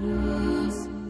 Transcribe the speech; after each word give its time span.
lose. 0.00 1.05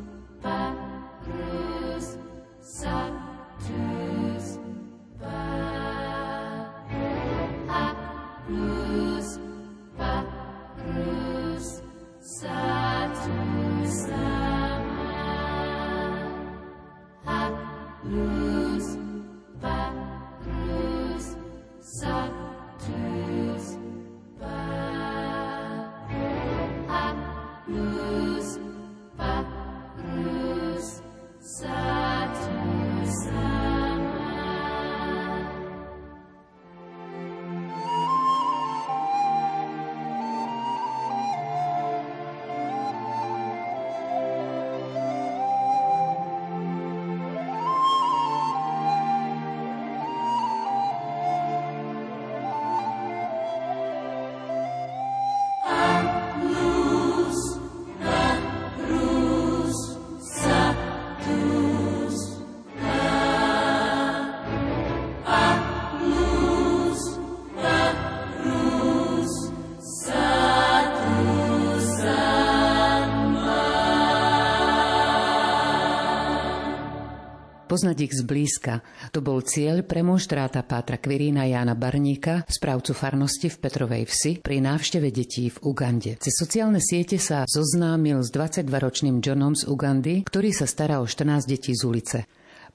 Poznať 77.77 78.09
ich 78.09 78.17
zblízka. 78.17 78.81
To 79.13 79.21
bol 79.21 79.45
cieľ 79.45 79.85
premonštráta 79.85 80.65
Pátra 80.65 80.97
Kvirína 80.97 81.45
Jána 81.45 81.77
Barníka, 81.77 82.41
správcu 82.49 82.97
farnosti 82.97 83.53
v 83.53 83.61
Petrovej 83.61 84.09
vsi, 84.09 84.41
pri 84.41 84.65
návšteve 84.65 85.13
detí 85.13 85.53
v 85.53 85.61
Ugande. 85.61 86.17
Cez 86.17 86.33
sociálne 86.41 86.81
siete 86.81 87.21
sa 87.21 87.45
zoznámil 87.45 88.25
s 88.25 88.33
22-ročným 88.33 89.21
Johnom 89.21 89.53
z 89.53 89.69
Ugandy, 89.69 90.25
ktorý 90.25 90.57
sa 90.57 90.65
stará 90.65 91.05
o 91.05 91.07
14 91.07 91.45
detí 91.45 91.77
z 91.77 91.85
ulice. 91.85 92.19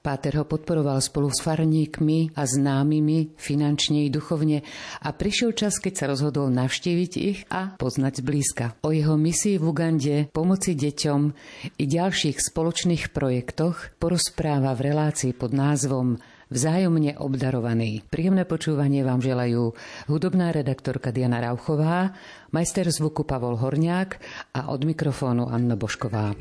Páter 0.02 0.34
ho 0.34 0.42
podporoval 0.42 0.98
spolu 0.98 1.30
s 1.30 1.38
farníkmi 1.46 2.34
a 2.34 2.42
známymi 2.42 3.38
finančne 3.38 4.02
i 4.02 4.10
duchovne 4.10 4.66
a 4.98 5.08
prišiel 5.14 5.54
čas, 5.54 5.78
keď 5.78 5.92
sa 5.94 6.04
rozhodol 6.10 6.50
navštíviť 6.50 7.12
ich 7.22 7.46
a 7.54 7.78
poznať 7.78 8.18
zblízka. 8.18 8.64
O 8.82 8.90
jeho 8.90 9.14
misii 9.14 9.62
v 9.62 9.64
Ugande, 9.70 10.16
pomoci 10.34 10.74
deťom 10.74 11.20
i 11.78 11.84
ďalších 11.86 12.34
spoločných 12.34 13.14
projektoch 13.14 13.94
porozpráva 14.02 14.74
v 14.74 14.90
relácii 14.90 15.38
pod 15.38 15.54
názvom 15.54 16.18
vzájomne 16.50 17.22
obdarovaný. 17.22 18.02
Príjemné 18.10 18.42
počúvanie 18.42 19.06
vám 19.06 19.22
želajú 19.22 19.70
hudobná 20.10 20.50
redaktorka 20.50 21.14
Diana 21.14 21.38
Rauchová, 21.38 22.10
majster 22.50 22.90
zvuku 22.90 23.22
Pavol 23.22 23.54
Horniák 23.54 24.18
a 24.50 24.66
od 24.66 24.82
mikrofónu 24.82 25.46
Anna 25.46 25.78
Bošková. 25.78 26.34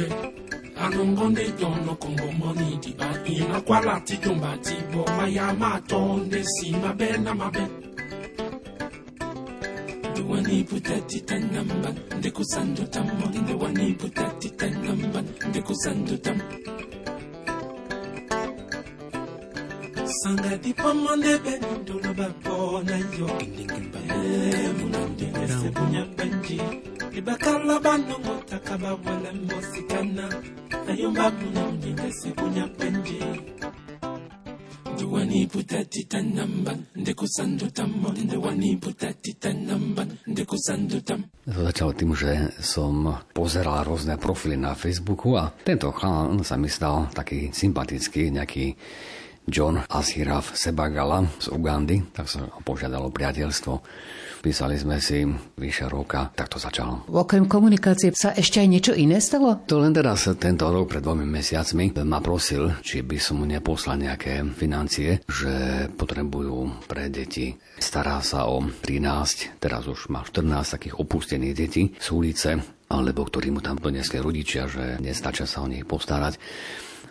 oge 0.00 0.08
anụngondị 0.84 1.44
dọnụkọngọmọni 1.60 2.66
dịba 2.82 3.08
ịnakwala 3.34 3.94
tijomba 4.06 4.50
ti 4.64 4.74
bọ 4.92 5.02
maya 5.16 5.46
ma 5.60 5.68
atọ 5.78 5.98
ndị 6.24 6.40
si 6.52 6.66
mabe 6.82 7.08
na 7.24 7.32
mabe 7.40 7.62
wani 10.30 10.56
buta 10.68 10.96
titan 11.08 11.42
nan 11.54 11.68
ban 11.82 11.94
da 12.22 12.30
kusan 12.36 12.68
dutan 12.76 13.06
mori 13.18 13.40
da 13.48 13.54
wani 13.62 13.86
buta 14.00 14.24
titan 14.40 14.72
nan 14.84 15.00
ban 15.12 15.26
da 15.54 15.60
kusan 15.66 15.98
dutan 16.08 16.38
sanga 20.20 20.52
di 20.62 20.70
pamma 20.80 21.12
ne 21.22 21.32
ben 21.44 21.62
dolo 21.86 22.10
ba 22.18 22.28
po 22.44 22.56
na 22.88 22.96
yo 23.18 23.26
kingin 23.56 23.84
ba 23.92 24.00
e 24.16 24.68
munan 24.78 25.10
de 25.18 25.26
se 25.58 25.68
punya 25.76 26.02
banji. 26.16 26.58
Ibakala 27.20 27.76
banongo 27.84 28.34
takaba 28.48 28.96
wala 29.04 29.30
mosikana 29.44 30.26
ayomba 30.88 31.28
muna 31.36 31.62
mnyengese 31.68 32.32
kunya 32.32 32.66
penje 32.80 33.20
Ndewani 35.00 35.46
putati 35.46 36.04
tanamban, 36.04 36.84
ndeku 36.92 37.24
sandu 37.24 37.70
tammo, 37.72 38.12
ndewani 38.12 38.76
putati 38.76 39.32
tanamban, 39.32 40.12
ndeku 40.26 40.60
sandu 40.60 41.00
tam. 41.00 41.24
To 41.48 41.64
začalo 41.64 41.96
tým, 41.96 42.12
že 42.12 42.52
som 42.60 43.08
pozeral 43.32 43.80
rôzne 43.88 44.20
profily 44.20 44.60
na 44.60 44.76
Facebooku 44.76 45.40
a 45.40 45.56
tento 45.64 45.88
chalán 45.96 46.44
sa 46.44 46.60
mi 46.60 46.68
stal 46.68 47.08
taký 47.16 47.48
sympatický, 47.48 48.28
nejaký 48.28 48.76
John 49.48 49.80
Asiraf 49.88 50.52
Sebagala 50.52 51.24
z 51.40 51.48
Ugandy, 51.48 52.04
tak 52.12 52.28
sa 52.28 52.44
požiadalo 52.60 53.08
priateľstvo. 53.08 53.72
Písali 54.40 54.80
sme 54.80 54.96
si 55.04 55.20
vyše 55.60 55.84
roka, 55.84 56.32
tak 56.32 56.48
to 56.48 56.56
začalo. 56.56 57.04
Okrem 57.12 57.44
komunikácie 57.44 58.08
sa 58.16 58.32
ešte 58.32 58.64
aj 58.64 58.68
niečo 58.72 58.92
iné 58.96 59.20
stalo? 59.20 59.52
To 59.68 59.84
len 59.84 59.92
teraz 59.92 60.24
tento 60.40 60.64
rok 60.72 60.96
pred 60.96 61.04
dvomi 61.04 61.28
mesiacmi 61.28 61.92
ma 62.08 62.24
prosil, 62.24 62.80
či 62.80 63.04
by 63.04 63.20
som 63.20 63.44
mu 63.44 63.44
neposlal 63.44 64.00
nejaké 64.00 64.40
financie, 64.56 65.20
že 65.28 65.86
potrebujú 65.92 66.88
pre 66.88 67.12
deti. 67.12 67.52
Stará 67.76 68.24
sa 68.24 68.48
o 68.48 68.64
13, 68.64 69.60
teraz 69.60 69.84
už 69.84 70.08
má 70.08 70.24
14 70.24 70.80
takých 70.80 70.96
opustených 70.96 71.54
detí 71.54 71.92
z 72.00 72.08
ulice, 72.08 72.56
alebo 72.88 73.28
ktorí 73.28 73.52
mu 73.52 73.60
tam 73.60 73.76
donesli 73.76 74.18
rodičia, 74.24 74.66
že 74.66 74.96
nestačia 75.04 75.44
sa 75.44 75.60
o 75.60 75.68
nich 75.68 75.84
postarať. 75.84 76.40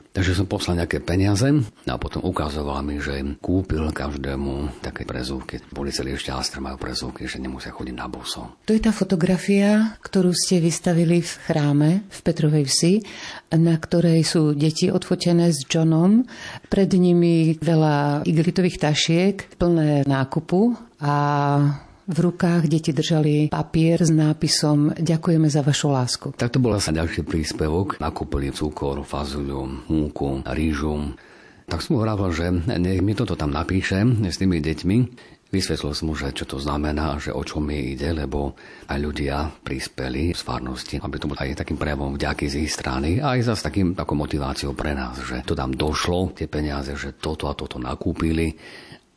Takže 0.09 0.33
som 0.33 0.49
poslal 0.49 0.81
nejaké 0.81 1.05
peniaze 1.05 1.45
a 1.85 1.95
potom 2.01 2.25
ukazoval 2.25 2.81
mi, 2.81 2.97
že 2.97 3.21
kúpil 3.37 3.93
každému 3.93 4.81
také 4.81 5.05
prezúvky. 5.05 5.61
Boli 5.69 5.93
celí 5.93 6.17
šťastné, 6.17 6.57
majú 6.57 6.81
prezúvky, 6.81 7.29
že 7.29 7.37
nemusia 7.37 7.69
chodiť 7.69 7.95
na 7.95 8.09
buso. 8.09 8.57
To 8.65 8.73
je 8.73 8.81
tá 8.81 8.89
fotografia, 8.89 9.93
ktorú 10.01 10.33
ste 10.33 10.57
vystavili 10.57 11.21
v 11.21 11.33
chráme 11.45 11.89
v 12.09 12.19
Petrovej 12.25 12.65
vsi, 12.65 12.93
na 13.53 13.77
ktorej 13.77 14.25
sú 14.25 14.57
deti 14.57 14.89
odfotené 14.89 15.53
s 15.53 15.61
Johnom. 15.69 16.25
Pred 16.73 16.89
nimi 16.97 17.61
veľa 17.61 18.25
igelitových 18.25 18.81
tašiek, 18.81 19.61
plné 19.61 20.09
nákupu 20.09 20.73
a 21.05 21.15
v 22.09 22.17
rukách 22.17 22.65
deti 22.65 22.89
držali 22.89 23.53
papier 23.53 24.01
s 24.01 24.09
nápisom 24.09 24.97
Ďakujeme 24.97 25.45
za 25.45 25.61
vašu 25.61 25.93
lásku. 25.93 26.27
Tak 26.33 26.57
to 26.57 26.57
bol 26.57 26.73
sa 26.81 26.89
ďalší 26.89 27.21
príspevok. 27.21 28.01
Nakúpili 28.01 28.49
cukor, 28.49 29.05
fazuľu, 29.05 29.85
múku, 29.93 30.41
rýžu. 30.49 31.13
Tak 31.69 31.85
som 31.85 32.01
hovoril, 32.01 32.33
že 32.33 32.49
nech 32.81 33.05
mi 33.05 33.13
toto 33.13 33.37
tam 33.37 33.53
napíše 33.53 34.01
s 34.25 34.41
tými 34.41 34.57
deťmi. 34.57 34.97
Vysvetlil 35.49 35.97
som 35.97 36.05
mu, 36.09 36.13
že 36.13 36.29
čo 36.29 36.45
to 36.45 36.61
znamená, 36.61 37.17
že 37.17 37.33
o 37.33 37.41
čom 37.41 37.65
mi 37.65 37.97
ide, 37.97 38.13
lebo 38.13 38.53
aj 38.85 38.97
ľudia 39.01 39.49
prispeli 39.65 40.29
z 40.29 40.41
farnosti, 40.45 41.01
aby 41.01 41.17
to 41.17 41.25
bolo 41.25 41.41
aj 41.41 41.65
takým 41.65 41.73
prejavom 41.73 42.13
vďaky 42.13 42.45
z 42.45 42.69
ich 42.69 42.73
strany 42.73 43.17
aj 43.17 43.49
za 43.49 43.53
takým 43.57 43.97
takou 43.97 44.13
motiváciou 44.13 44.77
pre 44.77 44.93
nás, 44.93 45.17
že 45.17 45.41
to 45.41 45.57
tam 45.57 45.73
došlo, 45.73 46.37
tie 46.37 46.45
peniaze, 46.45 46.93
že 46.93 47.17
toto 47.17 47.49
a 47.49 47.57
toto 47.57 47.81
nakúpili 47.81 48.53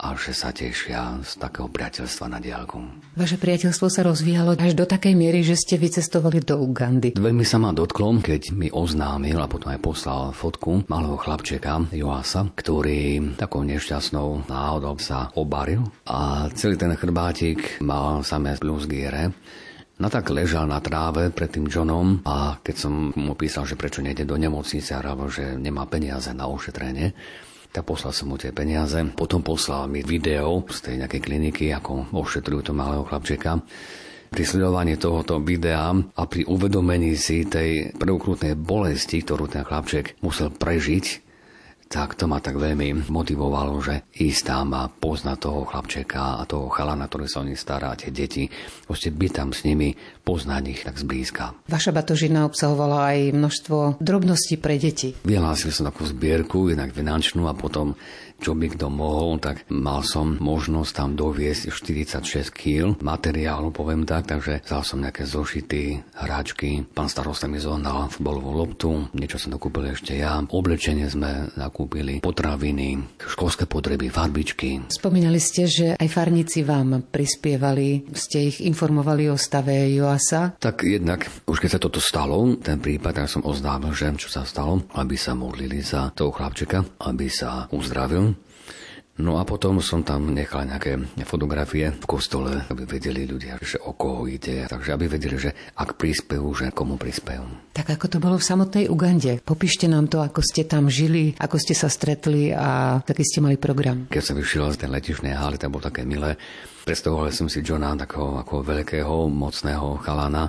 a 0.02 0.18
že 0.18 0.34
sa 0.34 0.50
tešia 0.50 1.22
z 1.22 1.38
takého 1.38 1.70
priateľstva 1.70 2.26
na 2.26 2.42
diálku. 2.42 2.82
Vaše 3.14 3.38
priateľstvo 3.38 3.86
sa 3.86 4.02
rozvíjalo 4.02 4.58
až 4.58 4.74
do 4.74 4.82
takej 4.82 5.14
miery, 5.14 5.46
že 5.46 5.54
ste 5.54 5.78
vycestovali 5.78 6.42
do 6.42 6.58
Ugandy. 6.58 7.14
Veľmi 7.14 7.46
sa 7.46 7.62
ma 7.62 7.70
dotklo, 7.70 8.18
keď 8.18 8.50
mi 8.50 8.66
oznámil 8.66 9.38
a 9.38 9.46
potom 9.46 9.70
aj 9.70 9.78
poslal 9.78 10.34
fotku 10.34 10.82
malého 10.90 11.14
chlapčeka 11.14 11.86
Joasa, 11.94 12.50
ktorý 12.50 13.38
takou 13.38 13.62
nešťastnou 13.62 14.50
náhodou 14.50 14.98
sa 14.98 15.30
obaril 15.38 15.86
a 16.10 16.50
celý 16.50 16.74
ten 16.74 16.98
chrbátik 16.98 17.78
mal 17.78 18.26
samé 18.26 18.58
blúzgiere. 18.58 19.30
No 20.02 20.10
tak 20.10 20.34
ležal 20.34 20.66
na 20.66 20.82
tráve 20.82 21.30
pred 21.30 21.46
tým 21.46 21.70
Johnom 21.70 22.26
a 22.26 22.58
keď 22.58 22.74
som 22.74 23.14
mu 23.14 23.38
písal, 23.38 23.70
že 23.70 23.78
prečo 23.78 24.02
nejde 24.02 24.26
do 24.26 24.34
nemocnice 24.34 24.98
a 24.98 25.04
že 25.30 25.54
nemá 25.54 25.86
peniaze 25.86 26.34
na 26.34 26.50
ošetrenie, 26.50 27.14
tak 27.72 27.88
poslal 27.88 28.12
som 28.12 28.28
mu 28.28 28.36
tie 28.36 28.52
peniaze. 28.52 29.00
Potom 29.16 29.40
poslal 29.40 29.88
mi 29.88 30.04
video 30.04 30.60
z 30.68 30.78
tej 30.84 30.94
nejakej 31.00 31.20
kliniky, 31.24 31.72
ako 31.72 32.12
ošetrujú 32.12 32.68
to 32.68 32.72
malého 32.76 33.02
chlapčeka 33.08 33.58
pri 34.32 34.48
sledovaní 34.48 34.96
tohoto 34.96 35.44
videa 35.44 35.92
a 35.92 36.22
pri 36.24 36.48
uvedomení 36.48 37.12
si 37.20 37.44
tej 37.44 37.92
preukrutnej 37.92 38.56
bolesti, 38.56 39.20
ktorú 39.20 39.44
ten 39.44 39.60
chlapček 39.60 40.24
musel 40.24 40.48
prežiť, 40.48 41.31
tak 41.92 42.16
to 42.16 42.24
ma 42.24 42.40
tak 42.40 42.56
veľmi 42.56 43.12
motivovalo, 43.12 43.76
že 43.84 44.08
ísť 44.16 44.42
tam 44.48 44.72
a 44.72 44.88
poznať 44.88 45.36
toho 45.44 45.68
chlapčeka 45.68 46.40
a 46.40 46.48
toho 46.48 46.72
chalana, 46.72 47.04
ktorý 47.04 47.28
sa 47.28 47.44
o 47.44 47.46
nich 47.46 47.60
stará, 47.60 47.92
tie 47.92 48.08
deti, 48.08 48.48
proste 48.88 49.12
byť 49.12 49.32
tam 49.36 49.52
s 49.52 49.68
nimi, 49.68 49.92
poznať 50.24 50.62
ich 50.72 50.80
tak 50.88 50.96
zblízka. 50.96 51.52
Vaša 51.68 51.92
batožina 51.92 52.48
obsahovala 52.48 53.12
aj 53.12 53.18
množstvo 53.36 53.76
drobností 54.00 54.56
pre 54.56 54.80
deti. 54.80 55.12
Vyhlásil 55.20 55.68
som 55.68 55.84
takú 55.84 56.08
zbierku, 56.08 56.72
jednak 56.72 56.96
finančnú 56.96 57.44
a 57.44 57.52
potom 57.52 57.92
čo 58.42 58.58
by 58.58 58.74
kto 58.74 58.90
mohol, 58.90 59.38
tak 59.38 59.62
mal 59.70 60.02
som 60.02 60.34
možnosť 60.34 60.90
tam 60.90 61.14
doviesť 61.14 61.70
46 61.70 62.50
kg 62.50 62.98
materiálu, 62.98 63.70
poviem 63.70 64.02
tak, 64.02 64.26
takže 64.26 64.66
vzal 64.66 64.82
som 64.82 64.98
nejaké 64.98 65.22
zošity, 65.22 66.02
hráčky, 66.18 66.82
pán 66.90 67.06
starosta 67.06 67.46
mi 67.46 67.62
zohnal 67.62 68.10
futbalovú 68.10 68.50
loptu, 68.50 68.90
niečo 69.14 69.38
som 69.38 69.54
dokúpil 69.54 69.94
ešte 69.94 70.18
ja, 70.18 70.42
oblečenie 70.42 71.06
sme 71.06 71.54
nakúpili, 71.54 72.18
potraviny, 72.18 72.98
školské 73.22 73.70
potreby, 73.70 74.10
farbičky. 74.10 74.90
Spomínali 74.90 75.38
ste, 75.38 75.70
že 75.70 75.86
aj 75.94 76.08
farníci 76.10 76.66
vám 76.66 77.06
prispievali, 77.06 78.10
ste 78.10 78.50
ich 78.50 78.58
informovali 78.66 79.30
o 79.30 79.38
stave 79.38 79.86
Joasa? 79.94 80.58
Tak 80.58 80.82
jednak, 80.82 81.30
už 81.46 81.62
keď 81.62 81.78
sa 81.78 81.80
toto 81.80 82.02
stalo, 82.02 82.58
ten 82.58 82.82
prípad, 82.82 83.22
tak 83.22 83.30
som 83.30 83.46
oznámil, 83.46 83.94
že 83.94 84.10
čo 84.18 84.26
sa 84.26 84.42
stalo, 84.42 84.82
aby 84.98 85.14
sa 85.14 85.38
modlili 85.38 85.78
za 85.78 86.10
toho 86.10 86.34
chlapčeka, 86.34 86.82
aby 87.06 87.30
sa 87.30 87.70
uzdravil, 87.70 88.31
No 89.20 89.36
a 89.36 89.44
potom 89.44 89.76
som 89.84 90.00
tam 90.00 90.32
nechal 90.32 90.64
nejaké 90.64 90.96
fotografie 91.28 91.92
v 91.92 92.06
kostole, 92.08 92.64
aby 92.72 92.88
vedeli 92.88 93.28
ľudia, 93.28 93.60
že 93.60 93.76
o 93.84 93.92
koho 93.92 94.24
ide. 94.24 94.64
Takže 94.64 94.96
aby 94.96 95.04
vedeli, 95.04 95.36
že 95.36 95.52
ak 95.76 96.00
prispejú, 96.00 96.48
že 96.56 96.72
komu 96.72 96.96
prispejú. 96.96 97.44
Tak 97.76 97.92
ako 97.92 98.06
to 98.08 98.18
bolo 98.18 98.40
v 98.40 98.48
samotnej 98.48 98.84
Ugande? 98.88 99.44
Popíšte 99.44 99.84
nám 99.84 100.08
to, 100.08 100.24
ako 100.24 100.40
ste 100.40 100.64
tam 100.64 100.88
žili, 100.88 101.36
ako 101.36 101.60
ste 101.60 101.76
sa 101.76 101.92
stretli 101.92 102.56
a 102.56 103.04
taký 103.04 103.20
ste 103.20 103.44
mali 103.44 103.60
program. 103.60 104.08
Keď 104.08 104.24
som 104.24 104.36
vyšiel 104.40 104.72
z 104.72 104.80
tej 104.80 104.90
letišnej 104.96 105.36
haly, 105.36 105.60
to 105.60 105.68
bolo 105.68 105.84
také 105.84 106.08
milé. 106.08 106.40
Predstavoval 106.88 107.28
som 107.36 107.52
si 107.52 107.60
Johna 107.60 107.92
takého 107.94 108.40
ako 108.40 108.64
veľkého, 108.64 109.28
mocného 109.28 110.00
chalana, 110.00 110.48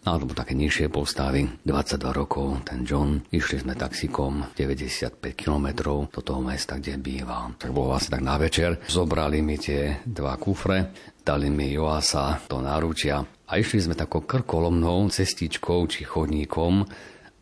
alebo 0.00 0.32
také 0.32 0.56
nižšie 0.56 0.88
postavy, 0.88 1.44
22 1.68 2.00
rokov, 2.16 2.64
ten 2.64 2.88
John. 2.88 3.20
Išli 3.28 3.60
sme 3.60 3.76
taxikom 3.76 4.48
95 4.56 5.20
km 5.36 5.66
do 6.08 6.20
toho 6.24 6.40
mesta, 6.40 6.80
kde 6.80 6.96
býval. 6.96 7.60
Tak 7.60 7.68
bolo 7.68 7.92
vlastne 7.92 8.16
tak 8.16 8.24
na 8.24 8.40
večer. 8.40 8.80
Zobrali 8.88 9.44
mi 9.44 9.60
tie 9.60 10.00
dva 10.08 10.40
kufre, 10.40 10.96
dali 11.20 11.52
mi 11.52 11.76
Joasa 11.76 12.40
do 12.48 12.64
náručia 12.64 13.20
a 13.20 13.52
išli 13.60 13.84
sme 13.84 13.98
takou 13.98 14.24
krkolomnou 14.24 15.12
cestičkou 15.12 15.84
či 15.84 16.08
chodníkom 16.08 16.88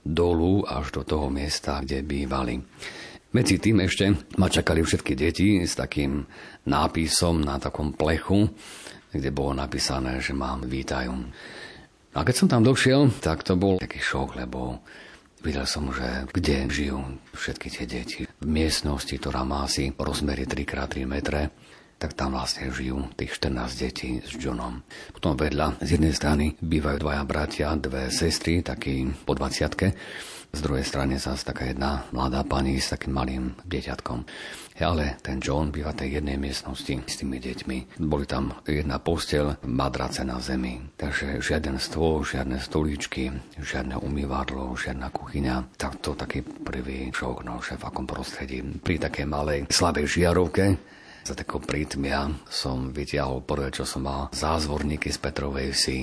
dolu 0.03 0.67
až 0.67 0.91
do 0.91 1.03
toho 1.07 1.31
miesta, 1.31 1.79
kde 1.79 2.03
bývali. 2.03 2.59
Medzi 3.29 3.61
tým 3.61 3.85
ešte 3.85 4.35
ma 4.41 4.49
čakali 4.49 4.81
všetky 4.81 5.13
deti 5.13 5.61
s 5.61 5.77
takým 5.77 6.25
nápisom 6.65 7.45
na 7.45 7.61
takom 7.61 7.93
plechu, 7.93 8.49
kde 9.13 9.29
bolo 9.29 9.53
napísané, 9.53 10.17
že 10.25 10.33
mám 10.33 10.65
vítajú. 10.65 11.13
A 12.19 12.27
keď 12.27 12.35
som 12.35 12.51
tam 12.51 12.67
došiel, 12.67 13.15
tak 13.23 13.47
to 13.47 13.55
bol 13.55 13.79
taký 13.79 14.03
šok, 14.03 14.43
lebo 14.43 14.83
videl 15.47 15.63
som, 15.71 15.87
že 15.95 16.27
kde 16.35 16.67
žijú 16.67 16.99
všetky 17.31 17.71
tie 17.71 17.87
deti. 17.87 18.21
V 18.27 18.43
miestnosti, 18.43 19.15
ktorá 19.15 19.47
má 19.47 19.63
asi 19.63 19.95
rozmery 19.95 20.43
3x3 20.43 21.07
metre, 21.07 21.55
tak 21.95 22.19
tam 22.19 22.35
vlastne 22.35 22.75
žijú 22.75 23.07
tých 23.15 23.39
14 23.39 23.71
detí 23.79 24.19
s 24.19 24.35
Johnom. 24.35 24.83
Potom 25.15 25.39
vedľa 25.39 25.79
z 25.79 25.95
jednej 25.95 26.11
strany 26.11 26.59
bývajú 26.59 27.07
dvaja 27.07 27.23
bratia, 27.23 27.79
dve 27.79 28.11
sestry, 28.11 28.67
takí 28.67 29.07
po 29.23 29.39
20 29.39 29.95
z 30.49 30.65
druhej 30.65 30.81
strany 30.81 31.21
sa 31.21 31.37
taká 31.37 31.69
jedna 31.69 32.09
mladá 32.09 32.41
pani 32.41 32.81
s 32.81 32.89
takým 32.89 33.13
malým 33.13 33.53
dieťatkom. 33.69 34.25
Ale 34.79 35.19
ten 35.21 35.43
John 35.43 35.75
býva 35.75 35.91
tej 35.91 36.23
jednej 36.23 36.39
miestnosti 36.39 37.03
s 37.03 37.15
tými 37.19 37.43
deťmi. 37.43 37.99
Boli 38.07 38.25
tam 38.31 38.55
jedna 38.63 39.03
postel, 39.03 39.59
madrace 39.67 40.23
na 40.23 40.39
zemi. 40.39 40.79
Takže 40.95 41.43
žiaden 41.43 41.83
stôl, 41.83 42.23
žiadne 42.23 42.63
stolíčky, 42.63 43.35
žiadne 43.59 43.99
umývadlo, 43.99 44.79
žiadna 44.79 45.11
kuchyňa. 45.11 45.75
Tak 45.75 45.99
to 45.99 46.15
taký 46.15 46.47
prvý 46.47 47.11
šok, 47.11 47.43
no, 47.43 47.59
že 47.59 47.75
v 47.75 47.87
akom 47.91 48.07
prostredí. 48.07 48.63
Pri 48.79 49.03
takej 49.03 49.27
malej 49.27 49.61
slabej 49.67 50.07
žiarovke 50.07 50.79
za 51.27 51.35
takého 51.37 51.61
prítmia 51.61 52.31
som 52.49 52.89
vytiahol 52.89 53.45
prvé, 53.45 53.69
čo 53.69 53.85
som 53.85 54.07
mal, 54.07 54.33
zázvorníky 54.33 55.13
z 55.13 55.19
Petrovej 55.21 55.77
vsi 55.77 55.99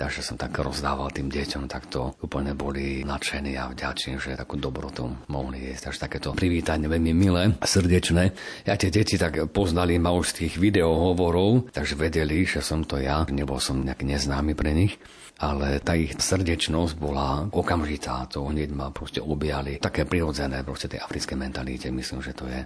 Takže 0.00 0.24
som 0.24 0.40
tak 0.40 0.56
rozdával 0.56 1.12
tým 1.12 1.28
deťom, 1.28 1.68
tak 1.68 1.92
to 1.92 2.16
úplne 2.24 2.56
boli 2.56 3.04
nadšení 3.04 3.52
a 3.60 3.68
vďační, 3.68 4.16
že 4.16 4.32
takú 4.32 4.56
dobrotu 4.56 5.12
mohli 5.28 5.68
jesť. 5.68 5.92
Takže 5.92 6.00
takéto 6.00 6.28
privítanie 6.32 6.88
veľmi 6.88 7.12
milé 7.12 7.52
a 7.60 7.66
srdečné. 7.68 8.32
Ja 8.64 8.80
tie 8.80 8.88
deti 8.88 9.20
tak 9.20 9.52
poznali 9.52 10.00
ma 10.00 10.16
už 10.16 10.32
z 10.32 10.36
tých 10.48 10.54
videohovorov, 10.56 11.68
takže 11.76 12.00
vedeli, 12.00 12.48
že 12.48 12.64
som 12.64 12.80
to 12.88 12.96
ja. 12.96 13.28
Nebol 13.28 13.60
som 13.60 13.84
nejak 13.84 14.00
neznámy 14.00 14.56
pre 14.56 14.72
nich 14.72 14.96
ale 15.40 15.80
tá 15.80 15.96
ich 15.96 16.12
srdečnosť 16.20 17.00
bola 17.00 17.48
okamžitá, 17.48 18.28
to 18.28 18.44
hneď 18.44 18.76
ma 18.76 18.92
proste 18.92 19.24
objali. 19.24 19.80
Také 19.80 20.04
prirodzené 20.04 20.60
proste 20.60 20.92
tej 20.92 21.00
africké 21.00 21.32
mentalite, 21.32 21.88
myslím, 21.88 22.20
že 22.20 22.36
to 22.36 22.44
je, 22.44 22.60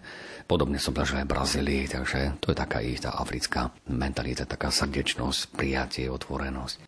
podobne 0.51 0.83
som 0.83 0.91
zažil 0.91 1.23
aj 1.23 1.27
v 1.31 1.35
Brazílii, 1.39 1.83
takže 1.87 2.21
to 2.43 2.51
je 2.51 2.57
taká 2.59 2.83
ich 2.83 2.99
tá 2.99 3.15
africká 3.15 3.71
mentalita, 3.87 4.43
taká 4.43 4.75
srdečnosť, 4.75 5.55
prijatie, 5.55 6.11
otvorenosť. 6.11 6.83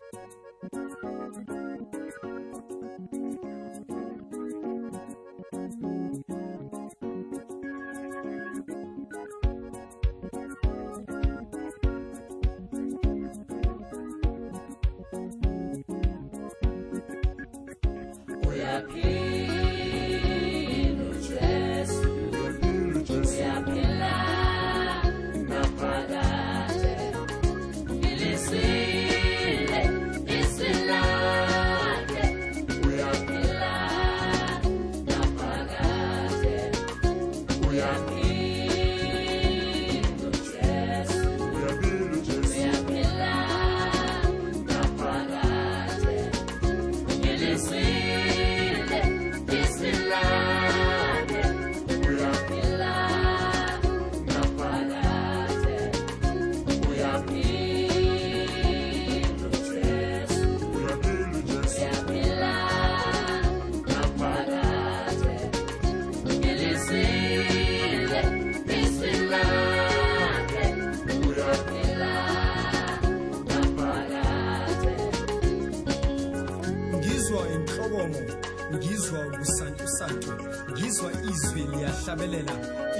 Ngizwa 80.71 81.11
izwi 81.31 81.61
liyahlabelela 81.61 82.55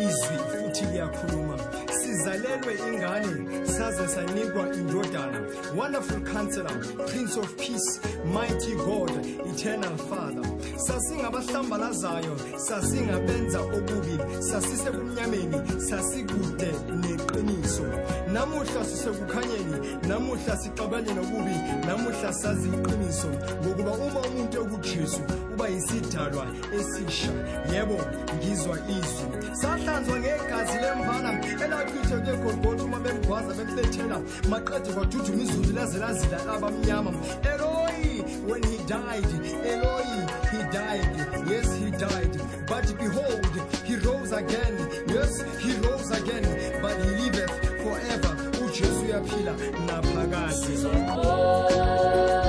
izwi 0.05 0.37
futhi 0.51 0.85
liyakhuluma. 0.85 1.57
Sizalelwe 1.99 2.73
ingane 2.87 3.67
saze 3.67 4.07
sanikwa 4.07 4.73
indodana. 4.73 5.39
Wonderful 5.75 6.21
counselor 6.33 6.75
prince 7.07 7.37
of 7.37 7.57
peace 7.57 7.99
mighty 8.25 8.75
god 8.75 9.11
eternal 9.51 9.97
father 10.09 10.45
sasingabahlambalazayo 10.77 12.33
sasingabenza 12.57 13.59
okubi 13.59 14.15
sasisebumnyameni 14.39 15.57
sasikude 15.89 16.71
neqiniso. 17.01 17.83
Namuhla 18.33 18.85
sisekukhanyeni 18.85 19.77
namuhla 20.07 20.57
sixabane 20.57 21.13
nokubi 21.13 21.55
namuhla 21.87 22.33
sazi 22.33 22.67
iqiniso. 22.67 23.29
Ngokuba 23.61 23.91
uma 23.91 24.19
umuntu 24.19 24.61
ekujesu 24.61 25.21
uba 25.53 25.67
yisidalwa 25.67 26.45
esisha 26.77 27.31
yebo 27.73 27.99
ngizwa 28.35 28.77
izwi. 28.97 29.27
Sahlanzwa 29.61 30.19
ngegazi 30.19 30.77
lemvana 30.83 31.31
elachithwe 31.65 32.17
ngegolgotha 32.21 32.83
uma 32.83 32.99
bemgwaza 32.99 33.53
bemfethela 33.57 34.17
maqede 34.49 34.89
kwaduthuma 34.93 35.43
izulu 35.43 35.73
laze 35.75 35.97
lazila 35.99 36.39
abamnyama 36.53 37.11
eloi 37.51 38.23
when 38.47 38.63
he 38.63 38.77
died 38.87 39.31
eloi 39.71 40.16
but 42.87 42.97
behold 42.99 43.45
he 43.83 43.95
rose 43.97 44.31
again. 44.31 44.75
Yes 45.07 45.41
he 45.59 45.73
rose 45.77 46.11
again. 46.11 46.81
But 46.81 46.97
he 47.01 47.09
liveth 47.21 47.51
forever. 47.83 48.35
Ujesu 48.63 49.01
uyaphila 49.01 49.55
naphakade 49.87 50.85
oh. 51.09 52.46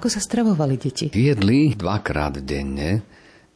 Ako 0.00 0.08
sa 0.08 0.24
stravovali 0.24 0.80
deti? 0.80 1.12
Jedli 1.12 1.76
dvakrát 1.76 2.40
denne, 2.40 3.04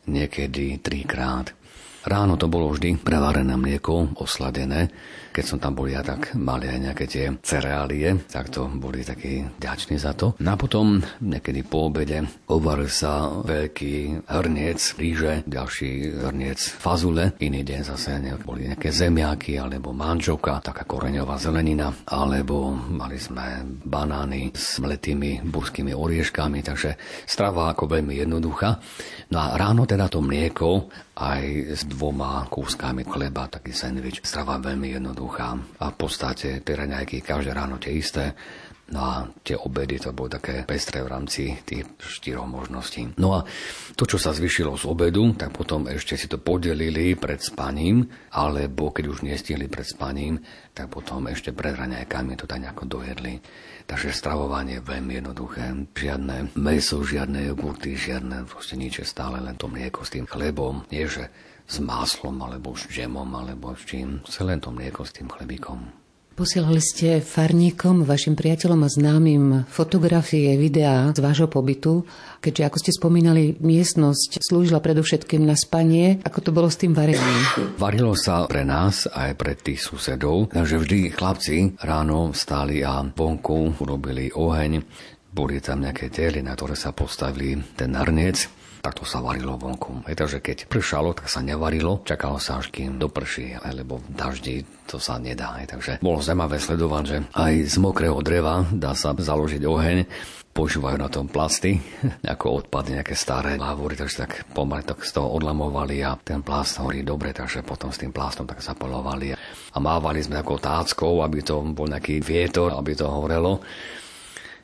niekedy 0.04 0.76
trikrát. 0.76 1.56
Ráno 2.04 2.36
to 2.36 2.52
bolo 2.52 2.68
vždy 2.68 3.00
prevarené 3.00 3.56
mlieko, 3.56 4.12
osladené. 4.20 4.92
Keď 5.34 5.44
som 5.50 5.58
tam 5.58 5.74
bol 5.74 5.90
ja, 5.90 5.98
tak 6.06 6.38
mali 6.38 6.70
aj 6.70 6.78
nejaké 6.78 7.04
tie 7.10 7.26
cereálie, 7.42 8.22
tak 8.30 8.54
to 8.54 8.70
boli 8.70 9.02
takí 9.02 9.42
ďační 9.58 9.98
za 9.98 10.14
to. 10.14 10.38
No 10.38 10.54
a 10.54 10.56
potom, 10.56 11.02
niekedy 11.18 11.66
po 11.66 11.90
obede, 11.90 12.22
ovaril 12.54 12.86
sa 12.86 13.34
veľký 13.42 14.30
hrniec 14.30 14.78
ríže, 14.94 15.42
ďalší 15.42 16.22
hrniec 16.22 16.62
fazule, 16.62 17.34
iný 17.42 17.66
deň 17.66 17.80
zase 17.82 18.22
boli 18.46 18.70
nejaké 18.70 18.94
zemiaky, 18.94 19.58
alebo 19.58 19.90
manžoka, 19.90 20.62
taká 20.62 20.86
koreňová 20.86 21.34
zelenina, 21.34 21.90
alebo 22.06 22.70
mali 22.70 23.18
sme 23.18 23.66
banány 23.82 24.54
s 24.54 24.78
mletými 24.78 25.42
burskými 25.42 25.90
orieškami, 25.90 26.62
takže 26.62 26.94
strava 27.26 27.74
ako 27.74 27.90
veľmi 27.90 28.22
jednoduchá. 28.22 28.78
No 29.34 29.42
a 29.42 29.58
ráno 29.58 29.82
teda 29.82 30.06
to 30.06 30.22
mlieko 30.22 30.86
aj 31.18 31.42
s 31.74 31.82
dvoma 31.90 32.46
kúskami 32.50 33.02
chleba, 33.02 33.50
taký 33.50 33.74
sandwich. 33.74 34.22
Strava 34.22 34.62
veľmi 34.62 34.94
jednoduchá 34.94 35.23
a 35.32 35.86
v 35.90 35.96
podstate 35.96 36.60
tie 36.60 36.74
raňajky 36.74 37.24
každé 37.24 37.54
ráno 37.54 37.80
tie 37.80 37.94
isté. 37.96 38.34
No 38.84 39.00
a 39.00 39.24
tie 39.40 39.56
obedy 39.56 39.96
to 39.96 40.12
bolo 40.12 40.28
také 40.36 40.60
pestré 40.68 41.00
v 41.00 41.08
rámci 41.08 41.56
tých 41.64 41.88
štyroch 41.96 42.44
možností. 42.44 43.16
No 43.16 43.32
a 43.32 43.40
to, 43.96 44.04
čo 44.04 44.20
sa 44.20 44.36
zvyšilo 44.36 44.76
z 44.76 44.84
obedu, 44.84 45.32
tak 45.32 45.56
potom 45.56 45.88
ešte 45.88 46.20
si 46.20 46.28
to 46.28 46.36
podelili 46.36 47.16
pred 47.16 47.40
spaním, 47.40 48.04
alebo 48.36 48.92
keď 48.92 49.04
už 49.08 49.24
nestihli 49.24 49.72
pred 49.72 49.88
spaním, 49.88 50.36
tak 50.76 50.92
potom 50.92 51.24
ešte 51.32 51.56
pred 51.56 51.72
raňajkami 51.72 52.36
to 52.36 52.44
tak 52.44 52.60
nejako 52.60 52.84
dojedli. 52.84 53.40
Takže 53.88 54.12
stravovanie 54.12 54.80
je 54.80 54.84
veľmi 54.84 55.12
jednoduché. 55.16 55.64
Žiadne 55.96 56.52
meso, 56.60 57.00
žiadne 57.00 57.40
jogurty, 57.56 57.96
žiadne 57.96 58.44
proste 58.44 58.76
nič, 58.76 59.00
stále 59.08 59.40
len 59.40 59.56
to 59.56 59.64
mlieko 59.64 60.04
s 60.04 60.12
tým 60.12 60.28
chlebom. 60.28 60.84
Nie, 60.92 61.08
že 61.08 61.32
s 61.64 61.80
máslom, 61.80 62.36
alebo 62.44 62.76
s 62.76 62.86
džemom, 62.88 63.28
alebo 63.34 63.72
s 63.72 63.88
čím. 63.88 64.20
Len 64.24 64.60
to 64.60 64.68
mlieko 64.70 65.02
s 65.04 65.16
tým 65.16 65.28
chlebíkom. 65.32 66.04
Posielali 66.34 66.82
ste 66.82 67.22
farníkom, 67.22 68.02
vašim 68.02 68.34
priateľom 68.34 68.82
a 68.82 68.90
známym 68.90 69.44
fotografie, 69.70 70.58
videá 70.58 71.14
z 71.14 71.22
vášho 71.22 71.46
pobytu, 71.46 72.02
keďže 72.42 72.62
ako 72.66 72.78
ste 72.82 72.90
spomínali, 72.90 73.54
miestnosť 73.62 74.42
slúžila 74.42 74.82
predovšetkým 74.82 75.46
na 75.46 75.54
spanie. 75.54 76.18
Ako 76.26 76.42
to 76.42 76.50
bolo 76.50 76.66
s 76.66 76.74
tým 76.74 76.90
varením? 76.90 77.38
Varilo 77.78 78.18
sa 78.18 78.50
pre 78.50 78.66
nás 78.66 79.06
aj 79.06 79.30
pre 79.38 79.54
tých 79.54 79.86
susedov, 79.86 80.50
takže 80.50 80.82
vždy 80.82 81.14
chlapci 81.14 81.78
ráno 81.86 82.34
stáli 82.34 82.82
a 82.82 83.06
vonku 83.06 83.78
urobili 83.78 84.34
oheň, 84.34 84.82
boli 85.30 85.62
tam 85.62 85.86
nejaké 85.86 86.10
tely, 86.10 86.42
na 86.42 86.58
ktoré 86.58 86.74
sa 86.74 86.90
postavili 86.90 87.62
ten 87.78 87.94
hrniec 87.94 88.63
tak 88.84 89.00
to 89.00 89.08
sa 89.08 89.24
varilo 89.24 89.56
vonku. 89.56 90.04
Je 90.04 90.12
to, 90.12 90.28
že 90.28 90.44
keď 90.44 90.68
pršalo, 90.68 91.16
tak 91.16 91.32
sa 91.32 91.40
nevarilo, 91.40 92.04
čakalo 92.04 92.36
sa 92.36 92.60
až 92.60 92.68
kým 92.68 93.00
doprší, 93.00 93.56
lebo 93.72 94.04
v 94.04 94.12
daždi 94.12 94.56
to 94.84 95.00
sa 95.00 95.16
nedá. 95.16 95.56
Takže 95.64 96.04
bolo 96.04 96.20
zaujímavé 96.20 96.60
sledovať, 96.60 97.04
že 97.08 97.16
aj 97.32 97.52
z 97.64 97.76
mokrého 97.80 98.20
dreva 98.20 98.68
dá 98.68 98.92
sa 98.92 99.16
založiť 99.16 99.64
oheň, 99.64 99.98
používajú 100.52 100.96
na 101.00 101.08
tom 101.08 101.32
plasty, 101.32 101.80
ako 102.36 102.60
odpady 102.60 103.00
nejaké 103.00 103.16
staré 103.16 103.56
lávory, 103.56 103.96
takže 103.96 104.28
tak 104.28 104.44
pomaly 104.52 104.84
tak 104.84 105.00
z 105.00 105.16
toho 105.16 105.32
odlamovali 105.32 106.04
a 106.04 106.20
ten 106.20 106.44
plast 106.44 106.76
horí 106.84 107.00
dobre, 107.00 107.32
takže 107.32 107.64
potom 107.64 107.88
s 107.88 108.04
tým 108.04 108.12
plastom 108.12 108.44
tak 108.44 108.60
zapolovali 108.60 109.32
a 109.32 109.76
mávali 109.80 110.20
sme 110.20 110.44
takou 110.44 110.60
táckou, 110.60 111.24
aby 111.24 111.40
to 111.40 111.64
bol 111.72 111.88
nejaký 111.88 112.20
vietor, 112.20 112.76
aby 112.76 112.92
to 112.92 113.08
horelo 113.08 113.64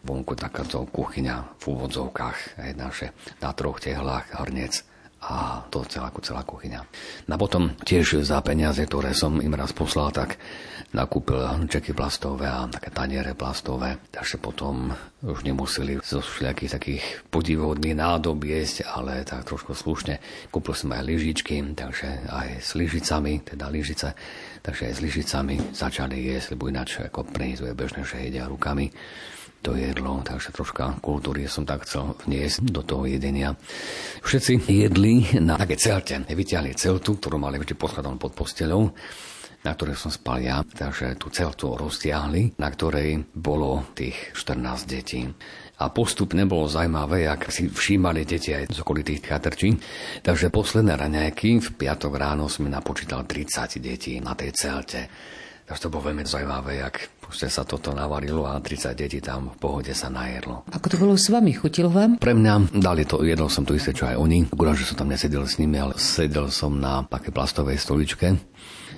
vonku 0.05 0.33
takáto 0.37 0.87
kuchyňa 0.89 1.61
v 1.61 1.65
úvodzovkách, 1.65 2.39
aj 2.61 2.73
naše 2.77 3.07
na 3.41 3.51
troch 3.53 3.81
tehlách 3.83 4.33
hrniec 4.41 4.85
a 5.21 5.61
to 5.69 5.85
celá, 5.85 6.09
celá 6.25 6.43
kuchyňa. 6.49 6.81
No 7.29 7.33
a 7.37 7.39
potom 7.39 7.77
tiež 7.85 8.25
za 8.25 8.41
peniaze, 8.41 8.81
ktoré 8.89 9.13
som 9.13 9.37
im 9.37 9.53
raz 9.53 9.77
poslal, 9.77 10.09
tak 10.17 10.41
nakúpil 10.97 11.69
čeky 11.71 11.93
plastové 11.93 12.49
a 12.49 12.67
také 12.67 12.91
taniere 12.91 13.37
plastové, 13.37 14.01
takže 14.11 14.41
potom 14.43 14.91
už 15.23 15.45
nemuseli 15.45 16.01
zo 16.03 16.25
všelijakých 16.25 16.73
takých 16.73 17.05
podivodných 17.29 17.95
nádob 17.95 18.43
jesť, 18.43 18.89
ale 18.89 19.23
tak 19.23 19.45
trošku 19.45 19.77
slušne. 19.77 20.19
Kúpil 20.49 20.75
som 20.75 20.91
aj 20.97 21.05
lyžičky, 21.05 21.63
takže 21.77 22.27
aj 22.27 22.49
s 22.65 22.71
lyžicami, 22.75 23.45
teda 23.45 23.69
lyžice, 23.71 24.17
takže 24.65 24.91
aj 24.91 24.95
s 24.97 25.01
lyžicami 25.05 25.55
začali 25.77 26.17
jesť, 26.33 26.57
lebo 26.57 26.73
ináč 26.73 26.99
ako 26.99 27.29
pre 27.29 27.53
nich 27.53 27.61
je 27.61 27.77
bežné, 27.77 28.03
že 28.03 28.19
jedia 28.19 28.51
rukami 28.51 28.91
to 29.61 29.77
jedlo, 29.77 30.25
takže 30.25 30.57
troška 30.57 30.99
kultúry 31.05 31.45
som 31.45 31.69
tak 31.69 31.85
chcel 31.85 32.17
vniesť 32.25 32.65
do 32.73 32.81
toho 32.81 33.05
jedenia. 33.05 33.53
Všetci 34.25 34.65
jedli 34.69 35.29
na 35.41 35.61
také 35.61 35.77
celte. 35.77 36.25
Vyťahli 36.25 36.73
celtu, 36.77 37.21
ktorú 37.21 37.37
mali 37.37 37.61
vždy 37.61 37.77
poskladom 37.77 38.17
pod 38.17 38.33
postelou 38.33 38.93
na 39.61 39.77
ktorej 39.77 39.97
som 40.01 40.09
spal 40.09 40.41
ja, 40.41 40.65
takže 40.65 41.21
tú 41.21 41.29
celtu 41.29 41.77
roztiahli, 41.77 42.57
na 42.57 42.73
ktorej 42.73 43.29
bolo 43.37 43.93
tých 43.93 44.33
14 44.33 44.89
detí. 44.89 45.29
A 45.81 45.89
postupne 45.93 46.45
bolo 46.49 46.69
zaujímavé, 46.69 47.29
ak 47.29 47.53
si 47.53 47.69
všímali 47.69 48.25
deti 48.25 48.53
aj 48.53 48.73
z 48.73 48.81
okolitých 48.81 49.21
chatrčí. 49.21 49.77
Takže 50.25 50.53
posledné 50.53 50.97
raňajky 50.97 51.61
v 51.61 51.69
piatok 51.77 52.13
ráno 52.17 52.49
sme 52.49 52.73
napočítali 52.73 53.25
30 53.25 53.81
detí 53.81 54.17
na 54.21 54.33
tej 54.33 54.53
celte. 54.53 55.09
Takže 55.65 55.89
to 55.89 55.93
bolo 55.93 56.13
veľmi 56.13 56.25
zaujímavé, 56.25 56.85
jak 56.85 57.20
Proste 57.31 57.47
sa 57.47 57.63
toto 57.63 57.95
navarilo 57.95 58.43
a 58.43 58.59
30 58.59 58.91
detí 58.99 59.23
tam 59.23 59.55
v 59.55 59.57
pohode 59.63 59.95
sa 59.95 60.11
najedlo. 60.11 60.67
Ako 60.67 60.87
to 60.91 60.97
bolo 60.99 61.15
s 61.15 61.31
vami? 61.31 61.55
Chutilo 61.55 61.87
vám? 61.87 62.19
Pre 62.19 62.35
mňa 62.35 62.75
dali 62.75 63.07
to, 63.07 63.23
jedol 63.23 63.47
som 63.47 63.63
to 63.63 63.79
isté, 63.79 63.95
čo 63.95 64.11
aj 64.11 64.19
oni. 64.19 64.51
Akurát, 64.51 64.75
že 64.75 64.91
som 64.91 64.99
tam 64.99 65.15
nesedel 65.15 65.47
s 65.47 65.63
nimi, 65.63 65.79
ale 65.79 65.95
sedel 65.95 66.51
som 66.51 66.75
na 66.75 67.07
také 67.07 67.31
plastovej 67.31 67.79
stoličke. 67.79 68.35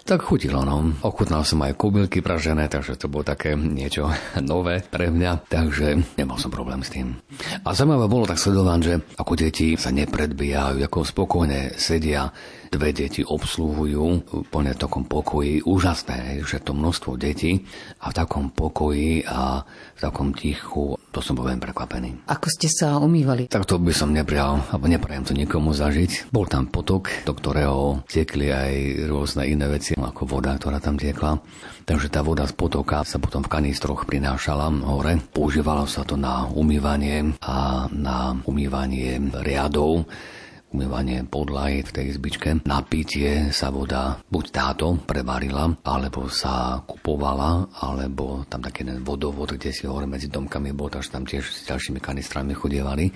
Tak 0.09 0.25
chutilo, 0.25 0.65
no. 0.65 0.97
Ochutnal 1.05 1.45
som 1.45 1.61
aj 1.61 1.77
kobylky 1.77 2.25
pražené, 2.25 2.73
takže 2.73 2.97
to 2.97 3.13
bolo 3.13 3.21
také 3.21 3.53
niečo 3.53 4.09
nové 4.41 4.81
pre 4.81 5.13
mňa, 5.13 5.53
takže 5.53 6.17
nemal 6.17 6.41
som 6.41 6.49
problém 6.49 6.81
s 6.81 6.89
tým. 6.89 7.21
A 7.69 7.77
zaujímavé 7.77 8.09
bolo 8.09 8.25
tak 8.25 8.41
sledovať, 8.41 8.81
že 8.81 8.95
ako 9.21 9.33
deti 9.37 9.77
sa 9.77 9.93
nepredbijajú, 9.93 10.81
ako 10.81 11.05
spokojne 11.05 11.77
sedia 11.77 12.33
dve 12.73 12.97
deti 12.97 13.21
obsluhujú 13.21 14.33
úplne 14.49 14.73
v 14.73 14.81
takom 14.81 15.05
pokoji. 15.05 15.61
Úžasné, 15.61 16.41
že 16.41 16.65
to 16.65 16.73
množstvo 16.73 17.21
detí 17.21 17.69
a 18.01 18.09
v 18.09 18.15
takom 18.17 18.49
pokoji 18.49 19.29
a 19.29 19.61
v 19.69 20.01
takom 20.01 20.33
tichu, 20.33 20.97
to 21.13 21.21
som 21.21 21.37
bol 21.37 21.45
veľmi 21.45 21.61
prekvapený. 21.61 22.25
Ako 22.33 22.49
ste 22.49 22.73
sa 22.73 22.97
umývali? 22.97 23.53
Tak 23.53 23.69
to 23.69 23.77
by 23.77 23.93
som 23.93 24.17
neprijal, 24.17 24.65
alebo 24.73 24.89
neprajem 24.89 25.29
to 25.29 25.37
nikomu 25.37 25.77
zažiť. 25.77 26.33
Bol 26.33 26.49
tam 26.49 26.73
potok, 26.73 27.13
do 27.29 27.37
ktorého 27.37 28.09
tiekli 28.09 28.49
aj 28.49 28.73
rôzne 29.13 29.45
iné 29.45 29.69
veci, 29.69 29.93
ako 29.93 30.25
voda, 30.25 30.57
ktorá 30.57 30.81
tam 30.81 30.97
tiekla. 30.97 31.37
Takže 31.85 32.09
tá 32.09 32.25
voda 32.25 32.49
z 32.49 32.57
potoka 32.57 33.05
sa 33.05 33.21
potom 33.21 33.45
v 33.45 33.53
kanistroch 33.53 34.09
prinášala 34.09 34.73
hore. 34.89 35.21
Používalo 35.35 35.85
sa 35.85 36.09
to 36.09 36.17
na 36.17 36.49
umývanie 36.49 37.37
a 37.45 37.85
na 37.93 38.33
umývanie 38.49 39.21
riadov 39.45 40.09
umývanie 40.73 41.29
podlahy 41.29 41.85
v 41.85 41.95
tej 41.95 42.05
izbičke. 42.17 42.65
Na 42.65 42.81
pitie 42.83 43.53
sa 43.53 43.69
voda 43.69 44.19
buď 44.33 44.45
táto 44.51 44.97
prevarila, 45.05 45.69
alebo 45.85 46.27
sa 46.33 46.81
kupovala, 46.83 47.69
alebo 47.85 48.49
tam 48.49 48.65
taký 48.65 48.83
jeden 48.89 49.05
vodovod, 49.05 49.55
kde 49.55 49.71
si 49.71 49.85
hore 49.85 50.09
medzi 50.09 50.33
domkami 50.33 50.73
bol, 50.73 50.89
takže 50.89 51.13
tam 51.13 51.29
tiež 51.29 51.45
s 51.45 51.69
ďalšími 51.69 52.01
kanistrami 52.01 52.57
chodievali. 52.57 53.13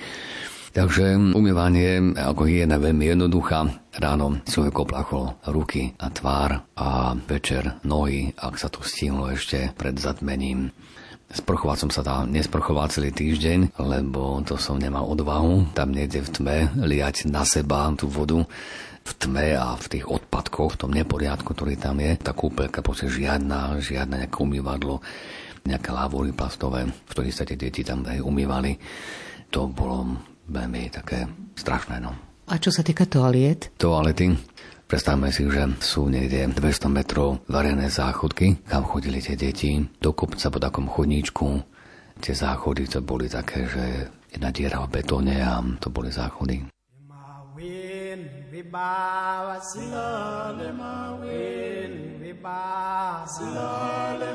Takže 0.76 1.32
umývanie 1.32 2.12
ako 2.20 2.44
hygiena 2.44 2.76
veľmi 2.76 3.08
jednoduchá. 3.08 3.64
Ráno 3.96 4.44
človek 4.44 4.84
oplachol 4.84 5.32
ruky 5.48 5.96
a 5.96 6.12
tvár 6.12 6.68
a 6.76 7.16
večer 7.16 7.80
nohy, 7.88 8.36
ak 8.36 8.60
sa 8.60 8.68
to 8.68 8.84
stihlo 8.84 9.32
ešte 9.32 9.72
pred 9.72 9.96
zatmením. 9.96 10.68
Sprchovať 11.36 11.76
som 11.84 11.90
sa 11.92 12.00
tam 12.00 12.32
nesprchoval 12.32 12.88
celý 12.88 13.12
týždeň, 13.12 13.76
lebo 13.76 14.40
to 14.48 14.56
som 14.56 14.80
nemal 14.80 15.04
odvahu. 15.04 15.76
Tam 15.76 15.92
niekde 15.92 16.24
v 16.24 16.32
tme 16.32 16.56
liať 16.80 17.28
na 17.28 17.44
seba 17.44 17.92
tú 17.92 18.08
vodu 18.08 18.40
v 19.06 19.12
tme 19.14 19.54
a 19.54 19.78
v 19.78 19.86
tých 19.86 20.06
odpadkoch, 20.10 20.74
v 20.74 20.80
tom 20.82 20.90
neporiadku, 20.90 21.54
ktorý 21.54 21.78
tam 21.78 22.02
je. 22.02 22.18
Tá 22.18 22.34
kúpeľka 22.34 22.82
proste 22.82 23.06
žiadna, 23.06 23.78
žiadne 23.78 24.26
nejaké 24.26 24.38
umývadlo, 24.42 24.98
nejaké 25.62 25.94
lávory 25.94 26.34
plastové, 26.34 26.90
v 26.90 27.10
ktorých 27.14 27.36
sa 27.36 27.46
tie 27.46 27.54
deti 27.54 27.86
tam 27.86 28.02
aj 28.02 28.18
umývali. 28.18 28.74
To 29.54 29.70
bolo 29.70 30.18
veľmi 30.50 30.90
také 30.90 31.22
strašné. 31.54 32.02
No. 32.02 32.10
A 32.50 32.58
čo 32.58 32.74
sa 32.74 32.82
týka 32.82 33.06
toaliet? 33.06 33.74
Toalety, 33.78 34.30
Predstavme 34.86 35.34
si, 35.34 35.42
že 35.50 35.66
sú 35.82 36.06
niekde 36.06 36.46
200 36.46 36.86
metrov 36.86 37.42
varené 37.50 37.90
záchodky, 37.90 38.62
kam 38.70 38.86
chodili 38.86 39.18
tie 39.18 39.34
deti, 39.34 39.82
do 39.98 40.14
kopca 40.14 40.46
po 40.46 40.62
takom 40.62 40.86
chodníčku. 40.86 41.58
Tie 42.22 42.30
záchody 42.30 42.86
to 42.86 43.02
boli 43.02 43.26
také, 43.26 43.66
že 43.66 44.06
jedna 44.30 44.54
diera 44.54 44.86
v 44.86 45.02
betóne 45.02 45.42
a 45.42 45.58
to 45.82 45.90
boli 45.90 46.14
záchody. 46.14 46.62
silale 53.26 54.30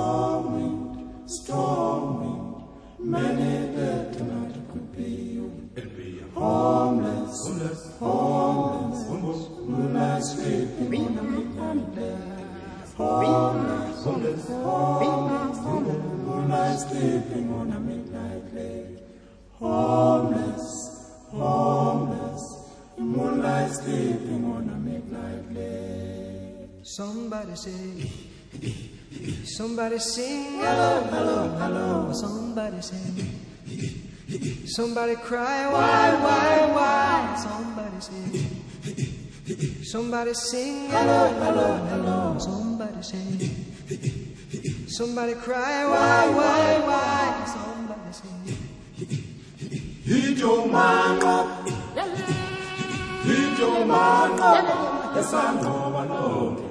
Somebody 27.41 27.57
say, 27.57 28.11
somebody 29.45 29.97
sing, 29.97 30.59
hello, 30.61 31.01
hello, 31.09 31.49
hello. 31.57 32.13
Somebody 32.13 32.81
sing. 32.81 34.67
Somebody 34.67 35.15
cry, 35.15 35.65
why, 35.73 36.13
why, 36.21 36.67
why? 36.71 37.35
Somebody 37.41 37.99
say, 37.99 38.45
somebody 39.81 40.33
sing, 40.35 40.89
hello, 40.91 41.33
hello, 41.41 41.77
hello. 41.89 42.37
Somebody 42.37 43.01
say, 43.01 43.49
somebody 44.85 45.33
cry, 45.33 45.85
why, 45.87 46.29
why, 46.29 46.79
why? 46.85 47.45
Somebody 47.47 48.13
say, 48.21 48.53
Ijomango, 50.05 51.49
Ijomango, 53.25 54.51
esangoba 55.17 56.05
lonke 56.05 56.61
lizwe. 56.61 56.70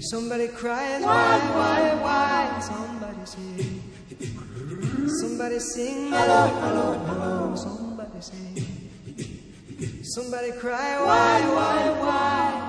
somebody 0.00 0.48
cries, 0.48 1.02
why, 1.02 1.38
why, 1.56 1.94
why? 2.02 2.60
Somebody 2.60 3.24
say, 3.24 3.80
somebody 5.20 5.58
sing, 5.58 6.10
hello, 6.12 6.46
hello, 6.60 6.92
hello. 7.06 7.54
Somebody 7.56 8.20
say, 8.20 8.64
somebody 10.02 10.52
cry, 10.52 11.00
why, 11.04 11.40
why, 11.56 11.90
why? 12.04 12.68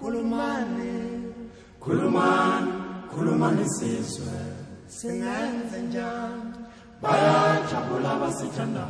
Kulumani, 0.00 1.32
kulumani, 1.80 2.72
kulumani 3.10 3.64
sizwe, 3.78 4.40
singenze 4.88 5.82
njani? 5.82 6.54
Bayajabula 7.02 8.16
basithanda, 8.20 8.86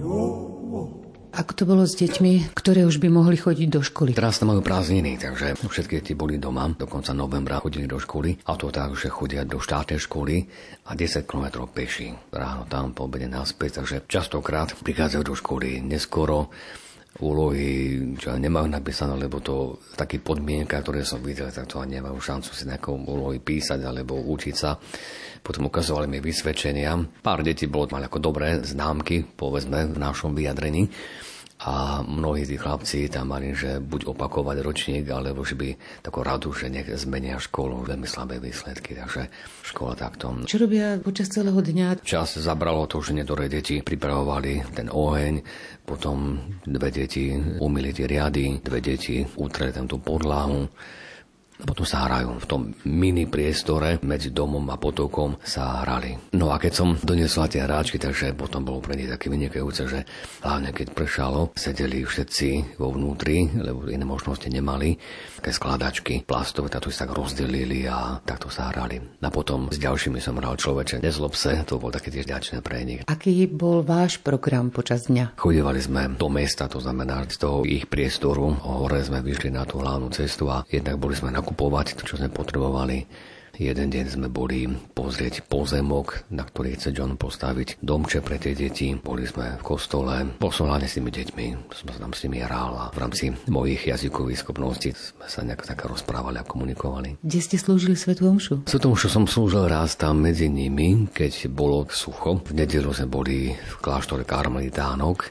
yo. 0.00 1.01
Ako 1.32 1.56
to 1.56 1.64
bolo 1.64 1.88
s 1.88 1.96
deťmi, 1.96 2.52
ktoré 2.52 2.84
už 2.84 3.00
by 3.00 3.08
mohli 3.08 3.40
chodiť 3.40 3.68
do 3.72 3.80
školy? 3.80 4.12
Teraz 4.12 4.36
to 4.36 4.44
majú 4.44 4.60
prázdniny, 4.60 5.16
takže 5.16 5.56
všetky 5.64 6.04
deti 6.04 6.12
boli 6.12 6.36
doma. 6.36 6.68
Do 6.76 6.84
konca 6.84 7.16
novembra 7.16 7.56
chodili 7.56 7.88
do 7.88 7.96
školy. 7.96 8.36
A 8.44 8.52
to 8.60 8.68
tak, 8.68 8.92
že 9.00 9.08
chodia 9.08 9.48
do 9.48 9.56
štátnej 9.56 9.96
školy 9.96 10.44
a 10.84 10.92
10 10.92 11.24
km 11.24 11.64
peši. 11.64 12.12
Ráno 12.28 12.68
tam, 12.68 12.92
po 12.92 13.08
obede 13.08 13.32
naspäť, 13.32 13.80
takže 13.80 14.04
častokrát 14.04 14.76
prichádzajú 14.76 15.22
do 15.24 15.32
školy 15.32 15.80
neskoro 15.80 16.52
úlohy, 17.24 17.96
čo 18.16 18.36
nemajú 18.36 18.68
napísané, 18.68 19.16
lebo 19.16 19.40
to 19.40 19.80
také 19.96 20.20
podmienka, 20.20 20.80
ktoré 20.80 21.04
som 21.04 21.20
videl, 21.20 21.48
tak 21.52 21.68
to 21.68 21.80
ani 21.80 22.00
nemajú 22.00 22.16
šancu 22.16 22.50
si 22.56 22.64
nejakou 22.64 22.96
úlohy 22.96 23.40
písať 23.40 23.80
alebo 23.84 24.16
učiť 24.16 24.54
sa. 24.56 24.76
Potom 25.42 25.66
ukazovali 25.66 26.06
mi 26.06 26.22
vysvedčenia. 26.22 26.94
Pár 27.18 27.42
detí 27.42 27.66
bolo 27.66 27.90
mali 27.90 28.06
ako 28.06 28.22
dobré 28.22 28.62
známky, 28.62 29.26
povedzme, 29.26 29.90
v 29.90 29.98
našom 29.98 30.38
vyjadrení. 30.38 30.86
A 31.62 32.02
mnohí 32.02 32.42
tí 32.42 32.58
chlapci 32.58 33.06
tam 33.06 33.30
mali, 33.30 33.54
že 33.54 33.78
buď 33.78 34.10
opakovať 34.10 34.56
ročník, 34.66 35.06
alebo 35.06 35.46
že 35.46 35.54
by 35.54 36.02
takú 36.02 36.26
radu, 36.26 36.50
že 36.50 36.66
nech 36.66 36.90
zmenia 36.90 37.38
školu, 37.38 37.86
veľmi 37.86 38.02
slabé 38.02 38.42
výsledky. 38.42 38.98
Takže 38.98 39.30
škola 39.70 39.94
takto. 39.94 40.42
Čo 40.42 40.66
robia 40.66 40.98
počas 40.98 41.30
celého 41.30 41.54
dňa? 41.62 42.02
Čas 42.02 42.34
zabralo 42.42 42.90
to, 42.90 42.98
že 42.98 43.14
niektoré 43.14 43.46
deti 43.46 43.78
pripravovali 43.78 44.74
ten 44.74 44.90
oheň, 44.90 45.38
potom 45.86 46.34
dve 46.66 46.90
deti 46.90 47.30
umili 47.62 47.94
tie 47.94 48.10
riady, 48.10 48.58
dve 48.58 48.82
deti 48.82 49.22
utreli 49.22 49.70
tam 49.70 49.86
tú 49.86 50.02
podlahu, 50.02 50.66
potom 51.62 51.86
sa 51.86 52.06
hrajú. 52.06 52.36
V 52.42 52.46
tom 52.48 52.62
mini 52.86 53.24
priestore 53.26 54.02
medzi 54.02 54.34
domom 54.34 54.62
a 54.70 54.76
potokom 54.76 55.38
sa 55.42 55.82
hrali. 55.86 56.18
No 56.34 56.50
a 56.50 56.58
keď 56.58 56.72
som 56.72 56.88
doniesla 56.98 57.48
tie 57.48 57.64
hráčky, 57.64 57.96
takže 57.96 58.34
potom 58.34 58.66
bolo 58.66 58.82
pre 58.82 58.98
nich 58.98 59.10
také 59.10 59.30
vynikajúce, 59.30 59.82
že 59.86 60.00
hlavne 60.42 60.74
keď 60.74 60.92
pršalo, 60.92 61.54
sedeli 61.54 62.02
všetci 62.02 62.78
vo 62.78 62.90
vnútri, 62.92 63.46
lebo 63.54 63.86
iné 63.88 64.02
možnosti 64.02 64.46
nemali. 64.46 64.98
Také 65.38 65.50
skladačky 65.54 66.14
plastové, 66.26 66.70
táto 66.70 66.90
si 66.90 66.98
tak 66.98 67.14
rozdelili 67.14 67.86
a 67.86 68.18
takto 68.22 68.50
sa 68.50 68.70
hrali. 68.74 68.98
A 69.22 69.30
potom 69.30 69.70
s 69.70 69.78
ďalšími 69.78 70.18
som 70.18 70.38
hral 70.38 70.58
človeče. 70.58 71.02
Nezlob 71.02 71.34
se, 71.38 71.62
to 71.66 71.78
bol 71.78 71.94
také 71.94 72.10
tiež 72.10 72.26
ďačné 72.26 72.60
pre 72.62 72.82
nich. 72.82 73.02
Aký 73.06 73.46
bol 73.46 73.82
váš 73.82 74.18
program 74.18 74.70
počas 74.70 75.06
dňa? 75.06 75.38
Chodívali 75.38 75.80
sme 75.82 76.14
do 76.14 76.28
mesta, 76.30 76.66
to 76.66 76.82
znamená 76.82 77.24
z 77.28 77.38
toho 77.38 77.62
ich 77.66 77.86
priestoru. 77.86 78.54
Hore 78.62 79.02
sme 79.02 79.22
vyšli 79.22 79.50
na 79.54 79.62
tú 79.62 79.82
hlavnú 79.82 80.10
cestu 80.10 80.50
a 80.50 80.66
jednak 80.68 80.98
boli 80.98 81.14
sme 81.14 81.30
nakupovať 81.52 82.00
to, 82.00 82.08
čo 82.08 82.16
sme 82.16 82.32
potrebovali. 82.32 83.04
Jeden 83.52 83.92
deň 83.92 84.16
sme 84.16 84.32
boli 84.32 84.64
pozrieť 84.96 85.44
pozemok, 85.44 86.24
na 86.32 86.40
ktorý 86.40 86.72
chce 86.72 86.88
John 86.96 87.20
postaviť 87.20 87.84
domče 87.84 88.24
pre 88.24 88.40
tie 88.40 88.56
deti. 88.56 88.96
Boli 88.96 89.28
sme 89.28 89.60
v 89.60 89.62
kostole, 89.62 90.24
bol 90.40 90.48
som 90.48 90.72
hlavne 90.72 90.88
s 90.88 90.96
tými 90.96 91.12
deťmi, 91.12 91.46
som 91.68 91.86
sa 91.92 92.00
tam 92.00 92.16
s 92.16 92.24
nimi 92.24 92.40
hral 92.40 92.72
a 92.72 92.84
v 92.96 92.98
rámci 93.04 93.28
mojich 93.52 93.92
jazykových 93.92 94.40
schopností 94.40 94.96
sme 94.96 95.28
sa 95.28 95.44
nejak 95.44 95.68
tak 95.68 95.84
rozprávali 95.84 96.40
a 96.40 96.48
komunikovali. 96.48 97.20
Kde 97.20 97.40
ste 97.44 97.60
slúžili 97.60 97.92
Svetú 97.92 98.32
Omšu? 98.32 98.64
Svetu 98.64 98.88
Omšu 98.88 99.12
som 99.12 99.28
slúžil 99.28 99.68
raz 99.68 100.00
tam 100.00 100.24
medzi 100.24 100.48
nimi, 100.48 101.12
keď 101.12 101.52
bolo 101.52 101.84
sucho. 101.92 102.40
V 102.40 102.56
nedelu 102.56 102.88
sme 102.96 103.12
boli 103.12 103.52
v 103.52 103.74
kláštore 103.84 104.24
Karmelitánok 104.24 105.28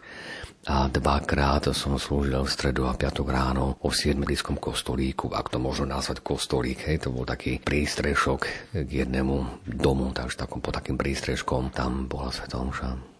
a 0.61 0.85
dvakrát 0.85 1.73
som 1.73 1.97
slúžil 1.97 2.37
v 2.37 2.53
stredu 2.53 2.85
a 2.85 2.93
piatok 2.93 3.33
ráno 3.33 3.81
o 3.81 3.89
7 3.89 4.21
blízkom 4.21 4.61
kostolíku, 4.61 5.33
ak 5.33 5.49
to 5.49 5.57
možno 5.57 5.89
nazvať 5.89 6.21
kostolík, 6.21 6.85
hej, 6.85 7.01
to 7.01 7.09
bol 7.09 7.25
taký 7.25 7.57
prístrešok 7.57 8.41
k 8.85 8.89
jednému 8.89 9.65
domu, 9.65 10.13
takže 10.13 10.45
takom 10.45 10.61
po 10.61 10.69
takým 10.69 11.01
prístreškom 11.01 11.73
tam 11.73 12.05
bola 12.05 12.29
Sveta 12.29 12.61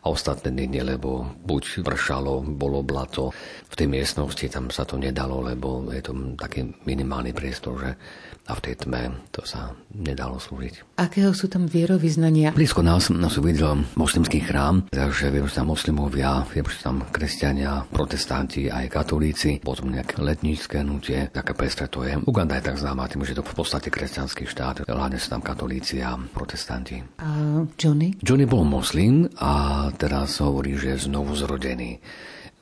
a 0.01 0.10
ostatné 0.10 0.65
dny, 0.65 0.97
lebo 0.97 1.21
buď 1.45 1.86
vršalo, 1.86 2.41
bolo 2.58 2.82
blato. 2.82 3.30
V 3.69 3.73
tej 3.77 3.86
miestnosti 3.86 4.49
tam 4.49 4.73
sa 4.73 4.82
to 4.82 4.97
nedalo, 4.97 5.45
lebo 5.45 5.93
je 5.93 6.01
to 6.01 6.17
taký 6.34 6.73
minimálny 6.89 7.38
priestor, 7.38 7.77
že 7.77 7.91
a 8.49 8.51
v 8.58 8.63
tej 8.65 8.75
tme 8.86 9.21
to 9.30 9.45
sa 9.45 9.77
nedalo 9.93 10.41
slúžiť. 10.41 10.97
Akého 10.97 11.32
sú 11.32 11.47
tam 11.47 11.69
vierovýznania? 11.69 12.51
Blízko 12.51 12.82
nás, 12.82 13.13
nás 13.13 13.38
uvidel 13.38 13.86
moslimský 13.93 14.41
chrám, 14.41 14.89
takže 14.89 15.30
viem, 15.30 15.45
že 15.45 15.62
tam 15.62 15.69
moslimovia, 15.69 16.43
viem, 16.49 16.65
že 16.65 16.82
tam 16.82 17.06
kresťania, 17.10 17.86
protestanti, 17.93 18.67
aj 18.67 18.89
katolíci, 18.89 19.62
potom 19.62 19.93
nejaké 19.93 20.19
letnícke 20.19 20.82
hnutie, 20.82 21.30
taká 21.30 21.54
pestre 21.54 21.86
to 21.88 22.04
je. 22.04 22.17
Uganda 22.25 22.58
je 22.58 22.67
tak 22.67 22.82
známa 22.82 23.08
tým, 23.08 23.23
že 23.23 23.38
to 23.38 23.45
v 23.45 23.56
podstate 23.56 23.93
kresťanský 23.93 24.49
štát, 24.49 24.89
hlavne 24.89 25.21
sú 25.21 25.27
tam 25.38 25.41
katolíci 25.45 26.01
a 26.01 26.17
protestanti. 26.17 26.99
A 27.21 27.62
Johnny? 27.77 28.17
Johnny 28.19 28.49
bol 28.49 28.65
moslim 28.65 29.30
a 29.38 29.88
teraz 29.95 30.41
hovorí, 30.41 30.75
že 30.75 30.97
je 30.97 31.08
znovu 31.08 31.38
zrodený. 31.38 32.01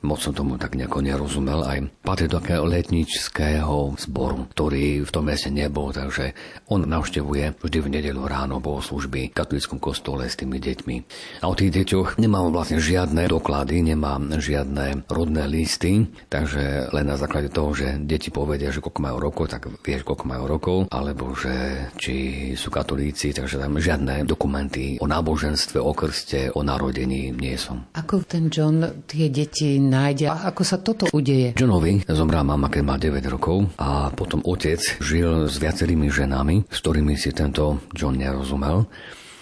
Moc 0.00 0.16
som 0.24 0.32
tomu 0.32 0.56
tak 0.56 0.80
nejako 0.80 1.04
nerozumel. 1.04 1.60
Aj 1.60 1.76
patrí 2.00 2.24
do 2.24 2.40
takého 2.40 2.64
letničského 2.64 4.00
zboru, 4.00 4.48
ktorý 4.48 5.04
v 5.04 5.10
tom 5.12 5.28
meste 5.28 5.52
nebol, 5.52 5.92
takže 5.92 6.32
on 6.72 6.88
navštevuje 6.88 7.60
vždy 7.60 7.78
v 7.84 7.92
nedelu 8.00 8.22
ráno 8.24 8.56
služby 8.60 9.30
v 9.30 9.36
katolickom 9.36 9.76
kostole 9.76 10.24
s 10.24 10.40
tými 10.40 10.56
deťmi. 10.56 10.96
A 11.44 11.52
o 11.52 11.54
tých 11.58 11.74
deťoch 11.74 12.16
nemám 12.16 12.48
vlastne 12.54 12.80
žiadne 12.80 13.28
doklady, 13.28 13.84
nemám 13.84 14.40
žiadne 14.40 15.04
rodné 15.10 15.44
listy, 15.50 16.08
takže 16.32 16.88
len 16.94 17.06
na 17.06 17.20
základe 17.20 17.52
toho, 17.52 17.76
že 17.76 18.00
deti 18.00 18.32
povedia, 18.32 18.72
že 18.72 18.80
koľko 18.80 19.00
majú 19.04 19.16
rokov, 19.20 19.44
tak 19.52 19.68
vieš, 19.84 20.06
koľko 20.06 20.24
majú 20.24 20.44
rokov, 20.48 20.78
alebo 20.88 21.36
že 21.36 21.88
či 22.00 22.14
sú 22.56 22.72
katolíci, 22.72 23.36
takže 23.36 23.60
tam 23.60 23.76
žiadne 23.76 24.24
dokumenty 24.24 24.96
o 25.02 25.06
náboženstve, 25.06 25.76
o 25.76 25.92
krste, 25.92 26.48
o 26.56 26.64
narodení 26.64 27.34
nie 27.34 27.56
som. 27.60 27.84
Ako 27.92 28.24
ten 28.24 28.48
John 28.48 29.04
tie 29.04 29.28
deti 29.28 29.76
nájde. 29.90 30.30
A 30.30 30.54
ako 30.54 30.62
sa 30.62 30.78
toto 30.78 31.10
udeje? 31.10 31.58
Johnovi 31.58 32.06
zomrá 32.06 32.46
mama, 32.46 32.70
keď 32.70 32.82
má 32.86 32.94
9 32.94 33.18
rokov 33.26 33.66
a 33.74 34.14
potom 34.14 34.38
otec 34.46 34.78
žil 35.02 35.50
s 35.50 35.58
viacerými 35.58 36.06
ženami, 36.06 36.70
s 36.70 36.78
ktorými 36.78 37.18
si 37.18 37.34
tento 37.34 37.82
John 37.90 38.14
nerozumel. 38.14 38.86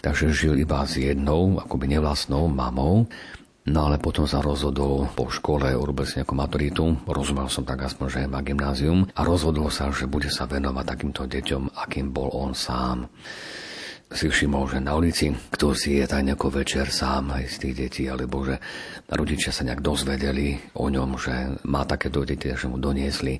Takže 0.00 0.32
žil 0.32 0.56
iba 0.56 0.80
s 0.88 0.96
jednou, 0.96 1.60
akoby 1.60 1.92
nevlastnou 1.92 2.48
mamou. 2.48 3.04
No 3.68 3.78
ale 3.84 4.00
potom 4.00 4.24
sa 4.24 4.40
rozhodol 4.40 5.12
po 5.12 5.28
škole, 5.28 5.68
urobil 5.76 6.08
si 6.08 6.16
nejakú 6.16 6.32
maturitu, 6.32 6.96
rozumel 7.04 7.52
som 7.52 7.68
tak 7.68 7.84
aspoň, 7.84 8.06
že 8.08 8.20
má 8.24 8.40
gymnázium 8.40 9.04
a 9.12 9.20
rozhodol 9.20 9.68
sa, 9.68 9.92
že 9.92 10.08
bude 10.08 10.32
sa 10.32 10.48
venovať 10.48 10.84
takýmto 10.88 11.28
deťom, 11.28 11.76
akým 11.76 12.08
bol 12.08 12.32
on 12.32 12.56
sám 12.56 13.12
si 14.08 14.26
všimol, 14.32 14.64
že 14.72 14.80
na 14.80 14.96
ulici, 14.96 15.28
kto 15.30 15.76
si 15.76 16.00
je 16.00 16.04
tak 16.08 16.24
nejako 16.24 16.64
večer 16.64 16.88
sám 16.88 17.36
aj 17.36 17.44
z 17.44 17.56
tých 17.60 17.74
detí, 17.76 18.04
alebo 18.08 18.40
že 18.44 18.56
rodičia 19.12 19.52
sa 19.52 19.68
nejak 19.68 19.84
dozvedeli 19.84 20.56
o 20.80 20.88
ňom, 20.88 21.20
že 21.20 21.34
má 21.68 21.84
takéto 21.84 22.24
deti, 22.24 22.48
že 22.48 22.68
mu 22.68 22.80
doniesli. 22.80 23.36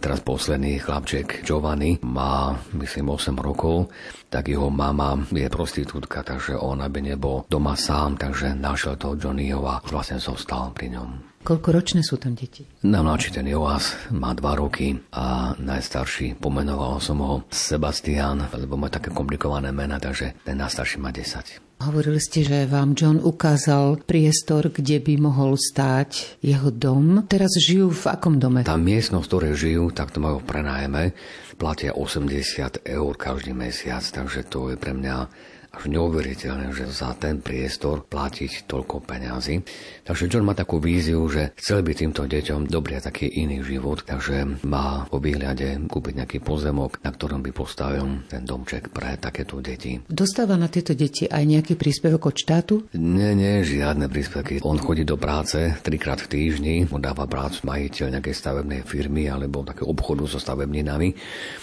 Teraz 0.00 0.24
posledný 0.24 0.80
chlapček 0.80 1.44
Giovanni 1.44 2.00
má, 2.08 2.56
myslím, 2.72 3.12
8 3.12 3.36
rokov, 3.36 3.92
tak 4.32 4.48
jeho 4.48 4.72
mama 4.72 5.28
je 5.28 5.44
prostitútka, 5.52 6.24
takže 6.24 6.56
on 6.56 6.80
aby 6.80 7.12
nebol 7.12 7.44
doma 7.44 7.76
sám, 7.76 8.16
takže 8.16 8.56
našiel 8.56 8.96
toho 8.96 9.18
Johnnyho 9.20 9.60
a 9.68 9.84
už 9.84 9.92
vlastne 9.92 10.16
zostal 10.16 10.72
pri 10.72 10.96
ňom. 10.96 11.29
Koľko 11.40 11.72
ročné 11.72 12.04
sú 12.04 12.20
tam 12.20 12.36
deti? 12.36 12.68
Najmladší 12.84 13.32
ten 13.32 13.48
Joás 13.48 13.96
má 14.12 14.36
2 14.36 14.60
roky 14.60 14.92
a 15.16 15.56
najstarší 15.56 16.36
pomenoval 16.36 17.00
som 17.00 17.16
ho 17.24 17.48
Sebastian, 17.48 18.44
lebo 18.52 18.76
má 18.76 18.92
také 18.92 19.08
komplikované 19.08 19.72
mena, 19.72 19.96
takže 19.96 20.36
ten 20.44 20.60
najstarší 20.60 21.00
má 21.00 21.08
10. 21.08 21.80
Hovorili 21.80 22.20
ste, 22.20 22.44
že 22.44 22.68
vám 22.68 22.92
John 22.92 23.24
ukázal 23.24 24.04
priestor, 24.04 24.68
kde 24.68 25.00
by 25.00 25.16
mohol 25.16 25.56
stáť 25.56 26.44
jeho 26.44 26.68
dom. 26.68 27.24
Teraz 27.24 27.56
žijú 27.56 27.88
v 27.88 28.04
akom 28.12 28.36
dome? 28.36 28.60
Tá 28.68 28.76
miestnosť, 28.76 29.24
ktoré 29.24 29.56
žijú, 29.56 29.88
tak 29.96 30.12
to 30.12 30.20
majú 30.20 30.44
prenájme. 30.44 31.16
Platia 31.56 31.96
80 31.96 32.84
eur 32.84 33.12
každý 33.16 33.56
mesiac, 33.56 34.04
takže 34.04 34.44
to 34.44 34.68
je 34.72 34.76
pre 34.76 34.92
mňa 34.92 35.48
až 35.70 35.86
neuveriteľné, 35.86 36.74
že 36.74 36.90
za 36.90 37.14
ten 37.14 37.38
priestor 37.38 38.02
platiť 38.02 38.66
toľko 38.66 39.06
peňazí. 39.06 39.62
Takže 40.02 40.26
John 40.26 40.42
má 40.42 40.54
takú 40.58 40.82
víziu, 40.82 41.22
že 41.30 41.54
chcel 41.54 41.86
by 41.86 41.94
týmto 41.94 42.26
deťom 42.26 42.66
dobrý 42.66 42.98
taký 42.98 43.30
iný 43.30 43.62
život, 43.62 44.02
takže 44.02 44.66
má 44.66 45.06
po 45.06 45.22
výhľade 45.22 45.86
kúpiť 45.86 46.14
nejaký 46.22 46.38
pozemok, 46.42 46.98
na 47.06 47.14
ktorom 47.14 47.38
by 47.46 47.54
postavil 47.54 48.26
ten 48.26 48.42
domček 48.42 48.90
pre 48.90 49.14
takéto 49.14 49.62
deti. 49.62 50.02
Dostáva 50.10 50.58
na 50.58 50.66
tieto 50.66 50.90
deti 50.98 51.30
aj 51.30 51.44
nejaký 51.46 51.78
príspevok 51.78 52.34
od 52.34 52.36
štátu? 52.36 52.74
Nie, 52.98 53.38
nie, 53.38 53.62
žiadne 53.62 54.10
príspevky. 54.10 54.58
On 54.66 54.74
chodí 54.74 55.06
do 55.06 55.14
práce 55.14 55.78
trikrát 55.86 56.18
v 56.18 56.30
týždni, 56.34 56.90
mu 56.90 56.98
dáva 56.98 57.30
prácu 57.30 57.62
majiteľ 57.62 58.18
nejakej 58.18 58.34
stavebnej 58.34 58.82
firmy 58.82 59.30
alebo 59.30 59.62
také 59.62 59.86
obchodu 59.86 60.26
so 60.26 60.42
stavebninami. 60.42 61.14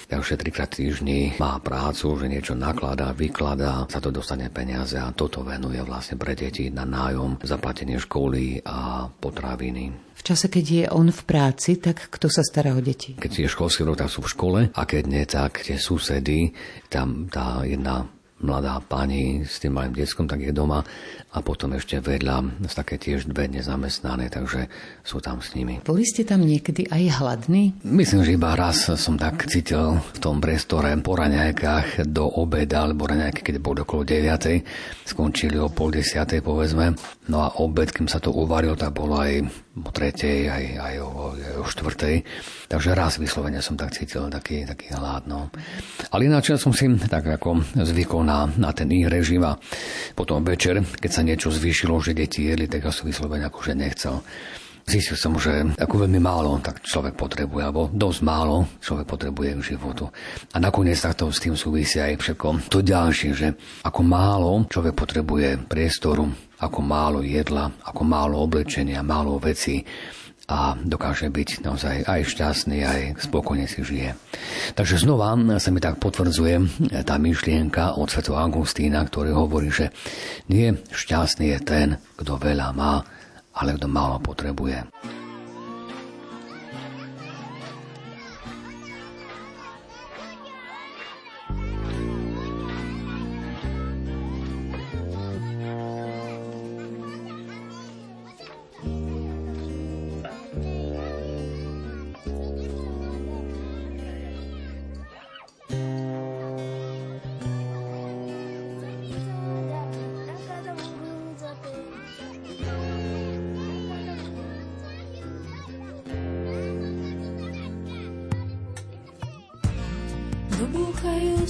Takže 0.08 0.39
trikrát 0.39 0.72
v 0.72 0.88
týždni 0.88 1.20
má 1.36 1.60
prácu, 1.60 2.15
že 2.15 2.32
niečo 2.32 2.56
nakladá, 2.56 3.12
vykladá, 3.12 3.84
sa 3.98 4.06
to 4.06 4.14
dostane 4.14 4.54
peniaze 4.54 4.94
a 4.94 5.10
toto 5.10 5.42
venuje 5.42 5.82
vlastne 5.82 6.22
pre 6.22 6.38
deti 6.38 6.70
na 6.70 6.86
nájom, 6.86 7.42
zaplatenie 7.42 7.98
školy 7.98 8.62
a 8.62 9.10
potraviny. 9.10 9.90
V 10.14 10.22
čase, 10.22 10.54
keď 10.54 10.66
je 10.70 10.86
on 10.94 11.10
v 11.10 11.22
práci, 11.26 11.82
tak 11.82 12.14
kto 12.14 12.30
sa 12.30 12.46
stará 12.46 12.78
o 12.78 12.82
deti? 12.82 13.18
Keď 13.18 13.32
je 13.42 13.50
školský 13.50 13.90
rok, 13.90 13.98
tak 13.98 14.14
sú 14.14 14.22
v 14.22 14.30
škole 14.30 14.60
a 14.70 14.82
keď 14.86 15.04
nie, 15.10 15.26
tak 15.26 15.66
tie 15.66 15.82
susedy, 15.82 16.54
tam 16.94 17.26
tá 17.26 17.66
jedna 17.66 18.06
mladá 18.41 18.78
pani 18.84 19.41
s 19.41 19.58
tým 19.58 19.73
malým 19.73 19.97
detskom, 19.97 20.30
tak 20.30 20.45
je 20.45 20.54
doma 20.54 20.86
a 21.34 21.38
potom 21.41 21.73
ešte 21.73 21.97
vedľa 22.02 22.62
sú 22.65 22.76
také 22.78 23.02
tiež 23.02 23.30
dve 23.30 23.50
nezamestnané, 23.50 24.30
takže 24.30 24.69
sú 25.02 25.17
tam 25.21 25.41
s 25.41 25.58
nimi. 25.58 25.82
Boli 25.82 26.06
ste 26.06 26.21
tam 26.26 26.45
niekedy 26.45 26.89
aj 26.89 27.21
hladní? 27.21 27.78
Myslím, 27.82 28.21
že 28.26 28.38
iba 28.38 28.54
raz 28.54 28.89
som 28.89 29.17
tak 29.17 29.50
cítil 29.50 29.97
v 30.02 30.19
tom 30.21 30.38
priestore 30.38 30.93
po 31.02 31.17
raňajkách 31.17 32.06
do 32.10 32.26
obeda, 32.26 32.86
alebo 32.86 33.10
raňajky, 33.10 33.41
keď 33.41 33.56
bolo 33.58 33.82
okolo 33.86 34.06
9. 34.06 35.06
Skončili 35.06 35.58
o 35.58 35.69
pol 35.69 35.93
desiatej, 35.93 36.41
povedzme. 36.41 36.93
No 37.30 37.43
a 37.43 37.58
obed, 37.62 37.89
kým 37.89 38.06
sa 38.10 38.21
to 38.21 38.34
uvaril, 38.34 38.78
tak 38.78 38.93
bolo 38.93 39.17
aj 39.17 39.66
o 39.84 39.90
tretej, 39.94 40.50
aj, 40.50 40.66
aj, 40.78 40.96
o, 41.04 41.10
aj 41.34 41.56
o 41.62 41.66
štvrtej. 41.66 42.16
Takže 42.68 42.98
raz 42.98 43.22
vyslovene 43.22 43.62
som 43.62 43.78
tak 43.78 43.94
cítil 43.94 44.28
taký, 44.32 44.66
taký 44.66 44.94
hlad. 44.94 45.30
No. 45.30 45.54
Ale 46.10 46.26
ináč 46.26 46.54
som 46.58 46.74
si 46.74 46.90
tak 47.08 47.28
ako 47.28 47.62
zvykol 47.78 48.26
na, 48.26 48.50
na 48.58 48.74
ten 48.74 48.90
ich 48.90 49.06
režim 49.06 49.44
a 49.46 49.60
potom 50.18 50.42
večer, 50.42 50.82
keď 50.82 51.12
sa 51.12 51.22
niečo 51.22 51.54
zvýšilo, 51.54 52.00
že 52.02 52.18
deti 52.18 52.50
jedli, 52.50 52.66
tak 52.66 52.88
ja 52.88 52.92
som 52.92 53.06
vyslovene 53.06 53.46
akože 53.48 53.74
nechcel. 53.78 54.24
Zistil 54.88 55.20
som, 55.20 55.36
že 55.36 55.76
ako 55.76 56.08
veľmi 56.08 56.16
málo 56.24 56.63
tak 56.63 56.80
človek 56.80 57.20
potrebuje, 57.20 57.60
alebo 57.60 57.92
dosť 57.92 58.20
málo 58.24 58.72
človek 58.80 59.04
potrebuje 59.04 59.60
k 59.60 59.76
životu. 59.76 60.08
A 60.56 60.63
nakoniec 60.63 60.96
takto 60.96 61.28
s 61.28 61.44
tým 61.44 61.60
súvisí 61.60 62.00
aj 62.00 62.16
všetko 62.16 62.72
to 62.72 62.80
ďalšie, 62.80 63.36
že 63.36 63.48
ako 63.84 64.00
málo 64.08 64.63
človek 64.72 64.96
potrebuje 64.96 65.68
priestoru, 65.68 66.32
ako 66.58 66.80
málo 66.82 67.20
jedla, 67.22 67.70
ako 67.86 68.02
málo 68.02 68.41
oblečenia, 68.41 69.06
málo 69.06 69.38
veci 69.38 69.86
a 70.48 70.80
dokáže 70.80 71.28
byť 71.28 71.50
naozaj 71.60 72.08
aj 72.08 72.22
šťastný, 72.24 72.78
aj 72.88 73.00
spokojne 73.20 73.67
si 73.67 73.84
žije. 73.84 74.15
Takže 74.80 75.04
znova 75.04 75.36
sa 75.60 75.70
mi 75.76 75.84
tak 75.84 76.00
potvrdzuje 76.00 76.56
tá 77.04 77.20
myšlienka 77.20 78.00
od 78.00 78.08
Sv. 78.08 78.32
Augustína, 78.32 79.04
ktorý 79.04 79.36
hovorí, 79.36 79.67
že 79.67 79.91
nie 80.48 80.72
šťastný 80.72 81.52
je 81.52 81.60
ten, 81.60 81.88
kto 82.15 82.39
veľa 82.39 82.72
má, 82.72 83.04
ale 83.60 83.76
kto 83.76 83.91
málo 83.91 84.24
potrebuje. 84.24 84.88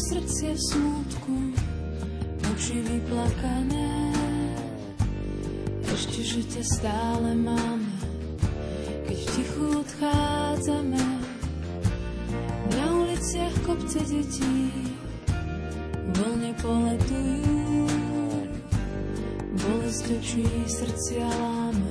srdcie 0.08 0.56
v 0.56 0.62
smutku, 0.72 1.36
oči 2.56 2.80
vyplakané. 2.80 3.92
Ešte, 5.84 6.24
že 6.24 6.42
ťa 6.48 6.64
stále 6.64 7.36
máme, 7.36 7.92
keď 9.04 9.18
v 9.20 9.28
tichu 9.36 9.66
odchádzame. 9.84 11.04
Na 12.72 12.86
uliciach 13.04 13.56
kopce 13.68 14.00
detí 14.08 14.72
voľne 16.16 16.52
poletujú, 16.64 17.92
bolesť 19.60 20.06
očí 20.24 20.48
srdcia 20.72 21.28
láme. 21.28 21.87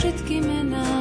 Všetky 0.00 0.40
mená, 0.40 0.99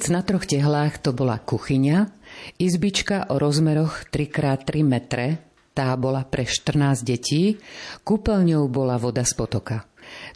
Hrniec 0.00 0.16
na 0.16 0.24
troch 0.24 0.48
tehlách 0.48 0.96
to 1.04 1.12
bola 1.12 1.36
kuchyňa, 1.36 2.08
izbička 2.56 3.28
o 3.28 3.36
rozmeroch 3.36 4.08
3x3 4.08 4.80
metre, 4.80 5.44
tá 5.76 5.92
bola 5.92 6.24
pre 6.24 6.48
14 6.48 7.04
detí, 7.04 7.60
kúpeľňou 8.00 8.64
bola 8.72 8.96
voda 8.96 9.28
z 9.28 9.36
potoka. 9.36 9.84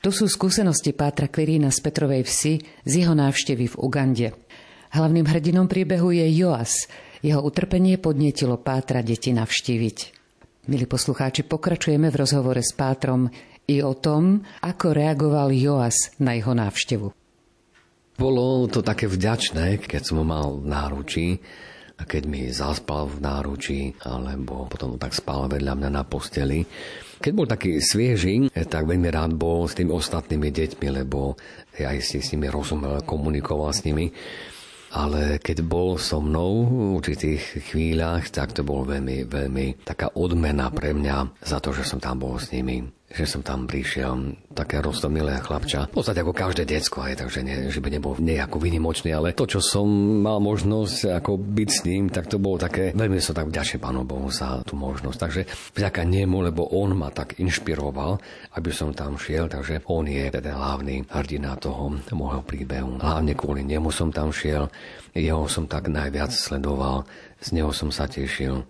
To 0.05 0.13
sú 0.13 0.29
skúsenosti 0.29 0.93
Pátra 0.93 1.33
Quirína 1.33 1.73
z 1.73 1.81
Petrovej 1.81 2.29
vsi 2.29 2.61
z 2.61 2.93
jeho 2.93 3.17
návštevy 3.17 3.73
v 3.73 3.77
Ugande. 3.81 4.29
Hlavným 4.93 5.25
hrdinom 5.33 5.65
príbehu 5.65 6.13
je 6.13 6.29
Joas. 6.37 6.85
Jeho 7.25 7.41
utrpenie 7.41 7.97
podnietilo 7.97 8.61
Pátra 8.61 9.01
deti 9.01 9.33
navštíviť. 9.33 9.97
Milí 10.69 10.85
poslucháči, 10.85 11.41
pokračujeme 11.49 12.13
v 12.13 12.21
rozhovore 12.21 12.61
s 12.61 12.77
Pátrom 12.77 13.33
i 13.65 13.81
o 13.81 13.97
tom, 13.97 14.45
ako 14.61 14.93
reagoval 14.93 15.49
Joas 15.57 16.13
na 16.21 16.37
jeho 16.37 16.53
návštevu. 16.53 17.24
Bolo 18.15 18.71
to 18.71 18.79
také 18.79 19.11
vďačné, 19.11 19.83
keď 19.83 20.03
som 20.07 20.23
ho 20.23 20.27
mal 20.27 20.63
v 20.63 20.67
náručí, 20.71 21.29
a 21.95 22.03
keď 22.03 22.23
mi 22.27 22.51
zaspal 22.51 23.07
v 23.07 23.23
náručí, 23.23 23.81
alebo 24.03 24.67
potom 24.67 24.99
tak 24.99 25.15
spal 25.15 25.47
vedľa 25.47 25.79
mňa 25.79 25.91
na 25.95 26.03
posteli. 26.03 26.67
Keď 27.23 27.33
bol 27.33 27.47
taký 27.47 27.79
svieži, 27.79 28.51
tak 28.51 28.91
veľmi 28.91 29.09
rád 29.15 29.39
bol 29.39 29.71
s 29.71 29.79
tými 29.79 29.95
ostatnými 29.95 30.51
deťmi, 30.51 30.87
lebo 30.91 31.39
ja 31.79 31.95
si 32.03 32.19
s 32.19 32.35
nimi 32.35 32.51
rozumel, 32.51 33.07
komunikoval 33.07 33.71
s 33.71 33.87
nimi. 33.87 34.11
Ale 34.95 35.43
keď 35.43 35.67
bol 35.67 35.99
so 35.99 36.23
mnou 36.23 36.71
v 36.71 37.03
určitých 37.03 37.67
chvíľach, 37.71 38.31
tak 38.31 38.55
to 38.55 38.63
bolo 38.63 38.95
veľmi, 38.95 39.27
veľmi 39.27 39.83
taká 39.83 40.15
odmena 40.15 40.71
pre 40.71 40.95
mňa 40.95 41.43
za 41.43 41.59
to, 41.59 41.75
že 41.75 41.83
som 41.83 41.99
tam 41.99 42.23
bol 42.23 42.39
s 42.39 42.55
nimi 42.55 42.83
že 43.15 43.31
som 43.31 43.47
tam 43.47 43.71
prišiel, 43.71 44.35
také 44.51 44.83
rostomilé 44.83 45.39
chlapča. 45.39 45.87
V 45.95 46.03
podstate 46.03 46.27
ako 46.27 46.35
každé 46.35 46.67
decko, 46.67 47.07
aj, 47.07 47.23
takže 47.23 47.47
nie, 47.47 47.71
že 47.71 47.79
by 47.79 47.89
nebol 47.95 48.19
nejako 48.19 48.59
vynimočný, 48.59 49.15
ale 49.15 49.39
to, 49.39 49.47
čo 49.47 49.63
som 49.63 49.87
mal 50.19 50.43
možnosť 50.43 51.15
ako 51.23 51.39
byť 51.39 51.69
s 51.71 51.81
ním, 51.87 52.11
tak 52.11 52.27
to 52.27 52.43
bolo 52.43 52.59
také, 52.59 52.91
veľmi 52.91 53.23
som 53.23 53.39
tak 53.39 53.55
vďačný 53.55 53.79
Pánu 53.79 54.03
Bohu 54.03 54.27
za 54.35 54.67
tú 54.67 54.75
možnosť. 54.75 55.19
Takže 55.19 55.43
vďaka 55.79 56.03
nemu, 56.03 56.51
lebo 56.51 56.67
on 56.75 56.99
ma 56.99 57.15
tak 57.15 57.39
inšpiroval, 57.39 58.19
aby 58.59 58.71
som 58.75 58.91
tam 58.91 59.15
šiel, 59.15 59.47
takže 59.47 59.87
on 59.87 60.11
je 60.11 60.27
teda 60.35 60.51
hlavný 60.51 61.07
hrdina 61.07 61.55
toho 61.55 61.95
môjho 62.11 62.43
príbehu. 62.43 62.99
Hlavne 62.99 63.39
kvôli 63.39 63.63
nemu 63.63 63.95
som 63.95 64.11
tam 64.11 64.35
šiel, 64.35 64.67
jeho 65.15 65.47
som 65.47 65.71
tak 65.71 65.87
najviac 65.87 66.35
sledoval, 66.35 67.07
z 67.39 67.55
neho 67.55 67.71
som 67.71 67.95
sa 67.95 68.11
tešil. 68.11 68.67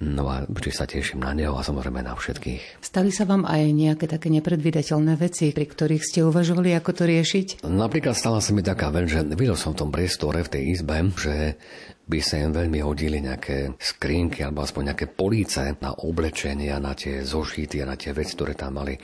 No 0.00 0.32
a 0.32 0.48
vždy 0.48 0.70
sa 0.72 0.88
teším 0.88 1.20
na 1.20 1.36
neho 1.36 1.52
a 1.52 1.60
samozrejme 1.60 2.00
na 2.00 2.16
všetkých. 2.16 2.80
Stali 2.80 3.12
sa 3.12 3.28
vám 3.28 3.44
aj 3.44 3.68
nejaké 3.68 4.08
také 4.08 4.32
nepredvídateľné 4.32 5.12
veci, 5.20 5.52
pri 5.52 5.68
ktorých 5.68 6.00
ste 6.00 6.24
uvažovali, 6.24 6.72
ako 6.72 6.90
to 6.96 7.04
riešiť? 7.04 7.46
Napríklad 7.68 8.16
stala 8.16 8.40
sa 8.40 8.56
mi 8.56 8.64
taká 8.64 8.88
vec, 8.88 9.12
že 9.12 9.20
videl 9.36 9.60
som 9.60 9.76
v 9.76 9.84
tom 9.84 9.92
priestore 9.92 10.40
v 10.40 10.52
tej 10.56 10.62
izbe, 10.72 11.04
že 11.20 11.60
by 12.08 12.18
sa 12.24 12.40
im 12.40 12.50
veľmi 12.50 12.80
hodili 12.80 13.20
nejaké 13.20 13.76
skrinky 13.76 14.40
alebo 14.40 14.64
aspoň 14.64 14.82
nejaké 14.90 15.06
políce 15.12 15.76
na 15.84 15.92
oblečenie 15.92 16.72
a 16.72 16.80
na 16.80 16.96
tie 16.96 17.20
zošity 17.20 17.84
a 17.84 17.92
na 17.92 17.94
tie 17.94 18.16
veci, 18.16 18.34
ktoré 18.34 18.56
tam 18.56 18.80
mali. 18.80 18.96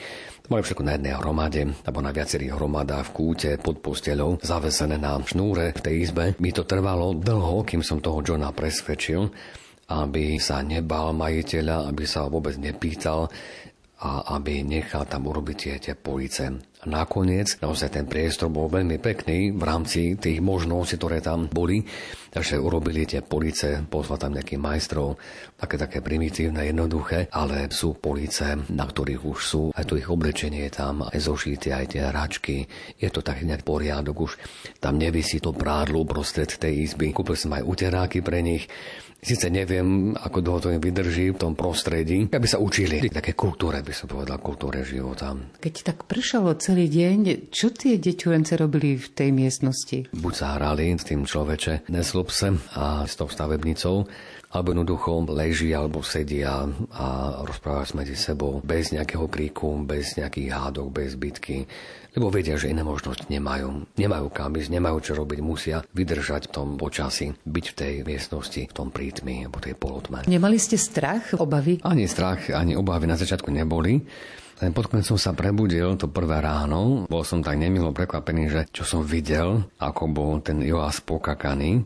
Mali 0.48 0.62
všetko 0.64 0.80
na 0.82 0.96
jednej 0.96 1.14
hromade, 1.14 1.62
alebo 1.84 2.00
na 2.00 2.10
viacerých 2.10 2.56
hromadách 2.56 3.12
v 3.12 3.14
kúte 3.14 3.50
pod 3.60 3.84
posteľou, 3.84 4.40
zavesené 4.40 4.96
na 4.96 5.20
šnúre 5.20 5.76
v 5.76 5.84
tej 5.84 5.94
izbe. 6.08 6.24
Mi 6.40 6.56
to 6.56 6.64
trvalo 6.64 7.12
dlho, 7.14 7.68
kým 7.68 7.84
som 7.84 8.00
toho 8.00 8.24
Johna 8.24 8.48
presvedčil, 8.50 9.28
aby 9.86 10.38
sa 10.42 10.62
nebal 10.66 11.14
majiteľa, 11.14 11.86
aby 11.90 12.04
sa 12.06 12.26
vôbec 12.26 12.58
nepýtal 12.58 13.30
a 13.96 14.36
aby 14.36 14.60
nechal 14.60 15.08
tam 15.08 15.24
urobiť 15.24 15.80
tie, 15.80 15.96
police. 15.96 16.44
Nakoniec 16.84 17.56
naozaj 17.64 17.96
ten 17.96 18.04
priestor 18.04 18.52
bol 18.52 18.68
veľmi 18.68 19.00
pekný 19.00 19.56
v 19.56 19.62
rámci 19.64 20.20
tých 20.20 20.44
možností, 20.44 21.00
ktoré 21.00 21.24
tam 21.24 21.48
boli. 21.48 21.80
Takže 22.28 22.60
urobili 22.60 23.08
tie 23.08 23.24
police, 23.24 23.80
pozval 23.88 24.20
tam 24.20 24.36
nejakých 24.36 24.60
majstrov, 24.60 25.16
také 25.56 25.80
také 25.80 26.04
primitívne, 26.04 26.68
jednoduché, 26.68 27.32
ale 27.32 27.72
sú 27.72 27.96
police, 27.96 28.44
na 28.68 28.84
ktorých 28.84 29.22
už 29.24 29.38
sú, 29.40 29.62
aj 29.72 29.88
to 29.88 29.96
ich 29.96 30.04
oblečenie 30.04 30.68
je 30.68 30.76
tam, 30.76 31.00
aj 31.00 31.16
zošity, 31.16 31.72
aj 31.72 31.86
tie 31.96 32.04
hračky. 32.04 32.68
Je 33.00 33.08
to 33.08 33.24
tak 33.24 33.40
nejak 33.40 33.64
poriadok 33.64 34.28
už. 34.28 34.36
Tam 34.76 35.00
nevisí 35.00 35.40
to 35.40 35.56
prádlo 35.56 36.04
prostred 36.04 36.52
tej 36.52 36.84
izby. 36.84 37.16
Kúpil 37.16 37.40
som 37.40 37.56
aj 37.56 37.64
uteráky 37.64 38.20
pre 38.20 38.44
nich. 38.44 38.68
Sice 39.26 39.50
neviem, 39.50 40.14
ako 40.14 40.38
dlho 40.38 40.58
to 40.62 40.68
im 40.70 40.78
vydrží 40.78 41.34
v 41.34 41.40
tom 41.42 41.58
prostredí, 41.58 42.30
aby 42.30 42.46
sa 42.46 42.62
učili 42.62 43.10
také 43.10 43.34
kultúre, 43.34 43.82
by 43.82 43.90
som 43.90 44.06
povedal, 44.06 44.38
kultúre 44.38 44.86
života. 44.86 45.34
Keď 45.58 45.74
tak 45.82 45.98
pršalo 46.06 46.54
celý 46.62 46.86
deň, 46.86 47.50
čo 47.50 47.74
tie 47.74 47.98
deťurence 47.98 48.54
robili 48.54 48.94
v 48.94 49.08
tej 49.10 49.34
miestnosti? 49.34 50.06
Buď 50.14 50.30
sa 50.30 50.54
hrali 50.54 50.94
s 50.94 51.02
tým 51.02 51.26
človeče, 51.26 51.90
neslobse 51.90 52.54
a 52.78 53.02
s 53.02 53.18
tou 53.18 53.26
stavebnicou, 53.26 54.06
alebo 54.54 54.70
jednoducho 54.70 55.26
leží 55.34 55.74
alebo 55.74 56.06
sedia 56.06 56.62
a 56.94 57.06
rozprávajú 57.42 57.86
sa 57.90 57.98
medzi 57.98 58.14
sebou 58.14 58.62
bez 58.62 58.94
nejakého 58.94 59.26
kríku, 59.26 59.74
bez 59.82 60.14
nejakých 60.14 60.54
hádok, 60.54 60.88
bez 60.94 61.18
bitky, 61.18 61.66
lebo 62.16 62.32
vedia, 62.32 62.56
že 62.56 62.72
iné 62.72 62.80
možnosť 62.80 63.28
nemajú. 63.28 63.92
Nemajú 64.00 64.26
kam 64.32 64.56
ísť, 64.56 64.72
nemajú 64.72 64.98
čo 65.04 65.12
robiť, 65.14 65.38
musia 65.44 65.84
vydržať 65.92 66.48
v 66.48 66.52
tom 66.56 66.68
počasí, 66.80 67.36
byť 67.44 67.64
v 67.68 67.74
tej 67.76 67.94
miestnosti, 68.08 68.60
v 68.64 68.72
tom 68.72 68.88
prítmi 68.88 69.44
alebo 69.44 69.60
tej 69.60 69.76
polotme. 69.76 70.24
Nemali 70.24 70.56
ste 70.56 70.80
strach, 70.80 71.36
obavy? 71.36 71.84
Ani 71.84 72.08
strach, 72.08 72.48
ani 72.48 72.72
obavy 72.72 73.04
na 73.04 73.20
začiatku 73.20 73.52
neboli. 73.52 74.00
Len 74.56 74.72
pod 74.72 74.88
som 75.04 75.20
sa 75.20 75.36
prebudil 75.36 76.00
to 76.00 76.08
prvé 76.08 76.40
ráno. 76.40 77.04
Bol 77.12 77.28
som 77.28 77.44
tak 77.44 77.60
nemilo 77.60 77.92
prekvapený, 77.92 78.48
že 78.48 78.60
čo 78.72 78.88
som 78.88 79.04
videl, 79.04 79.68
ako 79.76 80.02
bol 80.08 80.40
ten 80.40 80.64
Joas 80.64 81.04
pokakaný. 81.04 81.84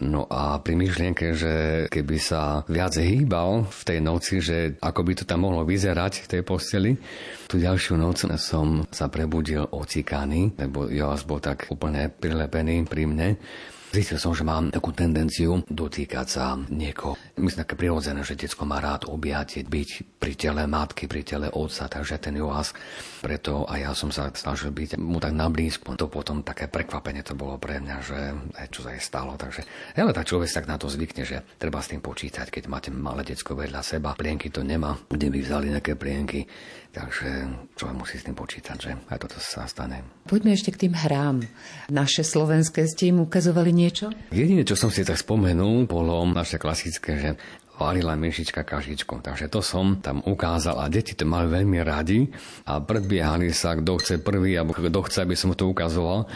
No 0.00 0.24
a 0.24 0.56
pri 0.64 0.80
myšlienke, 0.80 1.36
že 1.36 1.52
keby 1.92 2.16
sa 2.16 2.64
viac 2.64 2.96
hýbal 2.96 3.68
v 3.68 3.82
tej 3.84 3.98
noci, 4.00 4.40
že 4.40 4.80
ako 4.80 5.00
by 5.04 5.12
to 5.12 5.24
tam 5.28 5.44
mohlo 5.44 5.60
vyzerať 5.68 6.24
v 6.24 6.30
tej 6.32 6.42
posteli, 6.42 6.96
tú 7.44 7.60
ďalšiu 7.60 8.00
noc 8.00 8.24
som 8.40 8.88
sa 8.88 9.12
prebudil 9.12 9.60
ocikaný, 9.60 10.56
lebo 10.56 10.88
Joas 10.88 11.28
bol 11.28 11.44
tak 11.44 11.68
úplne 11.68 12.08
prilepený 12.08 12.88
pri 12.88 13.02
mne. 13.04 13.28
Zistil 13.90 14.22
som, 14.22 14.30
že 14.30 14.46
mám 14.46 14.70
takú 14.70 14.94
tendenciu 14.94 15.66
dotýkať 15.66 16.26
sa 16.30 16.54
niekoho. 16.70 17.18
Myslím, 17.42 17.66
také 17.66 17.74
prirodzené, 17.74 18.22
že 18.22 18.38
detsko 18.38 18.62
má 18.62 18.78
rád 18.78 19.10
objať, 19.10 19.66
byť 19.66 20.14
pri 20.14 20.38
tele 20.38 20.62
matky, 20.70 21.10
pri 21.10 21.26
tele 21.26 21.50
otca, 21.50 21.90
takže 21.90 22.22
ten 22.22 22.38
Joás, 22.38 22.70
preto 23.18 23.66
a 23.66 23.82
ja 23.82 23.90
som 23.90 24.14
sa 24.14 24.30
snažil 24.30 24.70
byť 24.70 24.94
mu 24.94 25.18
tak 25.18 25.34
na 25.34 25.50
blízku. 25.50 25.98
To 25.98 26.06
potom 26.06 26.46
také 26.46 26.70
prekvapenie 26.70 27.26
to 27.26 27.34
bolo 27.34 27.58
pre 27.58 27.82
mňa, 27.82 27.96
že 27.98 28.18
čo 28.70 28.86
sa 28.86 28.94
jej 28.94 29.02
stalo. 29.02 29.34
Takže, 29.34 29.66
ale 29.98 30.14
tak 30.14 30.30
človek 30.30 30.54
tak 30.54 30.70
na 30.70 30.78
to 30.78 30.86
zvykne, 30.86 31.26
že 31.26 31.42
treba 31.58 31.82
s 31.82 31.90
tým 31.90 31.98
počítať, 31.98 32.46
keď 32.46 32.70
máte 32.70 32.94
malé 32.94 33.26
detsko 33.26 33.58
vedľa 33.58 33.82
seba. 33.82 34.14
Plienky 34.14 34.54
to 34.54 34.62
nemá, 34.62 35.02
kde 35.10 35.34
by 35.34 35.38
vzali 35.42 35.66
nejaké 35.74 35.98
plienky. 35.98 36.46
Takže 36.90 37.30
človek 37.78 37.96
musí 38.02 38.18
s 38.18 38.26
tým 38.26 38.34
počítať, 38.34 38.76
že 38.76 38.90
aj 39.14 39.18
toto 39.22 39.38
sa 39.38 39.62
stane. 39.70 40.02
Poďme 40.26 40.58
ešte 40.58 40.74
k 40.74 40.86
tým 40.86 40.94
hrám. 40.98 41.46
Naše 41.86 42.26
slovenské 42.26 42.82
ste 42.90 43.14
im 43.14 43.22
ukazovali 43.22 43.70
niečo? 43.70 44.10
Jediné, 44.34 44.66
čo 44.66 44.74
som 44.74 44.90
si 44.90 45.06
tak 45.06 45.22
spomenul, 45.22 45.86
bolo 45.86 46.18
naše 46.26 46.58
klasické, 46.58 47.12
že 47.14 47.30
varila 47.80 48.18
myšička 48.18 48.66
kašičku. 48.66 49.22
Takže 49.22 49.48
to 49.48 49.64
som 49.64 50.02
tam 50.04 50.20
ukázal 50.20 50.82
a 50.82 50.90
deti 50.92 51.16
to 51.16 51.24
mali 51.24 51.48
veľmi 51.48 51.78
radi 51.80 52.28
a 52.68 52.82
predbiehali 52.82 53.54
sa, 53.56 53.78
kto 53.78 53.96
chce 54.02 54.14
prvý 54.20 54.58
alebo 54.58 54.76
kto 54.76 55.00
chce, 55.06 55.24
aby 55.24 55.38
som 55.38 55.54
to 55.56 55.70
ukazoval 55.70 56.28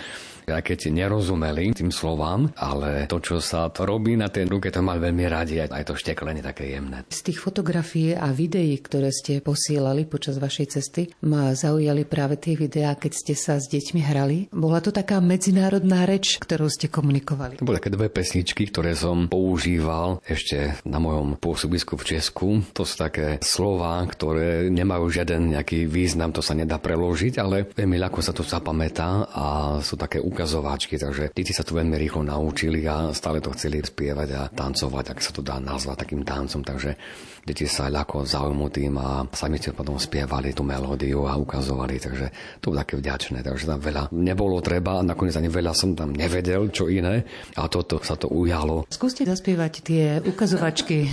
aj 0.49 0.63
keď 0.63 0.93
nerozumeli 0.93 1.73
tým 1.73 1.91
slovám, 1.91 2.53
ale 2.59 3.09
to, 3.09 3.21
čo 3.21 3.41
sa 3.41 3.69
to 3.73 3.89
robí 3.89 4.17
na 4.17 4.29
tej 4.29 4.49
ruke, 4.49 4.69
to 4.69 4.85
mali 4.85 5.01
veľmi 5.01 5.25
radi, 5.29 5.61
aj 5.61 5.85
to 5.85 5.95
šteklenie 5.97 6.45
také 6.45 6.77
jemné. 6.77 7.05
Z 7.09 7.33
tých 7.33 7.41
fotografií 7.41 8.13
a 8.13 8.31
videí, 8.31 8.77
ktoré 8.81 9.09
ste 9.11 9.41
posielali 9.41 10.05
počas 10.05 10.37
vašej 10.39 10.67
cesty, 10.71 11.03
ma 11.25 11.53
zaujali 11.57 12.05
práve 12.05 12.37
tie 12.37 12.55
videá, 12.55 12.97
keď 12.97 13.13
ste 13.13 13.35
sa 13.37 13.57
s 13.57 13.71
deťmi 13.71 14.01
hrali. 14.05 14.39
Bola 14.53 14.81
to 14.85 14.93
taká 14.93 15.19
medzinárodná 15.19 16.05
reč, 16.05 16.37
ktorú 16.41 16.69
ste 16.69 16.93
komunikovali. 16.93 17.61
To 17.61 17.67
boli 17.67 17.81
také 17.81 17.93
dve 17.95 18.09
pesničky, 18.13 18.69
ktoré 18.69 18.93
som 18.93 19.27
používal 19.31 20.21
ešte 20.25 20.79
na 20.85 21.01
mojom 21.01 21.37
pôsobisku 21.41 21.97
v 21.97 22.17
Česku. 22.17 22.49
To 22.77 22.83
sú 22.85 22.95
také 23.01 23.39
slova, 23.41 24.05
ktoré 24.07 24.69
nemajú 24.69 25.09
žiaden 25.11 25.57
nejaký 25.57 25.87
význam, 25.89 26.33
to 26.35 26.45
sa 26.45 26.53
nedá 26.57 26.77
preložiť, 26.79 27.35
ale 27.41 27.71
veľmi 27.73 27.97
ľahko 28.01 28.21
sa 28.21 28.33
to 28.33 28.45
zapamätá 28.45 29.27
a 29.31 29.47
sú 29.81 29.95
také 29.95 30.21
ukazováčky, 30.35 30.99
takže 30.99 31.31
deti 31.31 31.55
sa 31.55 31.63
to 31.63 31.79
veľmi 31.79 31.95
rýchlo 31.95 32.27
naučili 32.27 32.83
a 32.91 33.15
stále 33.15 33.39
to 33.39 33.55
chceli 33.55 33.79
spievať 33.79 34.29
a 34.35 34.43
tancovať, 34.51 35.15
ak 35.15 35.19
sa 35.23 35.31
to 35.31 35.47
dá 35.47 35.63
nazvať 35.63 36.03
takým 36.03 36.27
tancom, 36.27 36.67
takže 36.67 36.99
deti 37.47 37.71
sa 37.71 37.87
ľahko 37.87 38.27
zaujmú 38.27 38.67
tým 38.75 38.99
a 38.99 39.23
sami 39.31 39.63
ste 39.63 39.71
potom 39.71 39.95
spievali 39.95 40.51
tú 40.51 40.67
melódiu 40.67 41.31
a 41.31 41.39
ukazovali, 41.39 42.03
takže 42.03 42.27
to 42.59 42.75
bolo 42.75 42.83
také 42.83 42.99
vďačné, 42.99 43.47
takže 43.47 43.71
tam 43.71 43.79
veľa 43.79 44.11
nebolo 44.11 44.59
treba, 44.59 44.99
nakoniec 45.07 45.39
ani 45.39 45.47
veľa 45.47 45.71
som 45.71 45.95
tam 45.95 46.11
nevedel, 46.11 46.75
čo 46.75 46.91
iné 46.91 47.23
a 47.55 47.71
toto 47.71 48.03
sa 48.03 48.19
to 48.19 48.27
ujalo. 48.27 48.91
Skúste 48.91 49.23
zaspievať 49.23 49.73
tie 49.87 50.05
ukazovačky, 50.27 51.07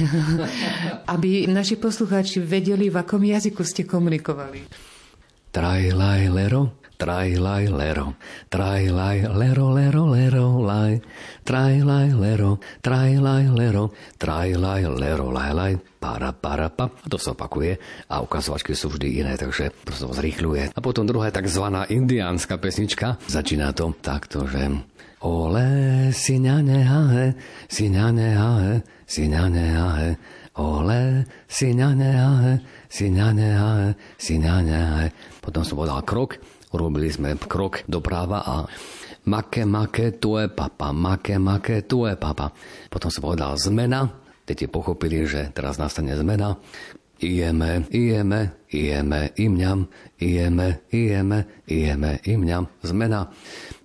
aby 1.13 1.45
naši 1.45 1.77
poslucháči 1.77 2.41
vedeli, 2.41 2.89
v 2.89 2.97
akom 2.97 3.21
jazyku 3.21 3.61
ste 3.61 3.85
komunikovali. 3.85 4.65
Trajlaj 5.51 6.31
lero, 7.01 7.01
Trajlaj 7.01 7.65
lero, 7.73 8.13
trajlaj 8.53 9.17
lero, 9.33 9.73
lero, 9.73 10.03
lero, 10.05 10.47
laj. 10.61 11.01
Trajlaj 11.41 12.13
lero, 12.13 12.61
trajlaj 12.85 13.49
lero, 13.49 13.89
trajlaj 14.21 14.85
lero, 14.85 15.33
laj, 15.33 15.51
laj. 15.53 15.73
Para, 15.97 16.29
para, 16.29 16.69
pa. 16.69 16.85
A 16.85 17.07
to 17.09 17.17
sa 17.17 17.33
opakuje 17.33 17.77
a 18.09 18.21
ukazovačky 18.21 18.77
sú 18.77 18.93
vždy 18.93 19.21
iné, 19.21 19.33
takže 19.33 19.73
to 19.81 19.93
sa 19.93 20.13
zrýchľuje. 20.13 20.77
A 20.77 20.79
potom 20.81 21.09
druhá 21.09 21.33
tzv. 21.33 21.65
indiánska 21.89 22.61
pesnička. 22.61 23.17
Začína 23.25 23.73
to 23.73 23.97
takto, 24.01 24.45
že 24.45 24.69
Ole, 25.21 26.09
siňane 26.09 26.81
hahe, 26.81 27.37
siňane 27.69 28.33
hahe, 28.33 28.81
siňane 29.05 29.65
hahe, 29.77 30.09
ole, 30.57 31.29
siňane 31.45 32.09
hahe, 32.09 32.53
siňane 32.89 33.49
hahe, 33.53 33.89
siňane 34.17 34.73
hahe. 34.73 35.07
Potom 35.37 35.61
som 35.61 35.77
povedal 35.77 36.01
krok, 36.01 36.41
Urobili 36.71 37.11
sme 37.11 37.35
krok 37.35 37.83
doprava 37.87 38.39
a 38.47 38.55
make, 39.25 39.67
make, 39.67 40.17
tu 40.19 40.39
papa, 40.55 40.95
make, 40.95 41.35
make, 41.37 41.83
tu 41.83 42.07
papa. 42.15 42.55
Potom 42.87 43.11
som 43.11 43.21
povedal 43.21 43.59
zmena, 43.59 44.07
deti 44.47 44.65
pochopili, 44.71 45.27
že 45.27 45.51
teraz 45.51 45.77
nastane 45.77 46.15
zmena. 46.15 46.55
Ijeme, 47.21 47.85
ijeme, 47.93 48.49
ijeme, 48.73 49.29
imňam, 49.37 49.85
ijeme, 50.17 50.81
ijeme, 50.89 51.39
ijeme, 51.69 52.11
imňam, 52.25 52.65
zmena. 52.81 53.29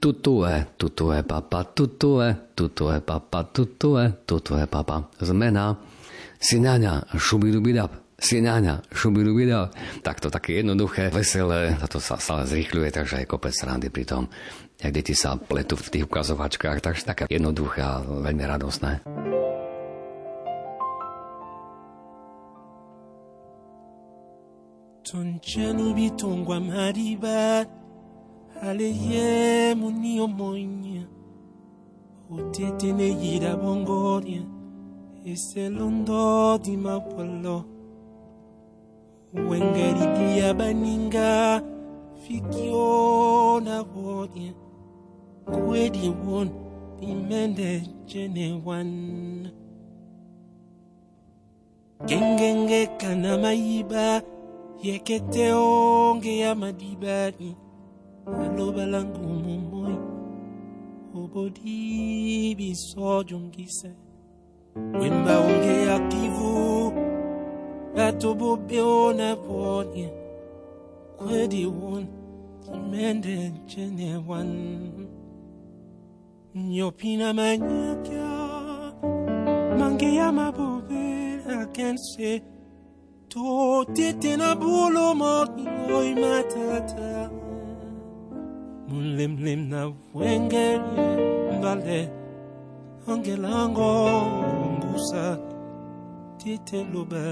Tutue, 0.00 0.64
tutue 0.80 1.20
papa, 1.20 1.64
tutue, 1.68 2.32
tutue 2.56 3.00
papa, 3.04 3.44
tutue, 3.44 4.24
tutue 4.24 4.64
papa, 4.64 5.12
zmena. 5.20 5.76
Siňaňa, 6.40 7.12
šubidubidab, 7.12 7.92
Sináňa, 8.16 8.80
šubiru. 8.96 9.36
Tak 10.00 10.24
to 10.24 10.32
také 10.32 10.64
jednoduché, 10.64 11.12
veselé, 11.12 11.76
to 11.92 12.00
sa 12.00 12.16
stále 12.16 12.48
zrýchľuje, 12.48 12.88
takže 12.88 13.20
aj 13.20 13.26
kopec 13.28 13.52
srandy 13.52 13.92
pri 13.92 14.08
tom. 14.08 14.24
Jak 14.80 14.92
deti 14.92 15.12
sa 15.12 15.36
pletú 15.36 15.76
v 15.76 15.88
tých 15.92 16.04
ukazovačkách, 16.08 16.80
takže 16.80 17.04
také 17.04 17.24
jednoduché 17.28 17.84
a 17.84 18.00
veľmi 18.00 18.44
radosné. 18.48 19.04
tonjani 25.06 25.94
bitungwa 25.94 26.58
mariba 26.60 27.62
aleye 28.62 29.74
muni 29.78 30.18
omonya 30.20 31.06
utete 32.26 32.90
ne 32.92 33.08
yira 33.14 33.54
bongoria 33.56 34.42
eselondo 35.22 36.58
di 36.58 36.74
mapolo 39.36 39.50
wengeridia 39.50 40.54
baninga 40.54 41.62
fikiona 42.26 43.82
vodie 43.82 44.52
kwedi 45.46 46.14
won 46.26 46.50
imende 47.00 47.82
jene 48.06 48.62
wan. 48.64 49.48
Gengenge 52.06 52.86
kana 52.86 53.38
maiba 53.38 54.22
yekete 54.82 55.52
onge 55.52 56.38
ya 56.38 56.54
madibani 56.54 57.56
aloba 58.26 58.86
langu 58.86 59.96
obodi 61.14 62.54
biso 62.54 63.24
jongise 63.24 63.90
wemba 65.00 65.38
onge 65.40 65.86
ya 65.86 65.98
kivu 66.08 66.15
atobobeona 67.96 69.36
ponye 69.36 70.08
kwedi 71.18 71.66
won 71.66 72.06
imende 72.74 73.52
chene 73.66 74.08
wan 74.28 74.50
nyopina 76.54 77.32
manyakya 77.34 78.30
mange 79.78 80.14
ya 80.14 80.32
mabobe 80.32 81.04
akense 81.60 82.42
to 83.28 83.84
tete 83.94 84.36
na 84.36 84.54
bulo 84.54 85.14
moni 85.14 85.64
oi 85.98 86.14
matata 86.14 87.30
mulemlem 88.88 89.68
na 89.68 89.92
wengere 90.14 90.80
mbale 91.58 92.10
angelango 93.08 93.90
mbusa 94.76 95.38
tete 96.38 96.86
loba 96.92 97.24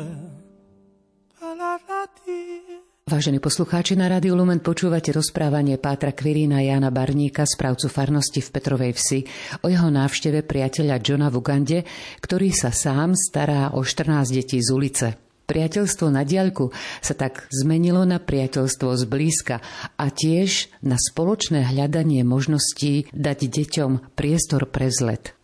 Vážení 3.14 3.38
poslucháči, 3.38 3.94
na 3.94 4.10
Rádiu 4.10 4.34
Lumen 4.34 4.58
počúvate 4.58 5.14
rozprávanie 5.14 5.78
Pátra 5.78 6.10
Kvirína 6.10 6.66
Jana 6.66 6.90
Barníka, 6.90 7.46
správcu 7.46 7.86
farnosti 7.86 8.42
v 8.42 8.50
Petrovej 8.50 8.90
vsi, 8.90 9.20
o 9.62 9.70
jeho 9.70 9.86
návšteve 9.86 10.42
priateľa 10.42 10.98
Johna 10.98 11.30
v 11.30 11.38
Ugande, 11.38 11.78
ktorý 12.18 12.50
sa 12.50 12.74
sám 12.74 13.14
stará 13.14 13.70
o 13.70 13.86
14 13.86 14.34
detí 14.34 14.58
z 14.58 14.66
ulice. 14.74 15.06
Priateľstvo 15.46 16.10
na 16.10 16.26
diaľku 16.26 16.74
sa 16.98 17.14
tak 17.14 17.46
zmenilo 17.54 18.02
na 18.02 18.18
priateľstvo 18.18 18.98
zblízka 19.06 19.62
a 19.94 20.06
tiež 20.10 20.74
na 20.82 20.98
spoločné 20.98 21.70
hľadanie 21.70 22.26
možností 22.26 23.06
dať 23.14 23.38
deťom 23.46 24.18
priestor 24.18 24.66
pre 24.66 24.90
zlet. 24.90 25.38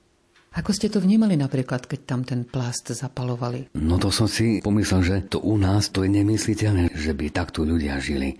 Ako 0.51 0.74
ste 0.74 0.90
to 0.90 0.98
vnímali 0.98 1.38
napríklad, 1.38 1.86
keď 1.86 2.01
tam 2.03 2.26
ten 2.26 2.42
plast 2.42 2.90
zapalovali? 2.90 3.70
No 3.78 4.03
to 4.03 4.11
som 4.11 4.26
si 4.26 4.59
pomyslel, 4.59 5.01
že 5.07 5.16
to 5.30 5.38
u 5.38 5.55
nás 5.55 5.94
to 5.94 6.03
je 6.03 6.11
nemysliteľné, 6.11 6.90
že 6.90 7.14
by 7.14 7.30
takto 7.30 7.62
ľudia 7.62 8.03
žili 8.03 8.34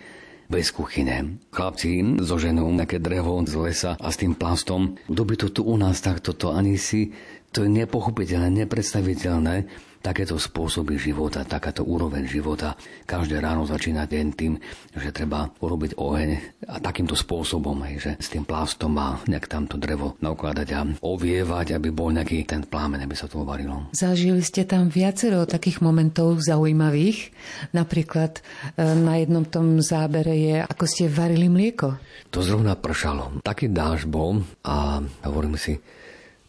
bez 0.51 0.75
kuchyne. 0.75 1.39
Chlapci 1.55 2.03
so 2.27 2.35
ženou 2.35 2.67
nejaké 2.75 2.99
drevo 2.99 3.39
z 3.47 3.55
lesa 3.55 3.93
a 3.95 4.11
s 4.11 4.19
tým 4.19 4.35
plastom. 4.35 4.99
Kto 5.07 5.23
by 5.23 5.35
to 5.39 5.49
tu 5.55 5.63
u 5.63 5.79
nás 5.79 6.03
takto, 6.03 6.35
to 6.35 6.51
ani 6.51 6.75
si, 6.75 7.15
to 7.55 7.63
je 7.63 7.71
nepochopiteľné, 7.71 8.67
nepredstaviteľné. 8.67 9.71
Takéto 10.01 10.41
spôsoby 10.41 10.97
života, 10.97 11.45
takáto 11.45 11.85
úroveň 11.85 12.25
života. 12.25 12.75
Každé 13.05 13.41
ráno 13.41 13.69
začína 13.69 14.09
deň 14.09 14.27
tým, 14.33 14.57
že 14.97 15.13
treba 15.13 15.53
urobiť 15.61 16.01
oheň 16.01 16.31
a 16.73 16.81
takýmto 16.81 17.13
spôsobom, 17.13 17.85
hej, 17.85 17.97
že 18.01 18.11
s 18.17 18.33
tým 18.33 18.49
plástom 18.49 18.97
má 18.97 19.21
nejak 19.29 19.47
tamto 19.47 19.77
drevo 19.77 20.17
naukladať 20.25 20.69
a 20.73 20.81
ovievať, 21.05 21.77
aby 21.77 21.89
bol 21.93 22.13
nejaký 22.13 22.49
ten 22.49 22.65
plámen, 22.65 23.01
aby 23.05 23.13
sa 23.13 23.29
to 23.29 23.45
uvarilo. 23.45 23.93
Zažili 23.93 24.41
ste 24.41 24.65
tam 24.65 24.89
viacero 24.89 25.45
takých 25.45 25.85
momentov 25.85 26.41
zaujímavých. 26.41 27.33
Napríklad 27.77 28.41
e, 28.41 28.43
na 28.81 29.21
jednom 29.21 29.45
tom 29.45 29.85
zábere 29.85 30.33
je, 30.33 30.57
ako 30.65 30.85
ste 30.89 31.13
varili 31.13 31.53
mlieko. 31.53 32.01
To 32.33 32.41
zrovna 32.41 32.77
pršalo. 32.77 33.45
Taký 33.45 33.69
dáž 33.69 34.09
bol 34.09 34.41
a 34.65 35.05
hovorím 35.29 35.61
si, 35.61 35.77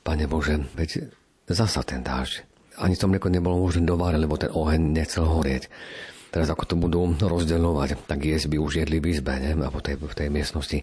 Pane 0.02 0.26
Bože, 0.26 0.58
veď 0.74 1.14
zasa 1.46 1.86
ten 1.86 2.02
dážď. 2.02 2.51
Ani 2.82 2.98
to 2.98 3.06
mlieko 3.06 3.30
nebolo 3.30 3.62
možné 3.62 3.86
dováriť, 3.86 4.20
lebo 4.20 4.36
ten 4.42 4.50
oheň 4.50 4.82
nechcel 4.82 5.30
horieť. 5.30 5.70
Teraz 6.32 6.48
ako 6.48 6.64
to 6.64 6.76
budú 6.80 7.12
rozdeľovať, 7.20 8.08
tak 8.08 8.24
jesť 8.24 8.56
by 8.56 8.58
už 8.58 8.82
jedli 8.82 9.04
v 9.04 9.12
izbe, 9.12 9.36
ne? 9.36 9.52
v 9.52 9.78
tej, 9.84 10.00
v 10.00 10.16
tej 10.16 10.28
miestnosti. 10.32 10.80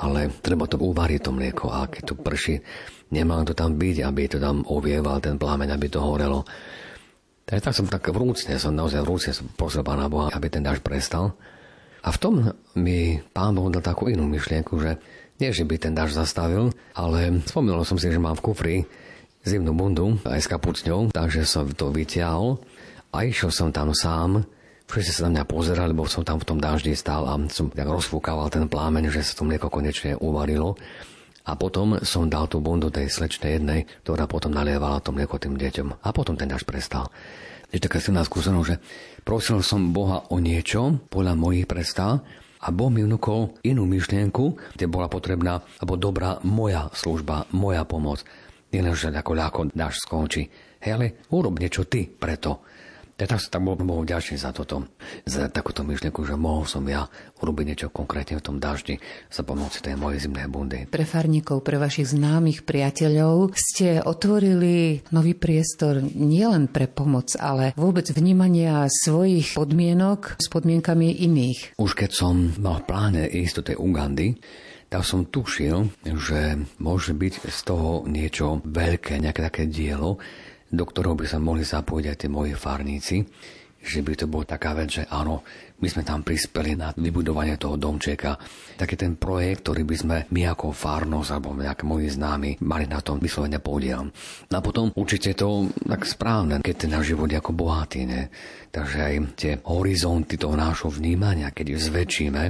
Ale 0.00 0.32
treba 0.40 0.64
to 0.64 0.80
uvariť, 0.80 1.20
to 1.20 1.30
mlieko. 1.36 1.68
A 1.68 1.84
keď 1.86 2.02
to 2.10 2.14
prší, 2.16 2.64
nemá 3.12 3.44
to 3.44 3.52
tam 3.52 3.76
byť, 3.76 3.96
aby 4.02 4.22
to 4.26 4.40
tam 4.40 4.64
ovieval 4.64 5.20
ten 5.20 5.36
plámeň, 5.36 5.68
aby 5.76 5.86
to 5.92 6.00
horelo. 6.00 6.48
Tak, 7.46 7.62
tak 7.62 7.76
som 7.76 7.86
tak 7.86 8.08
vrúcne, 8.08 8.56
som 8.58 8.74
naozaj 8.74 9.04
vrúcne 9.04 9.32
prosil 9.54 9.84
Pána 9.84 10.08
Boha, 10.08 10.32
aby 10.32 10.48
ten 10.48 10.64
dáž 10.64 10.80
prestal. 10.80 11.36
A 12.02 12.08
v 12.10 12.18
tom 12.18 12.34
mi 12.74 13.20
Pán 13.36 13.52
Boh 13.52 13.68
dal 13.68 13.84
takú 13.84 14.08
inú 14.08 14.24
myšlienku, 14.26 14.80
že 14.80 14.96
nie, 15.36 15.52
že 15.52 15.68
by 15.68 15.76
ten 15.76 15.92
dáž 15.92 16.16
zastavil, 16.16 16.72
ale 16.96 17.44
spomínal 17.44 17.84
som 17.84 18.00
si, 18.00 18.08
že 18.08 18.16
mám 18.16 18.40
v 18.40 18.44
kufri 18.48 18.76
zimnú 19.46 19.70
bundu 19.70 20.18
aj 20.26 20.42
s 20.42 20.50
kapucňou, 20.50 21.14
takže 21.14 21.46
som 21.46 21.70
to 21.70 21.94
vyťahol 21.94 22.58
a 23.14 23.22
išiel 23.22 23.54
som 23.54 23.70
tam 23.70 23.94
sám. 23.94 24.42
Všetci 24.90 25.12
sa 25.14 25.30
na 25.30 25.38
mňa 25.38 25.44
pozerali, 25.46 25.90
lebo 25.94 26.10
som 26.10 26.26
tam 26.26 26.42
v 26.42 26.46
tom 26.46 26.58
daždi 26.58 26.94
stál 26.98 27.26
a 27.26 27.38
som 27.50 27.70
tak 27.70 27.86
rozfúkával 27.86 28.50
ten 28.50 28.66
plámeň, 28.66 29.10
že 29.14 29.22
sa 29.22 29.38
to 29.38 29.46
mlieko 29.46 29.70
konečne 29.70 30.18
uvarilo. 30.18 30.74
A 31.46 31.54
potom 31.54 32.02
som 32.02 32.26
dal 32.26 32.50
tú 32.50 32.58
bundu 32.58 32.90
tej 32.90 33.06
slečnej 33.06 33.62
jednej, 33.62 33.80
ktorá 34.02 34.26
potom 34.26 34.50
nalievala 34.50 34.98
to 34.98 35.14
mlieko 35.14 35.38
tým 35.38 35.54
deťom. 35.54 36.02
A 36.02 36.08
potom 36.10 36.34
ten 36.34 36.50
dáž 36.50 36.66
prestal. 36.66 37.06
Je 37.70 37.78
taká 37.78 38.02
silná 38.02 38.26
skúsenosť, 38.26 38.66
že 38.66 38.78
prosil 39.22 39.62
som 39.62 39.94
Boha 39.94 40.26
o 40.30 40.42
niečo 40.42 41.02
podľa 41.10 41.34
mojich 41.38 41.66
predstav 41.70 42.22
a 42.62 42.68
Boh 42.74 42.90
mi 42.90 43.02
vnúkol 43.06 43.58
inú 43.62 43.86
myšlienku, 43.86 44.74
kde 44.74 44.86
bola 44.90 45.06
potrebná, 45.06 45.62
alebo 45.82 45.94
dobrá 45.98 46.42
moja 46.46 46.90
služba, 46.94 47.46
moja 47.54 47.82
pomoc. 47.86 48.26
Nielen, 48.76 48.92
že 48.92 49.08
ako 49.08 49.32
ľahko 49.32 49.60
dáš 49.72 50.04
skončí. 50.04 50.44
Hej, 50.84 50.92
ale 51.00 51.06
urob 51.32 51.56
niečo 51.56 51.88
ty 51.88 52.04
preto. 52.04 52.60
Ja 53.16 53.24
tak 53.24 53.40
som 53.40 53.48
tak 53.48 53.64
bol, 53.64 53.80
bol 53.80 54.04
vďačný 54.04 54.36
za 54.36 54.52
toto, 54.52 54.92
za 55.24 55.48
takúto 55.48 55.80
myšlienku, 55.80 56.20
že 56.28 56.36
mohol 56.36 56.68
som 56.68 56.84
ja 56.84 57.08
urobiť 57.40 57.64
niečo 57.64 57.88
konkrétne 57.88 58.36
v 58.36 58.44
tom 58.44 58.60
daždi 58.60 59.00
za 59.32 59.40
pomoci 59.40 59.80
tej 59.80 59.96
mojej 59.96 60.28
zimnej 60.28 60.44
bundy. 60.52 60.84
Pre 60.92 61.08
farníkov, 61.08 61.64
pre 61.64 61.80
vašich 61.80 62.12
známych 62.12 62.68
priateľov 62.68 63.56
ste 63.56 64.04
otvorili 64.04 65.00
nový 65.16 65.32
priestor 65.32 66.04
nielen 66.04 66.68
pre 66.68 66.92
pomoc, 66.92 67.32
ale 67.40 67.72
vôbec 67.80 68.04
vnímania 68.12 68.84
svojich 68.84 69.56
podmienok 69.56 70.36
s 70.36 70.52
podmienkami 70.52 71.16
iných. 71.24 71.80
Už 71.80 71.96
keď 71.96 72.12
som 72.12 72.52
mal 72.60 72.84
v 72.84 72.88
pláne 72.92 73.24
ísť 73.24 73.54
do 73.56 73.62
tej 73.72 73.76
Ugandy, 73.80 74.36
tak 74.86 75.02
som 75.02 75.26
tušil, 75.26 75.90
že 76.04 76.62
môže 76.78 77.12
byť 77.12 77.34
z 77.50 77.58
toho 77.66 78.06
niečo 78.06 78.62
veľké, 78.62 79.18
nejaké 79.18 79.40
také 79.42 79.62
dielo, 79.66 80.22
do 80.70 80.84
ktorého 80.86 81.18
by 81.18 81.26
sa 81.26 81.38
mohli 81.42 81.62
zapojiť 81.66 82.04
aj 82.06 82.16
tie 82.18 82.30
moji 82.30 82.52
farníci, 82.54 83.16
že 83.86 84.02
by 84.02 84.12
to 84.18 84.26
bol 84.26 84.42
taká 84.42 84.74
vec, 84.74 84.98
že 84.98 85.02
áno, 85.06 85.46
my 85.78 85.86
sme 85.86 86.02
tam 86.02 86.26
prispeli 86.26 86.74
na 86.74 86.90
vybudovanie 86.96 87.54
toho 87.54 87.78
domčeka. 87.78 88.34
Taký 88.74 88.96
ten 88.98 89.14
projekt, 89.14 89.62
ktorý 89.62 89.82
by 89.86 89.96
sme 89.96 90.16
my 90.32 90.42
ako 90.50 90.74
farnosť 90.74 91.30
alebo 91.30 91.54
nejaké 91.54 91.84
moji 91.86 92.10
známi 92.10 92.50
mali 92.66 92.90
na 92.90 92.98
tom 92.98 93.22
vyslovene 93.22 93.62
podiel. 93.62 94.10
A 94.50 94.58
potom 94.58 94.90
určite 94.96 95.38
to 95.38 95.70
tak 95.86 96.02
správne, 96.02 96.58
keď 96.64 96.74
ten 96.74 96.90
náš 96.96 97.14
život 97.14 97.30
je 97.30 97.38
ako 97.38 97.52
bohatý, 97.54 98.08
ne? 98.08 98.26
Takže 98.72 98.98
aj 98.98 99.14
tie 99.38 99.52
horizonty 99.68 100.34
toho 100.34 100.56
nášho 100.58 100.90
vnímania, 100.90 101.54
keď 101.54 101.78
zväčšíme, 101.78 102.42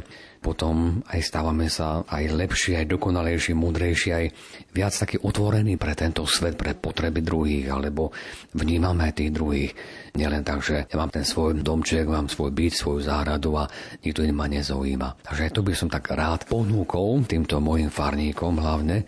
potom 0.47 1.03
aj 1.11 1.26
stávame 1.26 1.66
sa 1.66 2.07
aj 2.07 2.30
lepší, 2.30 2.78
aj 2.78 2.86
dokonalejší, 2.86 3.59
múdrejší, 3.59 4.09
aj 4.14 4.24
viac 4.70 4.94
taký 4.94 5.18
otvorený 5.18 5.74
pre 5.74 5.99
tento 5.99 6.22
svet, 6.22 6.55
pre 6.55 6.78
potreby 6.78 7.18
druhých, 7.18 7.66
alebo 7.66 8.14
vnímame 8.55 9.11
tých 9.11 9.34
druhých. 9.34 9.74
Nielen 10.14 10.47
tak, 10.47 10.62
že 10.62 10.86
ja 10.86 10.97
mám 11.03 11.11
ten 11.11 11.26
svoj 11.26 11.59
domček, 11.59 12.07
mám 12.07 12.30
svoj 12.30 12.55
byt, 12.55 12.78
svoju 12.78 13.03
záhradu 13.03 13.59
a 13.59 13.66
nikto 14.07 14.22
iný 14.22 14.30
ma 14.30 14.47
nezaujíma. 14.47 15.26
Takže 15.26 15.51
to 15.51 15.66
by 15.66 15.74
som 15.74 15.90
tak 15.90 16.14
rád 16.14 16.47
ponúkol 16.47 17.26
týmto 17.26 17.59
mojim 17.59 17.90
farníkom 17.90 18.62
hlavne, 18.62 19.03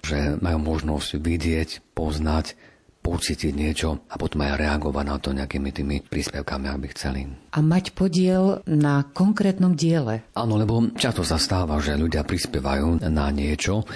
že 0.00 0.40
majú 0.40 0.56
možnosť 0.72 1.20
vidieť, 1.20 1.68
poznať, 1.92 2.56
pocítiť 3.08 3.52
niečo 3.56 4.04
a 4.12 4.14
potom 4.20 4.44
aj 4.44 4.60
reagovať 4.60 5.04
na 5.08 5.16
to 5.16 5.32
nejakými 5.32 5.70
tými 5.72 5.96
príspevkami, 6.04 6.68
ak 6.68 6.78
by 6.84 6.88
chceli. 6.92 7.20
A 7.56 7.58
mať 7.64 7.96
podiel 7.96 8.60
na 8.68 9.08
konkrétnom 9.08 9.72
diele. 9.72 10.28
Áno, 10.36 10.60
lebo 10.60 10.92
často 10.94 11.24
sa 11.24 11.40
stáva, 11.40 11.80
že 11.80 11.96
ľudia 11.96 12.22
prispievajú 12.22 13.00
na 13.08 13.32
niečo, 13.32 13.88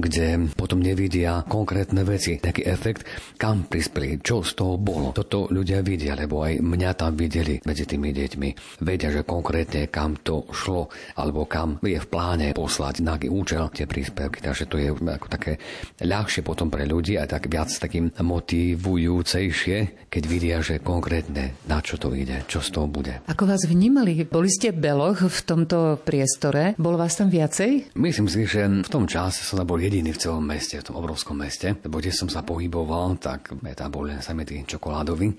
kde 0.00 0.50
potom 0.56 0.80
nevidia 0.80 1.44
konkrétne 1.46 2.02
veci, 2.02 2.40
taký 2.40 2.64
efekt, 2.64 3.04
kam 3.36 3.68
prispeli, 3.68 4.18
čo 4.24 4.40
z 4.40 4.56
toho 4.56 4.74
bolo. 4.80 5.12
Toto 5.12 5.46
ľudia 5.52 5.84
vidia, 5.84 6.16
lebo 6.16 6.42
aj 6.42 6.58
mňa 6.64 6.90
tam 6.96 7.14
videli 7.14 7.60
medzi 7.64 7.84
tými 7.84 8.10
deťmi. 8.10 8.80
Vedia, 8.82 9.12
že 9.12 9.28
konkrétne 9.28 9.92
kam 9.92 10.16
to 10.20 10.48
šlo, 10.50 10.88
alebo 11.20 11.44
kam 11.44 11.76
je 11.84 12.00
v 12.00 12.08
pláne 12.08 12.56
poslať, 12.56 13.04
na 13.04 13.20
aký 13.20 13.28
účel 13.28 13.68
tie 13.70 13.84
príspevky. 13.84 14.40
Takže 14.40 14.64
to 14.66 14.80
je 14.80 14.88
ako 14.90 15.28
také 15.28 15.60
ľahšie 16.00 16.40
potom 16.40 16.72
pre 16.72 16.88
ľudí 16.88 17.20
a 17.20 17.28
tak 17.28 17.52
viac 17.52 17.68
takým 17.68 18.10
motivujúcejšie, 18.16 20.08
keď 20.08 20.22
vidia, 20.24 20.56
že 20.64 20.80
konkrétne 20.80 21.54
na 21.68 21.78
čo 21.84 22.00
to 22.00 22.16
ide, 22.16 22.42
čo 22.48 22.64
z 22.64 22.72
toho 22.72 22.86
bude. 22.88 23.20
Ako 23.28 23.44
vás 23.44 23.68
vnímali? 23.68 24.24
Boli 24.24 24.48
ste 24.48 24.72
beloch 24.72 25.26
v 25.26 25.40
tomto 25.44 26.00
priestore? 26.00 26.74
Bolo 26.80 26.96
vás 26.96 27.18
tam 27.18 27.28
viacej? 27.28 27.92
Myslím 27.98 28.26
si, 28.30 28.48
že 28.48 28.64
v 28.64 28.90
tom 28.90 29.04
čase 29.04 29.44
som 29.44 29.60
bol 29.66 29.76
jediný 29.90 30.14
v 30.14 30.22
celom 30.22 30.46
meste, 30.46 30.78
v 30.78 30.86
tom 30.86 31.02
obrovskom 31.02 31.34
meste, 31.34 31.74
lebo 31.74 31.98
kde 31.98 32.14
som 32.14 32.30
sa 32.30 32.46
pohyboval, 32.46 33.18
tak 33.18 33.50
tam 33.58 33.90
bol 33.90 34.06
len 34.06 34.22
sami 34.22 34.46
tí 34.46 34.62
čokoládový. 34.62 35.34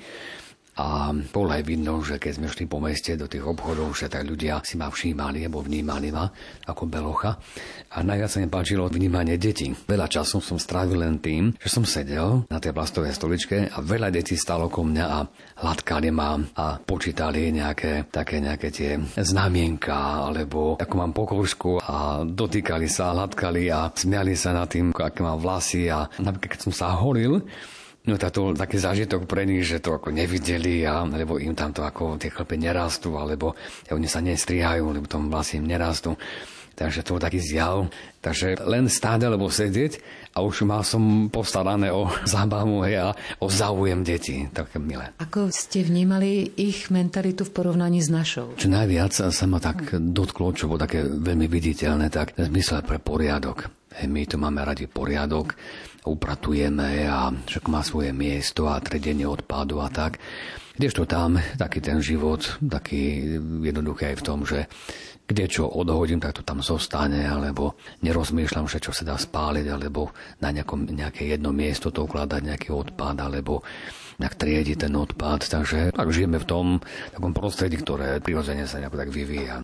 A 0.79 1.11
bolo 1.11 1.51
aj 1.51 1.67
vidno, 1.67 1.99
že 1.99 2.15
keď 2.15 2.31
sme 2.39 2.47
šli 2.47 2.65
po 2.69 2.79
meste 2.79 3.19
do 3.19 3.27
tých 3.27 3.43
obchodov, 3.43 3.91
že 3.91 4.07
tak 4.07 4.23
ľudia 4.23 4.63
si 4.63 4.79
ma 4.79 4.87
všímali 4.87 5.43
alebo 5.43 5.59
vnímali 5.59 6.15
ma 6.15 6.31
ako 6.67 6.87
belocha. 6.87 7.35
A 7.91 7.99
najviac 7.99 8.31
sa 8.31 8.39
mi 8.39 8.47
páčilo 8.47 8.87
vnímanie 8.87 9.35
detí. 9.35 9.75
Veľa 9.75 10.07
času 10.07 10.39
som 10.39 10.55
strávil 10.55 11.03
len 11.03 11.19
tým, 11.19 11.51
že 11.59 11.67
som 11.67 11.83
sedel 11.83 12.47
na 12.47 12.63
tej 12.63 12.71
plastovej 12.71 13.11
stoličke 13.11 13.67
a 13.67 13.77
veľa 13.83 14.15
detí 14.15 14.39
stalo 14.39 14.71
ko 14.71 14.87
mňa 14.87 15.05
a 15.05 15.19
hladkali 15.59 16.07
ma 16.07 16.39
a 16.55 16.79
počítali 16.79 17.51
nejaké 17.51 18.07
také 18.07 18.39
nejaké 18.39 18.67
tie 18.71 18.95
znamienka 19.19 20.23
alebo 20.31 20.79
takú 20.79 20.95
mám 20.95 21.11
pokožku 21.11 21.83
a 21.83 22.23
dotýkali 22.23 22.87
sa, 22.87 23.11
hladkali 23.11 23.67
a 23.67 23.91
smiali 23.91 24.39
sa 24.39 24.55
nad 24.55 24.71
tým, 24.71 24.95
aké 24.95 25.19
mám 25.19 25.37
vlasy 25.37 25.91
a 25.91 26.07
napríklad 26.19 26.55
keď 26.55 26.61
som 26.63 26.73
sa 26.73 26.95
holil, 26.95 27.43
No 28.01 28.17
to 28.17 28.57
taký 28.57 28.81
zážitok 28.81 29.29
pre 29.29 29.45
nich, 29.45 29.61
že 29.61 29.77
to 29.77 30.01
ako 30.01 30.09
nevideli, 30.09 30.81
a, 30.89 31.05
lebo 31.05 31.37
im 31.37 31.53
tam 31.53 31.69
to 31.69 31.85
ako 31.85 32.17
tie 32.17 32.33
chlpy 32.33 32.57
nerastú, 32.57 33.13
alebo 33.13 33.53
oni 33.93 34.09
sa 34.09 34.25
nestrihajú, 34.25 34.89
lebo 34.89 35.05
tom 35.05 35.29
vlastne 35.29 35.61
im 35.61 35.69
nerastú. 35.69 36.17
Takže 36.73 37.05
to 37.05 37.13
bol 37.13 37.21
taký 37.21 37.37
zjav. 37.37 37.93
Takže 38.25 38.57
len 38.65 38.89
stáť 38.89 39.29
alebo 39.29 39.53
sedieť 39.53 40.01
a 40.33 40.41
už 40.41 40.65
mal 40.65 40.81
som 40.81 41.29
postarané 41.29 41.93
o 41.93 42.09
zábavu 42.33 42.81
hej, 42.89 43.05
a 43.05 43.07
o 43.37 43.45
záujem 43.53 44.01
detí. 44.01 44.49
Také 44.49 44.81
milé. 44.81 45.13
Ako 45.21 45.53
ste 45.53 45.85
vnímali 45.85 46.57
ich 46.57 46.89
mentalitu 46.89 47.45
v 47.45 47.53
porovnaní 47.53 48.01
s 48.01 48.09
našou? 48.09 48.57
Čo 48.57 48.65
najviac 48.65 49.13
sa 49.13 49.45
ma 49.45 49.61
tak 49.61 49.93
dotklo, 49.93 50.57
čo 50.57 50.65
bolo 50.65 50.81
také 50.81 51.05
veľmi 51.05 51.45
viditeľné, 51.45 52.09
tak 52.09 52.33
zmysle 52.33 52.81
pre 52.81 52.97
poriadok. 52.97 53.69
Hej, 53.91 54.07
my 54.07 54.21
tu 54.23 54.39
máme 54.39 54.63
radi 54.63 54.87
poriadok 54.87 55.53
upratujeme 56.05 57.05
a 57.05 57.29
však 57.29 57.69
má 57.69 57.85
svoje 57.85 58.09
miesto 58.13 58.65
a 58.65 58.81
tredenie 58.81 59.29
odpadu 59.29 59.81
a 59.81 59.89
tak. 59.89 60.17
Kdežto 60.77 61.05
tam 61.05 61.37
taký 61.59 61.77
ten 61.83 62.01
život, 62.01 62.57
taký 62.57 63.37
jednoduchý 63.61 64.15
aj 64.15 64.17
v 64.17 64.25
tom, 64.25 64.39
že 64.47 64.65
kde 65.29 65.47
čo 65.47 65.63
odhodím, 65.69 66.19
tak 66.19 66.35
to 66.35 66.43
tam 66.43 66.59
zostane, 66.59 67.23
alebo 67.23 67.79
nerozmýšľam, 68.03 68.67
že 68.67 68.83
čo 68.83 68.91
sa 68.91 69.07
dá 69.07 69.15
spáliť, 69.15 69.65
alebo 69.71 70.11
na 70.43 70.51
nejakom, 70.51 70.91
nejaké 70.91 71.23
jedno 71.23 71.55
miesto 71.55 71.87
to 71.87 72.03
ukladať 72.03 72.41
nejaký 72.43 72.69
odpad, 72.75 73.15
alebo 73.15 73.63
nejak 74.19 74.35
triediť 74.35 74.77
ten 74.89 74.93
odpad. 74.97 75.47
Takže 75.47 75.95
tak 75.95 76.11
žijeme 76.11 76.41
v 76.41 76.49
tom 76.49 76.65
takom 77.15 77.31
prostredí, 77.31 77.79
ktoré 77.79 78.19
prirodzene 78.19 78.67
sa 78.67 78.83
nejako 78.83 78.97
tak 78.99 79.11
vyvíja. 79.13 79.63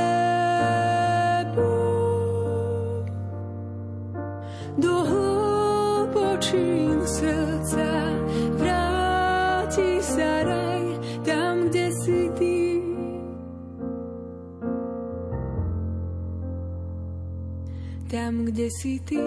Si 18.71 19.03
ty, 19.03 19.19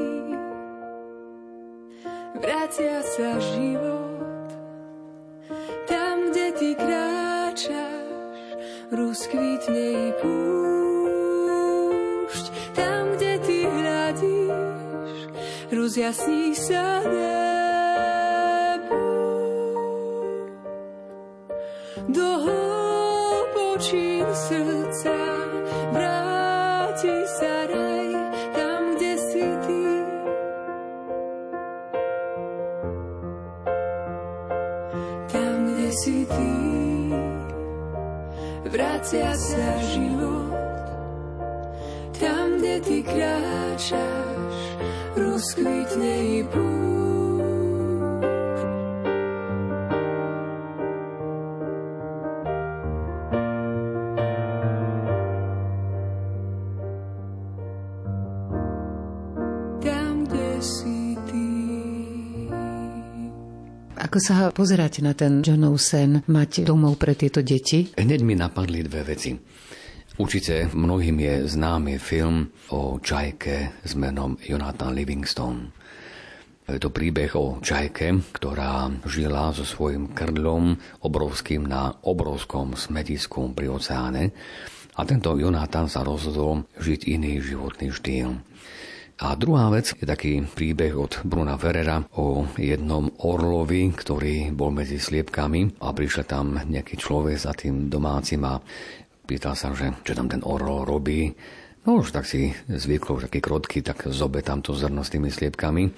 vracia 2.41 3.05
sa 3.05 3.37
život. 3.37 4.49
Tam, 5.85 6.33
kde 6.33 6.53
ty 6.57 6.73
kráčaš, 6.73 8.57
rozkvitne 8.89 9.87
i 10.09 10.17
púšť. 10.25 11.53
Tam, 12.73 13.13
kde 13.21 13.39
ty 13.45 13.69
hľadíš, 13.69 15.29
rozjasní 15.69 16.57
sa 16.57 17.05
nebo. 17.05 17.44
Ty 42.85 43.01
kráčaš, 43.01 44.57
rozkvitne 45.17 46.15
i 46.37 46.41
púšť. 46.45 46.73
Tam, 59.81 60.29
kde 60.29 60.51
si 60.61 61.17
ty. 61.25 61.49
Ako 63.97 64.19
sa 64.21 64.53
pozeráte 64.53 65.01
na 65.01 65.17
ten 65.17 65.41
Johnov 65.41 65.81
sen 65.81 66.21
mať 66.29 66.69
domov 66.69 67.01
pre 67.01 67.17
tieto 67.17 67.41
deti? 67.41 67.97
Hneď 67.97 68.21
mi 68.21 68.37
napadli 68.37 68.85
dve 68.85 69.09
veci. 69.09 69.33
Určite 70.15 70.71
mnohým 70.71 71.19
je 71.19 71.35
známy 71.59 71.99
film 71.99 72.47
o 72.71 73.03
čajke 73.03 73.83
s 73.83 73.99
menom 73.99 74.39
Jonathan 74.39 74.95
Livingstone. 74.95 75.75
Je 76.71 76.79
to 76.79 76.95
príbeh 76.95 77.35
o 77.35 77.59
čajke, 77.59 78.23
ktorá 78.31 78.95
žila 79.11 79.51
so 79.51 79.67
svojím 79.67 80.15
krdlom 80.15 80.79
obrovským 81.03 81.67
na 81.67 81.99
obrovskom 82.07 82.79
smetisku 82.79 83.51
pri 83.59 83.75
oceáne 83.75 84.31
a 84.95 85.03
tento 85.03 85.35
Jonathan 85.35 85.91
sa 85.91 86.07
rozhodol 86.07 86.63
žiť 86.79 87.11
iný 87.11 87.43
životný 87.43 87.91
štýl. 87.91 88.39
A 89.15 89.39
druhá 89.39 89.71
vec 89.71 89.95
je 89.95 90.07
taký 90.07 90.43
príbeh 90.43 90.95
od 90.95 91.23
Bruna 91.23 91.55
Ferrera 91.55 92.03
o 92.19 92.51
jednom 92.59 93.11
orlovi, 93.23 93.95
ktorý 93.95 94.51
bol 94.51 94.75
medzi 94.75 94.99
sliepkami 94.99 95.79
a 95.83 95.95
prišiel 95.95 96.27
tam 96.27 96.59
nejaký 96.59 96.99
človek 96.99 97.39
za 97.39 97.55
tým 97.55 97.87
domácim 97.87 98.43
a 98.43 98.59
pýtal 99.25 99.57
sa, 99.57 99.73
že 99.73 99.93
čo 100.05 100.13
tam 100.13 100.29
ten 100.29 100.45
orol 100.45 100.85
robí. 100.85 101.33
No 101.85 102.01
už 102.01 102.17
tak 102.17 102.25
si 102.25 102.53
zvyklo, 102.69 103.21
už 103.21 103.29
taký 103.29 103.45
krotky, 103.45 103.85
tak 103.85 104.09
zobe 104.09 104.41
tam 104.41 104.65
to 104.65 104.73
zrno 104.73 105.05
s 105.05 105.13
tými 105.13 105.29
sliepkami. 105.29 105.93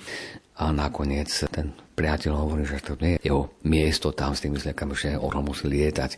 A 0.57 0.73
nakoniec 0.73 1.29
ten 1.53 1.77
priateľ 1.95 2.33
hovorí, 2.33 2.65
že 2.65 2.83
to 2.83 2.97
nie 2.99 3.21
je 3.21 3.29
jeho 3.31 3.53
miesto 3.69 4.11
tam 4.11 4.33
s 4.33 4.43
tými 4.43 4.57
sliepkami, 4.59 4.93
že 4.97 5.21
orol 5.21 5.47
musí 5.47 5.69
lietať. 5.69 6.17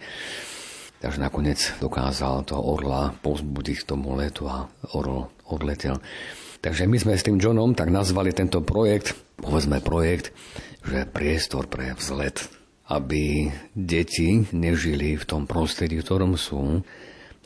Takže 0.98 1.18
nakoniec 1.22 1.59
dokázal 1.78 2.48
to 2.48 2.59
orla 2.59 3.14
pozbudiť 3.22 3.76
k 3.82 3.88
tomu 3.88 4.18
letu 4.18 4.50
a 4.50 4.66
orol 4.94 5.30
odletel. 5.46 6.02
Takže 6.59 6.90
my 6.90 6.96
sme 6.98 7.14
s 7.14 7.22
tým 7.22 7.38
Johnom 7.38 7.70
tak 7.78 7.94
nazvali 7.94 8.34
tento 8.34 8.59
projekt, 8.66 9.14
povedzme 9.38 9.78
projekt, 9.78 10.34
že 10.82 11.06
priestor 11.06 11.70
pre 11.70 11.94
vzlet, 11.94 12.57
aby 12.89 13.53
deti 13.76 14.49
nežili 14.53 15.20
v 15.20 15.24
tom 15.28 15.45
prostredí, 15.45 16.01
v 16.01 16.05
ktorom 16.09 16.32
sú, 16.41 16.80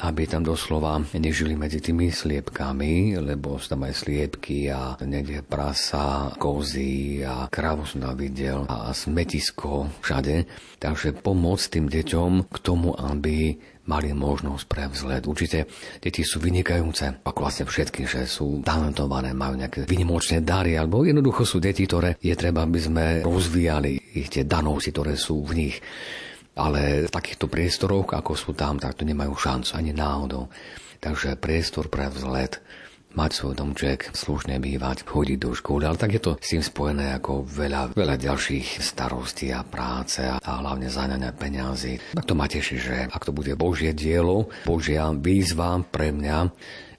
aby 0.02 0.26
tam 0.26 0.42
doslova 0.42 0.98
nežili 1.14 1.54
medzi 1.54 1.78
tými 1.78 2.10
sliepkami, 2.10 3.22
lebo 3.22 3.54
sú 3.62 3.78
tam 3.78 3.86
aj 3.86 3.94
sliepky 4.02 4.66
a 4.66 4.98
niekde 5.06 5.46
prasa, 5.46 6.34
kozy 6.36 7.22
a 7.22 7.46
krávu 7.46 7.86
som 7.86 8.02
tam 8.02 8.18
videl 8.18 8.66
a 8.66 8.90
smetisko 8.90 10.02
všade. 10.02 10.44
Takže 10.82 11.22
pomôcť 11.22 11.66
tým 11.78 11.86
deťom 11.86 12.50
k 12.50 12.56
tomu, 12.58 12.90
aby 12.98 13.54
mali 13.86 14.14
možnosť 14.14 14.64
pre 14.66 14.86
vzlet. 14.86 15.26
Určite 15.26 15.66
deti 15.98 16.22
sú 16.22 16.38
vynikajúce, 16.38 17.22
ako 17.26 17.38
vlastne 17.42 17.66
všetky, 17.66 18.06
že 18.06 18.26
sú 18.30 18.62
talentované, 18.62 19.34
majú 19.34 19.58
nejaké 19.58 19.90
vynimočné 19.90 20.42
dary, 20.42 20.78
alebo 20.78 21.02
jednoducho 21.02 21.42
sú 21.42 21.58
deti, 21.58 21.86
ktoré 21.86 22.18
je 22.22 22.34
treba, 22.38 22.62
aby 22.62 22.78
sme 22.78 23.04
rozvíjali 23.26 24.18
ich 24.18 24.30
tie 24.30 24.46
danosti, 24.46 24.94
ktoré 24.94 25.18
sú 25.18 25.42
v 25.42 25.66
nich. 25.66 25.76
Ale 26.52 27.08
v 27.08 27.10
takýchto 27.10 27.48
priestoroch, 27.48 28.12
ako 28.12 28.36
sú 28.36 28.52
tam, 28.52 28.76
tak 28.76 29.00
to 29.00 29.08
nemajú 29.08 29.32
šancu 29.32 29.72
ani 29.72 29.96
náhodou. 29.96 30.52
Takže 31.00 31.40
priestor 31.40 31.88
pre 31.88 32.12
vzlet, 32.12 32.60
mať 33.12 33.30
svoj 33.32 33.54
domček, 33.56 34.12
slušne 34.12 34.56
bývať, 34.56 35.04
chodiť 35.04 35.38
do 35.40 35.52
školy, 35.52 35.84
ale 35.84 36.00
tak 36.00 36.16
je 36.16 36.22
to 36.22 36.32
s 36.40 36.56
tým 36.56 36.64
spojené 36.64 37.16
ako 37.20 37.44
veľa, 37.44 37.92
veľa 37.92 38.16
ďalších 38.16 38.80
starostí 38.80 39.52
a 39.52 39.64
práce 39.64 40.24
a, 40.24 40.40
a 40.40 40.50
hlavne 40.64 40.88
zaňania 40.88 41.32
peňazí. 41.36 42.16
Tak 42.16 42.24
to 42.24 42.36
ma 42.36 42.48
teší, 42.48 42.76
že 42.80 42.96
ak 43.08 43.22
to 43.28 43.32
bude 43.36 43.52
Božie 43.56 43.92
dielo, 43.92 44.48
Božia 44.64 45.12
výzva 45.12 45.80
pre 45.84 46.12
mňa, 46.12 46.38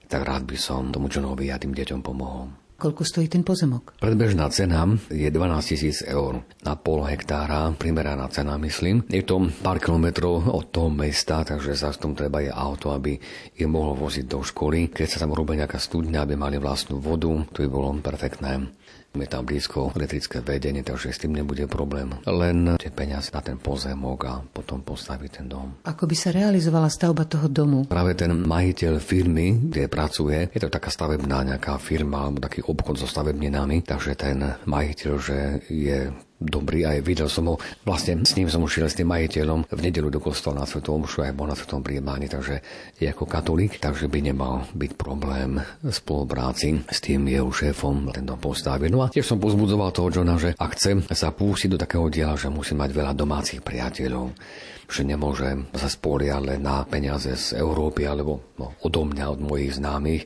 tak 0.06 0.22
rád 0.22 0.46
by 0.46 0.58
som 0.58 0.94
tomu 0.94 1.10
Johnovi 1.10 1.50
a 1.50 1.58
tým 1.58 1.74
deťom 1.74 2.00
pomohol. 2.02 2.63
Koľko 2.84 3.00
stojí 3.00 3.32
ten 3.32 3.40
pozemok? 3.40 3.96
Predbežná 3.96 4.44
cena 4.52 4.84
je 5.08 5.24
12 5.32 5.72
tisíc 5.72 6.04
eur 6.04 6.44
na 6.68 6.76
pol 6.76 7.00
hektára, 7.08 7.72
primeraná 7.72 8.28
cena 8.28 8.60
myslím. 8.60 9.08
Je 9.08 9.24
to 9.24 9.48
pár 9.64 9.80
kilometrov 9.80 10.52
od 10.52 10.68
toho 10.68 10.92
mesta, 10.92 11.48
takže 11.48 11.80
v 11.80 11.96
tom 11.96 12.12
treba 12.12 12.44
je 12.44 12.52
auto, 12.52 12.92
aby 12.92 13.16
je 13.56 13.64
mohlo 13.64 13.96
voziť 13.96 14.28
do 14.28 14.44
školy. 14.44 14.92
Keď 14.92 15.16
sa 15.16 15.24
tam 15.24 15.32
robí 15.32 15.56
nejaká 15.56 15.80
studňa, 15.80 16.28
aby 16.28 16.36
mali 16.36 16.60
vlastnú 16.60 17.00
vodu, 17.00 17.32
to 17.56 17.64
by 17.64 17.68
bolo 17.72 17.88
perfektné. 18.04 18.68
Je 19.14 19.30
tam 19.30 19.46
blízko 19.46 19.94
elektrické 19.94 20.42
vedenie, 20.42 20.82
takže 20.82 21.14
s 21.14 21.22
tým 21.22 21.38
nebude 21.38 21.70
problém. 21.70 22.10
Len 22.26 22.74
tie 22.82 22.90
peniaze 22.90 23.30
na 23.30 23.38
ten 23.40 23.56
pozemok 23.62 24.20
a 24.26 24.42
potom 24.42 24.82
postaviť 24.82 25.30
ten 25.30 25.46
dom. 25.46 25.78
Ako 25.86 26.10
by 26.10 26.16
sa 26.18 26.34
realizovala 26.34 26.90
stavba 26.90 27.22
toho 27.22 27.46
domu? 27.46 27.86
Práve 27.86 28.18
ten 28.18 28.34
majiteľ 28.34 28.98
firmy, 28.98 29.70
kde 29.70 29.86
pracuje, 29.86 30.50
je 30.50 30.60
to 30.60 30.66
taká 30.66 30.90
stavebná 30.90 31.46
nejaká 31.46 31.78
firma 31.78 32.26
alebo 32.26 32.42
taký 32.42 32.66
obchod 32.66 32.98
so 32.98 33.06
stavebninami, 33.06 33.86
takže 33.86 34.18
ten 34.18 34.42
majiteľ, 34.66 35.12
že 35.22 35.38
je 35.70 36.10
dobrý 36.44 36.84
aj 36.84 36.98
videl 37.00 37.28
som 37.32 37.48
ho, 37.48 37.56
vlastne 37.82 38.22
s 38.22 38.36
ním 38.36 38.52
som 38.52 38.62
už 38.62 38.80
šiel 38.80 38.88
s 38.88 38.98
tým 39.00 39.08
majiteľom 39.08 39.66
v 39.72 39.80
nedelu 39.80 40.12
do 40.12 40.20
kostola 40.20 40.62
na 40.62 40.68
Svetom 40.68 41.02
Omšu 41.02 41.24
aj 41.24 41.34
bol 41.34 41.48
na 41.48 41.56
Svetom 41.56 41.80
príjmaní, 41.80 42.28
takže 42.28 42.60
je 43.00 43.06
ako 43.08 43.24
katolík, 43.24 43.80
takže 43.80 44.06
by 44.06 44.20
nemal 44.20 44.68
byť 44.76 44.90
problém 44.94 45.58
spolupráci 45.82 46.84
s 46.86 46.98
tým 47.00 47.26
jeho 47.26 47.48
šéfom 47.48 48.12
ten 48.12 48.28
dom 48.28 48.38
postaviť. 48.38 48.88
No 48.92 49.02
a 49.02 49.10
tiež 49.10 49.24
som 49.24 49.40
pozbudzoval 49.40 49.90
toho 49.90 50.12
Johna, 50.12 50.36
že 50.36 50.52
ak 50.54 50.70
chce 50.76 51.08
sa 51.10 51.32
pustiť 51.32 51.74
do 51.74 51.80
takého 51.80 52.06
diela, 52.12 52.36
že 52.36 52.52
musí 52.52 52.76
mať 52.76 52.90
veľa 52.92 53.12
domácich 53.16 53.64
priateľov, 53.64 54.36
že 54.84 55.02
nemôže 55.02 55.48
sa 55.72 55.88
spoliať 55.88 56.42
len 56.44 56.60
na 56.60 56.84
peniaze 56.84 57.32
z 57.32 57.56
Európy 57.56 58.04
alebo 58.04 58.54
no, 58.60 58.76
odo 58.84 59.02
mňa, 59.08 59.24
od 59.32 59.40
mojich 59.40 59.80
známych, 59.80 60.22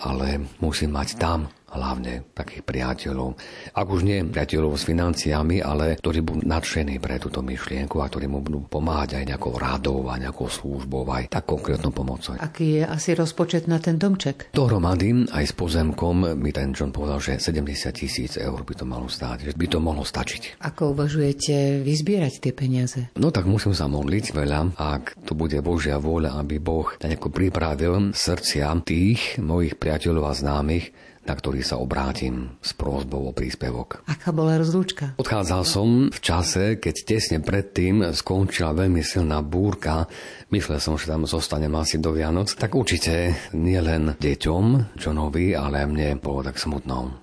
ale 0.00 0.40
musí 0.64 0.88
mať 0.88 1.20
tam 1.20 1.52
hlavne 1.70 2.26
takých 2.34 2.62
priateľov. 2.66 3.38
Ak 3.74 3.86
už 3.86 4.02
nie 4.02 4.22
priateľov 4.26 4.74
s 4.78 4.86
financiami, 4.86 5.62
ale 5.62 5.98
ktorí 5.98 6.18
budú 6.22 6.40
nadšení 6.44 6.98
pre 6.98 7.22
túto 7.22 7.40
myšlienku 7.40 8.02
a 8.02 8.10
ktorí 8.10 8.26
mu 8.26 8.42
budú 8.42 8.66
pomáhať 8.66 9.22
aj 9.22 9.24
nejakou 9.34 9.54
rádou 9.54 10.10
a 10.10 10.18
nejakou 10.18 10.50
službou, 10.50 11.06
aj 11.10 11.30
tak 11.30 11.46
konkrétnou 11.46 11.94
pomocou. 11.94 12.34
Aký 12.38 12.82
je 12.82 12.84
asi 12.86 13.14
rozpočet 13.14 13.70
na 13.70 13.78
ten 13.78 13.98
domček? 13.98 14.50
Dohromady 14.54 15.30
aj 15.30 15.44
s 15.50 15.54
pozemkom 15.54 16.38
mi 16.38 16.50
ten 16.54 16.74
John 16.74 16.94
povedal, 16.94 17.18
že 17.18 17.38
70 17.38 17.66
tisíc 17.94 18.38
eur 18.38 18.62
by 18.62 18.74
to 18.74 18.84
malo 18.86 19.06
stáť, 19.10 19.50
že 19.50 19.52
by 19.54 19.66
to 19.66 19.78
mohlo 19.82 20.02
stačiť. 20.06 20.62
Ako 20.62 20.94
uvažujete 20.94 21.82
vyzbierať 21.82 22.42
tie 22.42 22.52
peniaze? 22.54 23.10
No 23.18 23.34
tak 23.34 23.46
musím 23.46 23.74
sa 23.74 23.90
modliť 23.90 24.34
veľa, 24.34 24.78
ak 24.78 25.26
to 25.26 25.34
bude 25.34 25.56
Božia 25.62 25.98
vôľa, 25.98 26.38
aby 26.38 26.58
Boh 26.62 26.86
nejako 26.98 27.28
pripravil 27.30 28.14
srdcia 28.14 28.72
tých 28.86 29.38
mojich 29.42 29.76
priateľov 29.76 30.30
a 30.30 30.34
známych, 30.34 30.94
na 31.20 31.36
ktorý 31.36 31.60
sa 31.60 31.76
obrátim 31.76 32.56
s 32.64 32.72
prózbou 32.72 33.28
o 33.28 33.36
príspevok. 33.36 34.00
Aká 34.08 34.32
bola 34.32 34.56
rozlúčka? 34.56 35.14
Odchádzal 35.20 35.62
som 35.68 35.88
v 36.08 36.20
čase, 36.20 36.80
keď 36.80 36.94
tesne 37.04 37.38
predtým 37.44 38.16
skončila 38.16 38.72
veľmi 38.72 39.04
silná 39.04 39.44
búrka. 39.44 40.08
Myslel 40.48 40.80
som, 40.80 40.96
že 40.96 41.12
tam 41.12 41.28
zostanem 41.28 41.72
asi 41.76 42.00
do 42.00 42.16
Vianoc. 42.16 42.56
Tak 42.56 42.72
určite 42.72 43.36
nielen 43.52 44.16
deťom, 44.16 44.96
Johnovi, 44.96 45.52
ale 45.52 45.84
mne 45.84 46.16
bolo 46.16 46.40
tak 46.40 46.56
smutno. 46.56 47.20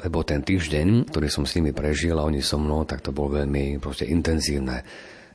Lebo 0.00 0.24
ten 0.26 0.42
týždeň, 0.42 1.12
ktorý 1.12 1.28
som 1.30 1.44
s 1.46 1.54
nimi 1.54 1.70
prežil 1.70 2.18
a 2.18 2.26
oni 2.26 2.42
so 2.42 2.58
mnou, 2.58 2.82
tak 2.88 3.04
to 3.04 3.14
bolo 3.14 3.44
veľmi 3.44 3.78
proste 3.78 4.08
intenzívne. 4.08 4.82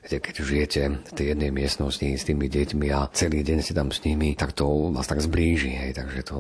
Viete, 0.06 0.22
keď 0.22 0.36
žijete 0.38 0.82
v 1.02 1.12
tej 1.18 1.26
jednej 1.34 1.50
miestnosti 1.50 2.06
s 2.06 2.28
tými 2.28 2.46
deťmi 2.46 2.88
a 2.94 3.10
celý 3.10 3.42
deň 3.42 3.58
ste 3.62 3.74
tam 3.74 3.90
s 3.90 4.06
nimi, 4.06 4.38
tak 4.38 4.54
to 4.54 4.94
vás 4.94 5.10
tak 5.10 5.22
zblíži. 5.22 5.74
Hej, 5.74 5.98
takže 5.98 6.22
to 6.30 6.36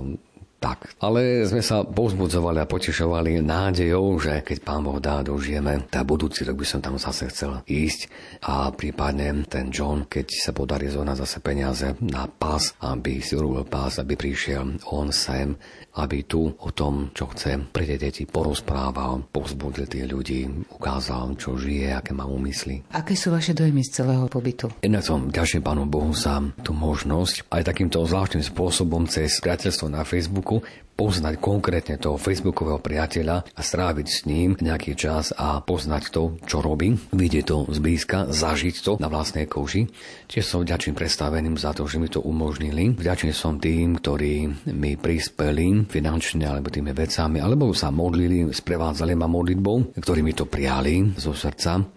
tak. 0.65 0.97
Ale 0.97 1.45
sme 1.45 1.61
sa 1.61 1.85
povzbudzovali 1.85 2.57
a 2.57 2.65
potešovali 2.65 3.37
nádejou, 3.45 4.17
že 4.17 4.41
keď 4.41 4.57
pán 4.65 4.81
Boh 4.81 4.97
dá, 4.97 5.21
dožijeme, 5.21 5.85
tá 5.93 6.01
budúci 6.01 6.41
rok 6.41 6.57
by 6.57 6.65
som 6.65 6.81
tam 6.81 6.97
zase 6.97 7.29
chcel 7.29 7.61
ísť 7.69 8.09
a 8.49 8.73
prípadne 8.73 9.45
ten 9.45 9.69
John, 9.69 10.09
keď 10.09 10.25
sa 10.33 10.51
podarí 10.57 10.89
zohnať 10.89 11.21
zase 11.21 11.37
peniaze 11.45 11.93
na 12.01 12.25
pás, 12.25 12.73
aby 12.81 13.21
si 13.21 13.37
urobil 13.37 13.69
pás, 13.69 14.01
aby 14.01 14.17
prišiel 14.17 14.81
on 14.89 15.13
sem 15.13 15.53
aby 15.95 16.27
tu 16.27 16.51
o 16.51 16.69
tom, 16.75 17.15
čo 17.15 17.31
chce 17.31 17.71
pre 17.71 17.87
tie 17.87 17.95
deti 17.95 18.27
porozprával, 18.27 19.23
povzbudil 19.31 19.87
tých 19.87 20.05
ľudí, 20.11 20.41
ukázal, 20.67 21.39
čo 21.39 21.55
žije, 21.55 21.95
aké 21.95 22.11
má 22.11 22.27
úmysly. 22.27 22.83
Aké 22.91 23.15
sú 23.15 23.31
vaše 23.31 23.55
dojmy 23.55 23.81
z 23.87 24.03
celého 24.03 24.27
pobytu? 24.27 24.67
Jednak 24.83 25.03
som 25.07 25.31
ďakujem 25.31 25.63
Pánu 25.63 25.87
Bohu 25.87 26.11
za 26.11 26.43
tú 26.61 26.75
možnosť 26.75 27.47
aj 27.47 27.63
takýmto 27.63 28.03
zvláštnym 28.03 28.43
spôsobom 28.43 29.07
cez 29.07 29.39
priateľstvo 29.39 29.87
na 29.87 30.03
Facebooku 30.03 30.59
poznať 30.95 31.37
konkrétne 31.43 31.99
toho 31.99 32.15
facebookového 32.15 32.79
priateľa 32.79 33.51
a 33.51 33.61
stráviť 33.61 34.07
s 34.07 34.19
ním 34.25 34.55
nejaký 34.55 34.95
čas 34.95 35.35
a 35.35 35.59
poznať 35.59 36.03
to, 36.09 36.39
čo 36.47 36.63
robí, 36.63 36.95
vidieť 37.11 37.45
to 37.45 37.57
zblízka, 37.67 38.31
zažiť 38.31 38.75
to 38.79 38.91
na 39.03 39.11
vlastnej 39.11 39.45
koži. 39.45 39.91
Tiež 40.31 40.47
som 40.47 40.63
vďačný 40.63 40.95
predstaveným 40.95 41.59
za 41.59 41.75
to, 41.75 41.83
že 41.85 41.99
mi 41.99 42.07
to 42.07 42.23
umožnili. 42.23 42.95
Vďačný 42.95 43.35
som 43.35 43.59
tým, 43.59 43.99
ktorí 43.99 44.67
mi 44.71 44.95
prispeli 44.95 45.85
finančne 45.85 46.47
alebo 46.47 46.71
tými 46.71 46.95
vecami, 46.95 47.43
alebo 47.43 47.75
sa 47.75 47.91
modlili, 47.91 48.49
sprevádzali 48.49 49.13
ma 49.13 49.27
modlitbou, 49.27 49.99
ktorí 49.99 50.23
mi 50.23 50.31
to 50.31 50.47
prijali 50.47 51.15
zo 51.19 51.35
srdca. 51.35 51.94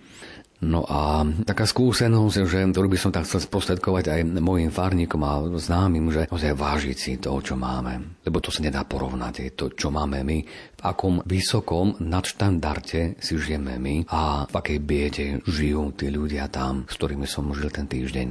No 0.59 0.83
a 0.83 1.23
taká 1.47 1.71
skúsenosť, 1.71 2.43
že 2.51 2.67
ktorú 2.67 2.91
by 2.91 2.99
som 2.99 3.15
tak 3.15 3.31
chcel 3.31 3.47
sprostredkovať 3.47 4.11
aj 4.11 4.21
mojim 4.43 4.75
farníkom 4.75 5.23
a 5.23 5.47
známym, 5.55 6.11
že 6.11 6.27
naozaj 6.27 6.59
vážiť 6.59 6.97
si 6.99 7.13
to, 7.23 7.39
čo 7.39 7.55
máme. 7.55 8.19
Lebo 8.27 8.43
to 8.43 8.51
sa 8.51 8.67
nedá 8.67 8.83
porovnať, 8.83 9.35
je 9.39 9.53
to, 9.55 9.71
čo 9.71 9.95
máme 9.95 10.27
my, 10.27 10.39
v 10.79 10.83
akom 10.83 11.23
vysokom 11.23 12.03
nadštandarte 12.03 13.23
si 13.23 13.39
žijeme 13.39 13.79
my 13.79 14.11
a 14.11 14.51
v 14.51 14.55
akej 14.59 14.79
biede 14.83 15.27
žijú 15.47 15.95
tí 15.95 16.11
ľudia 16.11 16.51
tam, 16.51 16.91
s 16.91 16.95
ktorými 16.99 17.31
som 17.31 17.47
žil 17.55 17.71
ten 17.71 17.87
týždeň. 17.87 18.29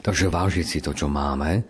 Takže 0.00 0.32
vážiť 0.32 0.64
si 0.64 0.78
to, 0.80 0.96
čo 0.96 1.12
máme, 1.12 1.68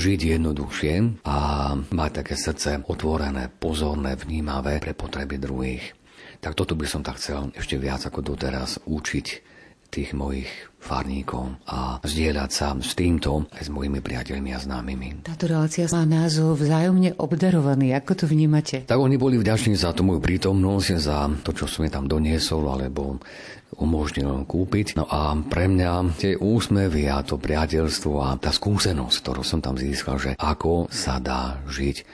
žiť 0.00 0.40
jednoduchšie 0.40 1.26
a 1.28 1.36
mať 1.76 2.10
také 2.24 2.34
srdce 2.38 2.80
otvorené, 2.88 3.52
pozorné, 3.52 4.16
vnímavé 4.16 4.80
pre 4.80 4.96
potreby 4.96 5.36
druhých. 5.36 5.99
Tak 6.40 6.56
toto 6.56 6.72
by 6.72 6.88
som 6.88 7.04
tak 7.04 7.20
chcel 7.20 7.52
ešte 7.52 7.76
viac 7.76 8.00
ako 8.08 8.24
doteraz 8.24 8.80
učiť 8.88 9.26
tých 9.90 10.14
mojich 10.14 10.48
farníkov 10.80 11.60
a 11.66 11.98
zdieľať 12.00 12.50
sa 12.54 12.72
s 12.78 12.94
týmto 12.94 13.50
aj 13.50 13.66
s 13.66 13.70
mojimi 13.74 13.98
priateľmi 13.98 14.54
a 14.54 14.62
známymi. 14.62 15.26
Táto 15.26 15.50
relácia 15.50 15.84
má 15.90 16.06
názov 16.06 16.62
vzájomne 16.62 17.18
obdarovaný. 17.18 17.92
Ako 17.98 18.24
to 18.24 18.24
vnímate? 18.30 18.86
Tak 18.86 18.96
oni 18.96 19.18
boli 19.18 19.36
vďační 19.36 19.76
za 19.76 19.90
tú 19.92 20.06
moju 20.06 20.22
prítomnosť, 20.22 20.86
za 20.96 21.28
to, 21.42 21.50
čo 21.52 21.66
som 21.66 21.84
je 21.84 21.92
tam 21.92 22.06
doniesol, 22.06 22.64
alebo 22.70 23.18
umožnil 23.76 24.46
kúpiť. 24.46 24.96
No 24.96 25.10
a 25.10 25.34
pre 25.36 25.66
mňa 25.66 26.16
tie 26.16 26.32
úsmevy 26.38 27.10
a 27.10 27.26
to 27.26 27.36
priateľstvo 27.36 28.12
a 28.22 28.38
tá 28.38 28.54
skúsenosť, 28.54 29.16
ktorú 29.20 29.42
som 29.42 29.58
tam 29.60 29.74
získal, 29.74 30.16
že 30.22 30.32
ako 30.38 30.88
sa 30.88 31.18
dá 31.18 31.60
žiť, 31.66 32.06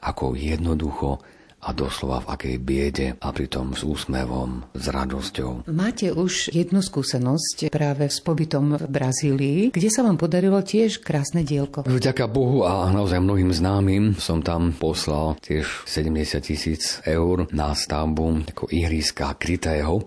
ako 0.00 0.38
jednoducho 0.38 1.18
a 1.64 1.72
doslova 1.72 2.20
v 2.24 2.30
akej 2.36 2.56
biede 2.60 3.06
a 3.16 3.32
pritom 3.32 3.72
s 3.72 3.82
úsmevom, 3.82 4.68
s 4.76 4.84
radosťou. 4.92 5.64
Máte 5.72 6.12
už 6.12 6.52
jednu 6.52 6.84
skúsenosť 6.84 7.72
práve 7.72 8.12
s 8.12 8.20
pobytom 8.20 8.76
v 8.76 8.84
Brazílii, 8.84 9.60
kde 9.72 9.88
sa 9.88 10.04
vám 10.04 10.20
podarilo 10.20 10.60
tiež 10.60 11.00
krásne 11.00 11.40
dielko. 11.40 11.88
Vďaka 11.88 12.28
Bohu 12.28 12.68
a 12.68 12.92
naozaj 12.92 13.24
mnohým 13.24 13.50
známym 13.50 14.20
som 14.20 14.44
tam 14.44 14.76
poslal 14.76 15.40
tiež 15.40 15.88
70 15.88 16.44
tisíc 16.44 17.00
eur 17.08 17.48
na 17.50 17.72
stavbu 17.72 18.52
ako 18.52 18.68
ihriska 18.68 19.32
krytého 19.40 20.04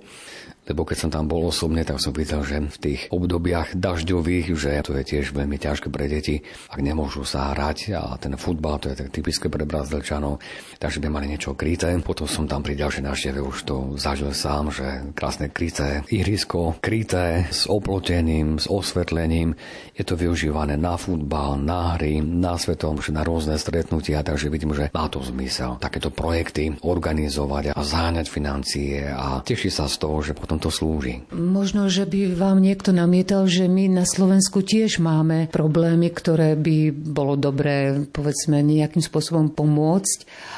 lebo 0.67 0.83
keď 0.83 0.97
som 0.97 1.09
tam 1.09 1.25
bol 1.25 1.47
osobne, 1.47 1.87
tak 1.87 2.03
som 2.03 2.11
videl, 2.11 2.43
že 2.43 2.59
v 2.59 2.77
tých 2.77 3.01
obdobiach 3.09 3.73
dažďových, 3.73 4.51
že 4.53 4.83
to 4.83 4.93
je 4.99 5.03
tiež 5.03 5.31
veľmi 5.31 5.55
ťažké 5.55 5.87
pre 5.87 6.11
deti, 6.11 6.43
ak 6.67 6.79
nemôžu 6.83 7.23
sa 7.23 7.55
hrať 7.55 7.95
a 7.95 8.19
ten 8.19 8.35
futbal, 8.35 8.77
to 8.77 8.91
je 8.91 8.99
tak 8.99 9.09
typické 9.15 9.47
pre 9.47 9.63
Brazílčanov, 9.63 10.43
takže 10.77 10.99
by 10.99 11.07
mali 11.07 11.31
niečo 11.31 11.55
kryté. 11.55 11.95
Potom 12.03 12.27
som 12.27 12.45
tam 12.45 12.61
pri 12.61 12.75
ďalšej 12.75 13.03
návšteve 13.07 13.39
už 13.39 13.57
to 13.63 13.75
zažil 13.95 14.35
sám, 14.35 14.69
že 14.69 15.11
krásne 15.15 15.47
kryté 15.47 16.03
ihrisko, 16.11 16.75
kryté 16.83 17.47
s 17.47 17.65
oplotením, 17.65 18.59
s 18.59 18.67
osvetlením, 18.67 19.55
je 19.95 20.03
to 20.03 20.19
využívané 20.19 20.77
na 20.77 20.99
futbal, 20.99 21.57
na 21.57 21.95
hry, 21.95 22.21
na 22.21 22.59
svetom, 22.59 22.99
na 23.09 23.23
rôzne 23.23 23.57
stretnutia, 23.57 24.21
takže 24.21 24.51
vidím, 24.51 24.75
že 24.75 24.91
má 24.93 25.09
to 25.09 25.23
zmysel 25.23 25.79
takéto 25.81 26.13
projekty 26.13 26.75
organizovať 26.83 27.73
a 27.73 27.81
záňať 27.81 28.25
financie 28.29 29.07
a 29.07 29.41
teší 29.41 29.71
sa 29.71 29.89
z 29.89 29.95
toho, 29.97 30.21
že 30.21 30.37
potom 30.37 30.56
to 30.57 30.69
slúži. 30.73 31.23
Možno, 31.33 31.87
že 31.87 32.05
by 32.05 32.35
vám 32.35 32.61
niekto 32.61 32.91
namietal, 32.91 33.45
že 33.45 33.65
my 33.65 33.89
na 33.89 34.05
Slovensku 34.05 34.61
tiež 34.61 34.99
máme 34.99 35.49
problémy, 35.49 36.09
ktoré 36.11 36.57
by 36.57 36.91
bolo 36.93 37.39
dobré, 37.39 38.05
povedzme, 38.09 38.59
nejakým 38.61 39.01
spôsobom 39.01 39.53
pomôcť 39.53 40.17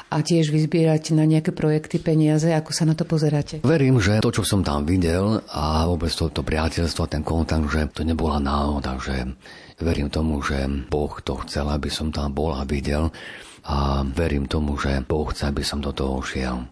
a 0.10 0.24
tiež 0.24 0.50
vyzbierať 0.50 1.14
na 1.14 1.28
nejaké 1.28 1.54
projekty 1.54 2.02
peniaze. 2.02 2.50
Ako 2.50 2.72
sa 2.74 2.88
na 2.88 2.98
to 2.98 3.06
pozeráte? 3.06 3.62
Verím, 3.62 4.02
že 4.02 4.24
to, 4.24 4.34
čo 4.34 4.44
som 4.48 4.66
tam 4.66 4.88
videl 4.88 5.44
a 5.52 5.86
vôbec 5.86 6.12
toto 6.12 6.42
priateľstvo, 6.42 7.12
ten 7.12 7.24
kontakt, 7.24 7.68
že 7.70 7.92
to 7.92 8.02
nebola 8.08 8.42
náhoda, 8.42 8.98
že 8.98 9.24
verím 9.80 10.12
tomu, 10.12 10.44
že 10.44 10.68
Boh 10.92 11.14
to 11.24 11.40
chcel, 11.48 11.72
aby 11.72 11.88
som 11.88 12.12
tam 12.12 12.36
bol 12.36 12.56
a 12.56 12.68
videl 12.68 13.12
a 13.70 14.02
verím 14.02 14.50
tomu, 14.50 14.82
že 14.82 15.06
Boh 15.06 15.30
chce, 15.30 15.54
aby 15.54 15.62
som 15.62 15.78
do 15.78 15.94
toho 15.94 16.26
šiel. 16.26 16.66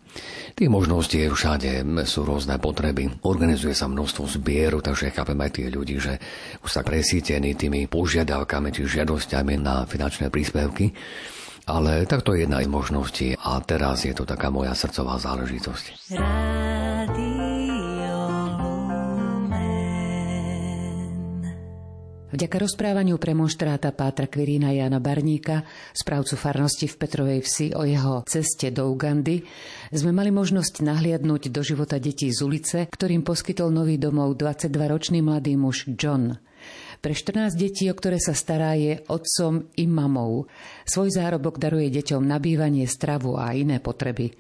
Tých 0.58 0.74
možností 0.74 1.22
je 1.22 1.30
všade, 1.30 1.86
sú 2.10 2.26
rôzne 2.26 2.58
potreby. 2.58 3.22
Organizuje 3.22 3.78
sa 3.78 3.86
množstvo 3.86 4.26
zbieru, 4.42 4.82
takže 4.82 5.14
chápem 5.14 5.38
aj 5.38 5.52
tých 5.54 5.70
ľudí, 5.70 6.02
že 6.02 6.18
už 6.66 6.70
sa 6.74 6.82
presítení 6.82 7.54
tými 7.54 7.86
požiadavkami 7.86 8.74
či 8.74 8.90
žiadosťami 8.90 9.54
na 9.62 9.86
finančné 9.86 10.34
príspevky. 10.34 10.90
Ale 11.70 12.10
takto 12.10 12.34
je 12.34 12.50
jedna 12.50 12.64
z 12.64 12.72
možností 12.72 13.28
a 13.38 13.62
teraz 13.62 14.02
je 14.02 14.18
to 14.18 14.26
taká 14.26 14.50
moja 14.50 14.74
srdcová 14.74 15.22
záležitosť. 15.22 16.10
Rádio. 16.18 17.77
Vďaka 22.28 22.60
rozprávaniu 22.60 23.16
premonštráta 23.16 23.96
Pátra 23.96 24.28
Kvirína 24.28 24.76
Jana 24.76 25.00
Barníka, 25.00 25.64
správcu 25.96 26.36
farnosti 26.36 26.84
v 26.84 27.00
Petrovej 27.00 27.40
vsi 27.40 27.72
o 27.72 27.88
jeho 27.88 28.28
ceste 28.28 28.68
do 28.68 28.92
Ugandy, 28.92 29.48
sme 29.96 30.12
mali 30.12 30.28
možnosť 30.36 30.84
nahliadnúť 30.84 31.48
do 31.48 31.64
života 31.64 31.96
detí 32.04 32.28
z 32.28 32.44
ulice, 32.44 32.92
ktorým 32.92 33.24
poskytol 33.24 33.72
nový 33.72 33.96
domov 33.96 34.36
22-ročný 34.36 35.24
mladý 35.24 35.56
muž 35.56 35.88
John. 35.96 36.36
Pre 37.00 37.14
14 37.16 37.56
detí, 37.56 37.88
o 37.88 37.96
ktoré 37.96 38.20
sa 38.20 38.36
stará, 38.36 38.76
je 38.76 39.00
otcom 39.08 39.64
i 39.80 39.88
mamou. 39.88 40.52
Svoj 40.84 41.16
zárobok 41.16 41.64
daruje 41.64 41.88
deťom 41.96 42.28
nabývanie, 42.28 42.92
stravu 42.92 43.40
a 43.40 43.56
iné 43.56 43.80
potreby. 43.80 44.36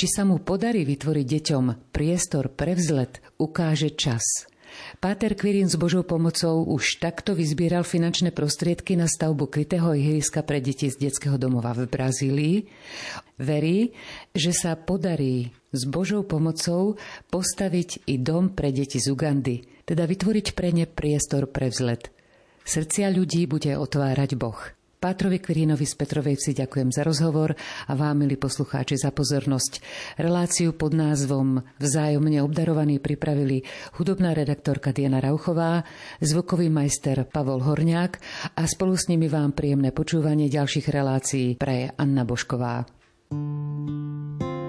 Či 0.00 0.06
sa 0.08 0.24
mu 0.24 0.40
podarí 0.40 0.88
vytvoriť 0.88 1.26
deťom 1.28 1.92
priestor 1.92 2.48
pre 2.56 2.72
vzlet, 2.72 3.20
ukáže 3.36 3.92
čas– 3.92 4.24
Páter 4.98 5.38
Quirin 5.38 5.70
s 5.70 5.78
Božou 5.78 6.02
pomocou 6.02 6.64
už 6.66 6.98
takto 6.98 7.34
vyzbieral 7.36 7.86
finančné 7.86 8.34
prostriedky 8.34 8.98
na 8.98 9.06
stavbu 9.06 9.46
krytého 9.46 9.94
ihriska 9.94 10.42
pre 10.42 10.58
deti 10.58 10.90
z 10.90 10.98
detského 10.98 11.38
domova 11.38 11.74
v 11.76 11.86
Brazílii. 11.86 12.56
Verí, 13.38 13.94
že 14.34 14.50
sa 14.50 14.74
podarí 14.74 15.54
s 15.70 15.86
Božou 15.86 16.24
pomocou 16.24 16.96
postaviť 17.30 18.08
i 18.10 18.18
dom 18.18 18.54
pre 18.56 18.72
deti 18.74 18.98
z 18.98 19.12
Ugandy, 19.12 19.62
teda 19.86 20.08
vytvoriť 20.08 20.46
pre 20.56 20.72
ne 20.74 20.88
priestor 20.88 21.46
pre 21.50 21.70
vzlet. 21.70 22.10
Srdcia 22.68 23.08
ľudí 23.08 23.48
bude 23.48 23.72
otvárať 23.76 24.36
Boh. 24.36 24.77
Pátrovi 24.98 25.38
Kvirínovi 25.38 25.86
z 25.86 25.94
Petrovej 25.94 26.42
Vsi 26.42 26.58
ďakujem 26.58 26.90
za 26.90 27.06
rozhovor 27.06 27.54
a 27.86 27.92
vám, 27.94 28.26
milí 28.26 28.34
poslucháči, 28.34 28.98
za 28.98 29.14
pozornosť. 29.14 29.78
Reláciu 30.18 30.74
pod 30.74 30.90
názvom 30.90 31.62
Vzájomne 31.78 32.42
obdarovaní 32.42 32.98
pripravili 32.98 33.62
hudobná 33.94 34.34
redaktorka 34.34 34.90
Diana 34.90 35.22
Rauchová, 35.22 35.86
zvukový 36.18 36.66
majster 36.66 37.22
Pavol 37.30 37.62
Horňák 37.62 38.12
a 38.58 38.62
spolu 38.66 38.98
s 38.98 39.06
nimi 39.06 39.30
vám 39.30 39.54
príjemné 39.54 39.94
počúvanie 39.94 40.50
ďalších 40.50 40.90
relácií 40.90 41.54
praje 41.54 41.94
Anna 41.94 42.26
Bošková. 42.26 42.90
thank 43.28 44.42
you 44.42 44.67